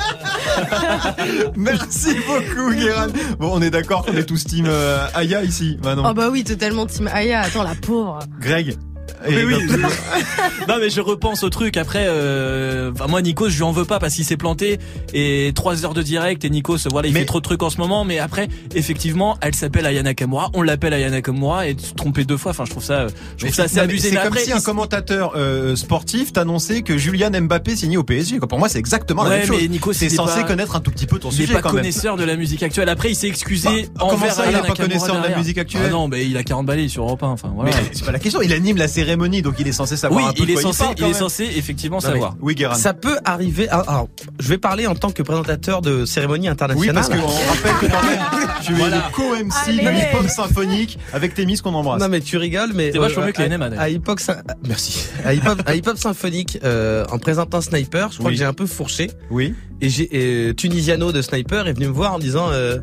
Merci 1.55 2.15
beaucoup, 2.27 2.71
Guérin. 2.73 3.07
Bon, 3.39 3.51
on 3.53 3.61
est 3.61 3.69
d'accord 3.69 4.05
qu'on 4.05 4.15
est 4.15 4.23
tous 4.23 4.43
team 4.45 4.65
euh, 4.67 5.05
Aya 5.13 5.43
ici. 5.43 5.77
Non. 5.83 6.03
Oh 6.05 6.13
bah 6.13 6.29
oui, 6.31 6.43
totalement 6.43 6.85
Team 6.85 7.09
Aya. 7.11 7.41
Attends, 7.41 7.63
la 7.63 7.75
pauvre. 7.75 8.19
Greg. 8.39 8.77
Et- 9.27 9.43
oui. 9.43 9.53
non 10.67 10.75
mais 10.79 10.89
je 10.89 11.01
repense 11.01 11.43
au 11.43 11.49
truc 11.49 11.75
après 11.77 12.05
euh, 12.07 12.91
enfin, 12.93 13.07
moi 13.07 13.21
Nikos 13.21 13.49
je 13.49 13.57
lui 13.57 13.63
en 13.63 13.71
veux 13.71 13.85
pas 13.85 13.99
parce 13.99 14.15
qu'il 14.15 14.23
s'est 14.25 14.37
planté 14.37 14.79
et 15.13 15.51
trois 15.55 15.83
heures 15.85 15.93
de 15.93 16.01
direct 16.01 16.45
et 16.45 16.49
Nikos 16.49 16.77
voilà 16.89 17.07
il 17.07 17.13
Mais- 17.13 17.21
fait 17.21 17.25
trop 17.25 17.39
de 17.39 17.43
trucs 17.43 17.61
en 17.63 17.69
ce 17.69 17.77
moment 17.77 18.05
mais 18.05 18.19
après 18.19 18.47
effectivement 18.75 19.37
elle 19.41 19.55
s'appelle 19.55 19.85
Ayana 19.85 20.09
Nakamura 20.11 20.49
on 20.53 20.61
l'appelle 20.61 20.93
Ayana 20.93 21.17
Nakamura 21.17 21.67
et 21.67 21.75
se 21.77 21.93
tromper 21.93 22.23
deux 22.23 22.37
fois 22.37 22.51
enfin 22.51 22.63
je 22.65 22.71
trouve 22.71 22.83
ça 22.83 22.93
euh, 23.01 23.09
je 23.37 23.45
Mais 23.45 23.51
trouve 23.51 23.55
ça 23.57 23.63
assez 23.63 23.75
non, 23.75 23.81
mais 23.81 23.89
abusé 23.89 24.09
C'est 24.09 24.15
mais 24.15 24.21
comme 24.21 24.27
après 24.33 24.43
si 24.45 24.51
un 24.53 24.57
il- 24.57 24.63
commentateur 24.63 25.33
euh, 25.35 25.75
sportif 25.75 26.31
t'annonçait 26.33 26.81
que 26.81 26.97
Julian 26.97 27.29
Mbappé 27.31 27.75
signait 27.75 27.97
au 27.97 28.03
PSG. 28.03 28.39
Pour 28.39 28.57
moi, 28.59 28.69
c'est 28.69 28.79
exactement 28.79 29.23
la 29.23 29.29
Ouais, 29.29 29.37
même 29.39 29.47
chose. 29.47 29.57
mais 29.61 29.67
Nico, 29.67 29.93
c'est 29.93 30.05
il 30.07 30.13
est 30.13 30.15
censé 30.15 30.41
pas- 30.41 30.47
connaître 30.47 30.75
un 30.75 30.79
tout 30.79 30.91
petit 30.91 31.05
peu 31.05 31.19
ton 31.19 31.29
il 31.29 31.33
est 31.33 31.41
sujet 31.41 31.53
pas 31.53 31.61
quand 31.61 31.69
même. 31.73 31.77
connaisseur 31.81 32.17
de 32.17 32.23
la 32.23 32.35
musique 32.35 32.63
actuelle. 32.63 32.89
Après, 32.89 33.09
il 33.11 33.15
s'est 33.15 33.27
excusé 33.27 33.67
Bah, 33.69 33.89
comment 33.99 34.11
envers 34.13 34.33
ça, 34.33 34.43
il 34.45 34.51
est 34.51 34.55
Aya 34.55 34.63
pas 34.63 34.73
connaisseur 34.75 35.21
de 35.21 35.27
la 35.27 35.37
musique 35.37 35.57
actuelle 35.57 35.83
Ah 35.87 35.89
non, 35.89 36.07
mais 36.07 36.25
il 36.25 36.35
a 36.37 36.43
40 36.43 36.65
balais 36.65 36.87
sur 36.87 37.03
Europe 37.03 37.23
1. 37.23 37.27
Enfin, 37.27 37.51
voilà. 37.55 37.71
Mais 37.71 37.77
c'est 37.93 38.05
pas 38.05 38.11
la 38.11 38.19
question. 38.19 38.41
Il 38.41 38.53
anime 38.53 38.77
la 38.77 38.87
cérémonie, 39.09 39.41
donc 39.41 39.55
il 39.59 39.67
est 39.67 39.71
censé 39.71 39.97
savoir 39.97 40.21
oui, 40.23 40.29
un 40.29 40.33
peu 40.33 40.43
il 40.43 40.51
est 40.51 40.61
censé, 40.61 40.83
il 40.97 41.03
est 41.03 41.13
censé 41.13 41.43
effectivement 41.55 41.97
Non, 41.97 42.07
mais 42.07 42.11
savoir. 42.13 42.35
Oui, 42.41 42.53
Guérin. 42.55 42.75
Ça 42.75 42.93
peut 42.93 43.17
arriver. 43.25 43.67
Alors, 43.69 44.07
je 44.39 44.47
vais 44.49 44.57
parler 44.57 44.85
en 44.87 44.95
tant 44.95 45.11
que 45.11 45.23
présentateur 45.23 45.81
de 45.81 46.05
cérémonie 46.05 46.47
Oui, 46.47 46.51
internationale. 46.51 46.93
parce 46.95 47.09
qu'on 47.09 47.27
rappelle 47.27 47.73
que 47.81 47.91
quand 47.91 48.03
même, 48.03 48.19
tu 48.63 48.73
es 48.73 48.89
le 48.89 49.11
co-MC 49.13 49.81
de 49.81 49.87
Allez. 49.87 49.99
l'hip-hop 49.99 50.27
symphonique 50.29 50.99
avec 51.13 51.33
Témis 51.33 51.57
qu'on 51.59 51.73
embrasse. 51.73 52.01
Non 52.01 52.07
mais 52.09 52.21
tu 52.21 52.37
rigoles, 52.37 52.71
mais 52.75 52.91
C'est 52.91 52.99
vachement 52.99 53.25
mieux 53.25 53.31
que 53.31 53.41
à- 53.41 53.47
les 53.47 53.57
NMA. 53.57 53.69
À 53.79 53.89
Hip 53.89 54.01
Hop, 54.07 54.19
Sym- 54.19 54.41
merci. 54.67 55.05
À 55.25 55.33
Hip 55.33 55.41
Hop, 55.47 55.61
à 55.65 55.75
Hip 55.75 55.83
Hop 55.87 55.97
Symphonique, 55.97 56.59
euh, 56.63 57.05
en 57.11 57.17
présentant 57.17 57.61
Sniper, 57.61 58.11
je 58.11 58.17
crois 58.17 58.29
Oui. 58.29 58.33
que 58.35 58.39
j'ai 58.39 58.45
un 58.45 58.53
peu 58.53 58.65
fourché. 58.65 59.09
Oui. 59.31 59.55
Et 59.81 59.89
j'ai 59.89 60.53
Tunisiano 60.55 61.11
de 61.11 61.21
Sniper 61.21 61.67
est 61.67 61.73
venu 61.73 61.87
me 61.87 61.93
voir 61.93 62.13
en 62.13 62.19
disant. 62.19 62.49
Euh, 62.51 62.77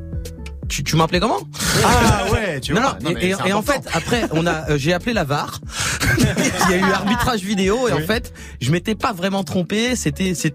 tu, 0.69 0.85
tu 0.85 0.97
m'appelais 0.97 1.21
comment 1.21 1.41
Ah 1.85 2.25
ouais, 2.33 2.61
tu 2.61 2.73
Non, 2.75 2.81
vois. 2.81 2.99
non, 3.03 3.11
Non, 3.11 3.17
mais 3.21 3.29
et, 3.47 3.53
en 3.53 3.63
fait, 3.63 3.83
après, 3.93 4.25
on 4.33 4.47
a, 4.47 4.71
euh, 4.71 4.79
j'ai 4.79 4.93
appelé 4.93 5.13
la 5.13 5.25
VAR. 5.25 5.61
Il 6.19 6.71
y 6.71 6.75
a 6.75 6.79
eu 6.79 6.93
arbitrage 6.93 7.41
vidéo 7.43 7.89
et 7.89 7.93
en 7.93 8.01
fait, 8.01 8.33
je 8.61 8.71
m'étais 8.71 8.95
pas 8.95 9.13
vraiment 9.13 9.45
trompé. 9.45 9.95
C'était, 9.97 10.35
c'est, 10.35 10.55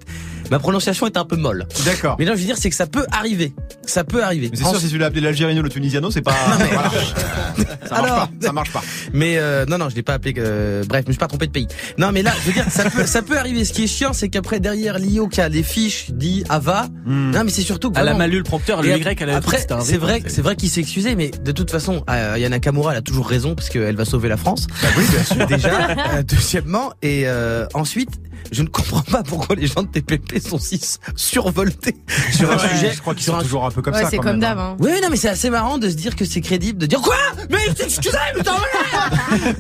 ma 0.50 0.60
prononciation 0.60 1.08
était 1.08 1.18
un 1.20 1.26
peu 1.26 1.36
molle. 1.38 1.68
D'accord. 1.86 2.16
Mais 2.20 2.26
là, 2.26 2.34
je 2.36 2.40
veux 2.40 2.46
dire, 2.46 2.58
c'est 2.58 2.70
que 2.70 2.76
ça 2.76 2.88
peut 2.88 3.06
arriver. 3.12 3.54
Ça 3.86 4.04
peut 4.04 4.24
arriver. 4.24 4.50
Mais 4.52 4.58
c'est 4.58 4.64
sûr, 4.64 4.72
Ensuite- 4.74 4.88
si 4.88 4.94
tu 4.94 4.98
l'as 4.98 5.08
appelé 5.08 5.22
l'Algérino 5.22 5.60
ou 5.62 5.64
le 5.64 5.70
Tunisiano, 5.70 6.12
c'est 6.12 6.22
pas. 6.22 6.34
voilà. 6.58 6.92
Ça 7.96 8.02
marche 8.02 8.12
Alors- 8.12 8.28
pas. 8.28 8.34
Ça 8.42 8.52
marche 8.54 8.72
pas. 8.72 8.84
Mais 9.14 9.38
euh, 9.38 9.66
non, 9.68 9.78
non, 9.78 9.90
je 9.90 9.96
l'ai 9.96 10.04
pas 10.04 10.14
appelé. 10.14 10.34
euh, 10.38 10.84
bref, 10.88 11.04
je 11.06 11.10
me 11.10 11.14
suis 11.14 11.20
pas 11.20 11.28
trompé 11.28 11.48
de 11.48 11.52
pays. 11.52 11.68
Non, 11.98 12.12
mais 12.12 12.22
là, 12.24 12.32
je 12.42 12.48
veux 12.48 12.54
dire, 12.54 12.66
ça 12.70 12.90
peut, 12.90 13.06
ça 13.06 13.22
peut 13.22 13.38
arriver. 13.38 13.66
Ce 13.66 13.74
qui 13.74 13.84
est 13.84 13.88
chiant, 13.88 14.14
c'est 14.14 14.30
qu'après 14.30 14.60
derrière 14.60 14.98
Lio 15.00 15.28
qui 15.28 15.42
a 15.42 15.50
les 15.50 15.64
fiches 15.64 16.12
dit 16.12 16.44
Ava. 16.50 16.88
Hmm. 17.06 17.32
Non, 17.32 17.44
mais 17.44 17.52
c'est 17.52 17.62
surtout 17.62 17.92
que 17.92 18.00
Elle 18.00 18.08
a 18.08 18.14
mal 18.14 18.30
lu 18.30 18.38
le 18.38 18.44
prompteur, 18.44 18.82
le 18.82 18.90
Y, 18.90 19.22
elle 19.22 19.30
a 19.30 19.38
après, 19.38 19.66
c'est 19.82 19.98
vrai, 19.98 20.24
c'est 20.28 20.42
vrai 20.42 20.56
qu'il 20.56 20.70
s'est 20.70 20.82
excusé, 20.82 21.16
mais 21.16 21.30
de 21.32 21.52
toute 21.52 21.72
façon, 21.72 22.04
euh, 22.10 22.36
Yana 22.38 22.50
Nakamura, 22.58 22.92
elle 22.92 22.98
a 23.00 23.02
toujours 23.02 23.28
raison 23.28 23.56
parce 23.56 23.70
qu'elle 23.70 23.96
va 23.96 24.06
sauver 24.06 24.30
la 24.30 24.38
France. 24.38 24.68
oui, 24.98 25.04
bien 25.10 25.24
sûr. 25.24 25.46
Déjà, 25.52 25.90
euh, 26.16 26.24
deuxièmement, 26.24 26.94
et 27.02 27.24
euh, 27.26 27.66
ensuite, 27.74 28.12
je 28.52 28.62
ne 28.64 28.68
comprends 28.68 29.02
pas 29.02 29.24
pourquoi 29.24 29.56
les 29.56 29.68
gens 29.68 29.84
de 29.84 29.88
TPP 29.88 30.40
sont 30.40 30.60
si 30.60 30.80
survoltés 31.16 31.96
sur 32.34 32.52
un 32.52 32.58
Ouais, 32.58 32.70
sujet. 32.70 32.92
Je 32.94 33.00
crois 33.02 33.14
qu'ils 33.16 33.24
sont 33.26 33.36
un 33.36 33.42
toujours 33.42 33.66
un 33.66 33.72
peu 33.72 33.82
comme 33.82 33.94
Ouais, 33.94 34.04
ça. 34.04 34.10
c'est 34.10 34.18
comme 34.18 34.40
d'hab. 34.40 34.58
hein. 34.58 34.72
Hein. 34.74 34.78
oui, 34.80 34.92
non, 35.02 35.10
mais 35.10 35.18
c'est 35.18 35.30
assez 35.30 35.50
marrant 35.50 35.78
de 35.78 35.90
se 35.90 35.96
dire 35.96 36.16
que 36.16 36.26
c'est 36.26 36.42
crédible, 36.42 36.78
de 36.80 36.86
dire 36.86 37.02
quoi? 37.02 37.16
Mais 37.50 37.58
excusez, 37.84 38.18
mais 38.36 38.44
t'en 38.44 38.54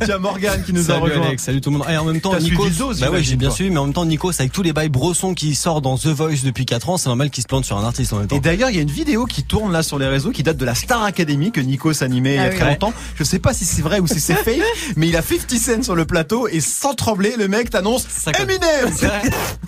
Tiens, 0.05 0.17
Morgane 0.17 0.63
qui 0.63 0.73
nous 0.73 0.81
a 0.81 0.83
Salut 0.95 1.01
rejoint. 1.03 1.27
Alex, 1.27 1.43
salut 1.43 1.61
tout 1.61 1.71
le 1.71 1.77
monde. 1.77 1.87
Et 1.89 1.97
en 1.97 2.05
même 2.05 2.21
temps, 2.21 2.33
Zoz, 2.71 2.99
bah 2.99 3.09
ouais, 3.11 3.23
j'ai 3.23 3.35
bien 3.35 3.51
suivi, 3.51 3.69
mais 3.69 3.77
en 3.77 3.85
même 3.85 3.93
temps, 3.93 4.05
Nikos, 4.05 4.31
avec 4.39 4.51
tous 4.51 4.61
les 4.61 4.73
bails 4.73 4.89
Bresson 4.89 5.33
qui 5.33 5.55
sort 5.55 5.81
dans 5.81 5.97
The 5.97 6.07
Voice 6.07 6.43
depuis 6.43 6.65
4 6.65 6.89
ans, 6.89 6.97
c'est 6.97 7.07
normal 7.09 7.29
qu'il 7.29 7.41
se 7.43 7.47
plante 7.47 7.65
sur 7.65 7.77
un 7.77 7.83
artiste 7.83 8.13
en 8.13 8.17
même 8.17 8.27
temps. 8.27 8.35
Et 8.35 8.39
d'ailleurs, 8.39 8.69
il 8.69 8.75
y 8.75 8.79
a 8.79 8.81
une 8.81 8.91
vidéo 8.91 9.25
qui 9.25 9.43
tourne 9.43 9.71
là 9.71 9.83
sur 9.83 9.97
les 9.99 10.07
réseaux 10.07 10.31
qui 10.31 10.43
date 10.43 10.57
de 10.57 10.65
la 10.65 10.75
Star 10.75 11.03
Academy 11.03 11.51
que 11.51 11.61
Nikos 11.61 12.03
animait 12.03 12.35
il 12.35 12.37
y 12.37 12.39
a 12.39 12.43
Ah 12.45 12.49
très 12.49 12.65
longtemps. 12.69 12.93
Je 13.15 13.23
sais 13.23 13.39
pas 13.39 13.53
si 13.53 13.65
c'est 13.65 13.81
vrai 13.81 13.99
ou 13.99 14.07
si 14.07 14.19
c'est 14.19 14.35
fake, 14.43 14.61
mais 14.95 15.07
il 15.07 15.15
a 15.15 15.21
50 15.21 15.49
Cent 15.51 15.83
sur 15.83 15.95
le 15.95 16.05
plateau 16.05 16.47
et 16.47 16.59
sans 16.59 16.93
trembler, 16.93 17.35
le 17.37 17.47
mec 17.47 17.69
t'annonce 17.69 18.05
Eminem. 18.39 18.59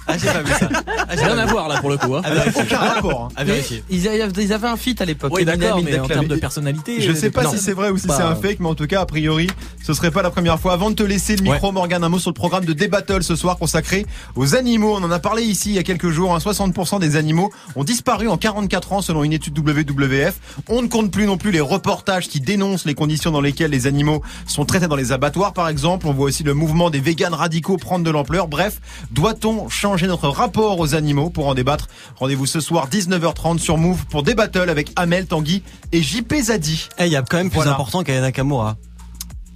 Ah, 0.05 0.17
j'ai 0.17 0.27
pas 0.27 0.41
vu 0.43 0.51
ça. 0.51 0.69
Ah, 1.09 1.15
j'ai 1.15 1.23
Rien 1.23 1.37
à 1.37 1.45
voir 1.45 1.67
là 1.69 1.79
pour 1.79 1.89
le 1.89 1.97
coup. 1.97 2.15
hein. 2.15 2.21
Vérifier. 2.25 2.61
Aucun 2.63 2.77
rapport. 2.77 3.21
hein. 3.23 3.29
À 3.35 3.43
vérifier. 3.43 3.83
Ils 3.89 4.07
avaient, 4.07 4.27
ils 4.43 4.53
avaient 4.53 4.67
un 4.67 4.75
feat 4.77 4.99
à 5.01 5.05
l'époque. 5.05 5.31
Oui, 5.33 5.45
d'accord, 5.45 5.81
mais 5.81 5.97
en 5.99 6.07
termes 6.07 6.27
de 6.27 6.35
personnalité. 6.35 6.99
Je 7.01 7.13
sais 7.13 7.29
pas 7.29 7.43
non. 7.43 7.51
si 7.51 7.59
c'est 7.59 7.71
vrai 7.73 7.89
ou 7.89 7.97
si 7.97 8.07
Bah, 8.07 8.15
c'est 8.17 8.23
un 8.23 8.35
fake, 8.35 8.59
mais 8.59 8.67
en 8.67 8.75
tout 8.75 8.85
cas, 8.87 9.01
a 9.01 9.05
priori, 9.05 9.49
ce 9.81 9.93
serait 9.93 10.11
pas 10.11 10.21
la 10.21 10.29
première 10.29 10.59
fois. 10.59 10.73
Avant 10.73 10.89
de 10.89 10.95
te 10.95 11.03
laisser 11.03 11.35
le 11.35 11.43
micro, 11.43 11.67
Ouais. 11.67 11.73
Morgan, 11.73 12.03
un 12.03 12.09
mot 12.09 12.19
sur 12.19 12.29
le 12.31 12.35
programme 12.35 12.65
de 12.65 12.73
Débattle 12.73 13.23
ce 13.23 13.35
soir 13.35 13.57
consacré 13.57 14.05
aux 14.35 14.55
animaux. 14.55 14.95
On 14.99 15.03
en 15.03 15.11
a 15.11 15.19
parlé 15.19 15.43
ici 15.43 15.69
il 15.69 15.75
y 15.75 15.79
a 15.79 15.83
quelques 15.83 16.09
jours. 16.09 16.35
hein. 16.35 16.39
60% 16.39 16.99
des 16.99 17.15
animaux 17.15 17.51
ont 17.75 17.83
disparu 17.85 18.27
en 18.27 18.37
44 18.37 18.93
ans 18.93 19.01
selon 19.01 19.23
une 19.23 19.33
étude 19.33 19.57
WWF. 19.57 20.33
On 20.67 20.81
ne 20.81 20.87
compte 20.87 21.11
plus 21.11 21.25
non 21.25 21.37
plus 21.37 21.51
les 21.51 21.61
reportages 21.61 22.27
qui 22.27 22.39
dénoncent 22.41 22.85
les 22.85 22.93
conditions 22.95 23.31
dans 23.31 23.41
lesquelles 23.41 23.71
les 23.71 23.87
animaux 23.87 24.21
sont 24.47 24.65
traités 24.65 24.87
dans 24.87 24.95
les 24.97 25.11
abattoirs, 25.13 25.53
par 25.53 25.69
exemple. 25.69 26.07
On 26.07 26.13
voit 26.13 26.25
aussi 26.25 26.43
le 26.43 26.53
mouvement 26.53 26.89
des 26.89 26.99
véganes 26.99 27.33
radicaux 27.33 27.77
prendre 27.77 28.03
de 28.03 28.11
l'ampleur. 28.11 28.47
Bref, 28.47 28.79
doit-on 29.11 29.69
changer 29.69 30.07
notre 30.07 30.29
rapport 30.29 30.79
aux 30.79 30.95
animaux 30.95 31.29
Pour 31.29 31.47
en 31.47 31.53
débattre, 31.53 31.87
rendez-vous 32.17 32.45
ce 32.45 32.59
soir 32.59 32.87
19h30 32.89 33.59
sur 33.59 33.77
Move 33.77 34.05
pour 34.05 34.23
Débattle 34.23 34.69
avec 34.69 34.91
Amel 34.95 35.25
Tanguy 35.27 35.63
et 35.91 36.01
JP 36.01 36.33
Zadi. 36.43 36.89
Eh, 36.99 37.05
il 37.05 37.11
y 37.11 37.15
a 37.15 37.21
quand 37.21 37.37
même 37.37 37.49
plus 37.49 37.55
Voilà. 37.57 37.71
important 37.73 38.03
qu'Aya 38.03 38.21
Nakamura. 38.21 38.75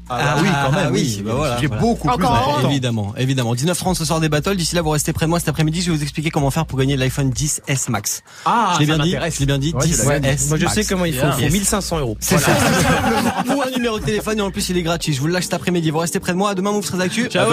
Ah, 0.10 0.36
bah 0.38 0.42
oui, 0.42 0.48
quand 0.48 0.72
même, 0.72 0.86
Ah 0.88 0.90
oui. 0.94 1.22
bah 1.26 1.34
voilà. 1.36 1.58
J'ai 1.60 1.68
Voilà. 1.68 1.82
beaucoup 1.82 2.08
plus 2.08 2.14
Encore 2.16 2.34
important. 2.34 2.70
Évidemment, 2.70 3.14
évidemment. 3.18 3.54
19h30 3.56 3.94
ce 3.96 4.06
soir 4.06 4.22
des 4.22 4.30
battles. 4.30 4.56
D'ici 4.56 4.74
là, 4.74 4.82
vous 4.82 4.92
restez 4.92 5.12
près 5.12 5.26
de 5.26 5.30
moi 5.30 5.38
cet 5.38 5.50
après-midi. 5.50 5.82
Je 5.82 5.92
vais 5.92 5.98
vous 5.98 6.02
expliquer 6.02 6.30
comment 6.30 6.50
faire 6.50 6.66
pour 6.66 6.80
gagner 6.80 6.96
l'iPhone 6.96 7.30
10S 7.30 7.90
Max. 7.92 8.24
Ah, 8.46 8.72
je 8.76 8.80
l'ai 8.80 8.86
bien 8.86 9.00
dit. 9.00 9.12
Je 9.34 9.40
l'ai 9.42 9.46
bien 9.46 9.58
dit. 9.58 9.74
Ouais, 9.74 9.84
tu 9.84 9.90
10S 9.90 10.08
l'as 10.08 10.20
bien 10.22 10.30
Max. 10.30 10.48
Moi, 10.48 10.58
je 10.60 10.68
sais 10.68 10.86
comment 10.86 11.04
il 11.04 11.14
faut. 11.14 11.26
Il 11.28 11.34
faut 11.34 11.40
Yes. 11.42 11.52
1500 11.52 12.00
euros. 12.00 12.16
C'est 12.22 12.38
ça. 12.38 12.52
Ou 13.54 13.62
un 13.62 13.70
numéro 13.70 14.00
de 14.00 14.06
téléphone 14.06 14.40
et 14.40 14.42
en 14.42 14.50
plus 14.50 14.70
il 14.70 14.78
est 14.78 14.82
gratuit. 14.84 15.12
Je 15.12 15.20
vous 15.20 15.28
le 15.28 15.34
lâche 15.34 15.44
cet 15.44 15.56
après-midi. 15.56 15.92
Vous 15.92 15.98
restez 16.00 16.22
près 16.22 16.32
de 16.32 16.38
moi. 16.38 16.52
À 16.52 16.56
demain, 16.56 16.72
Move 16.72 16.86
très 16.86 17.02
actu. 17.02 17.26
Ciao. 17.26 17.50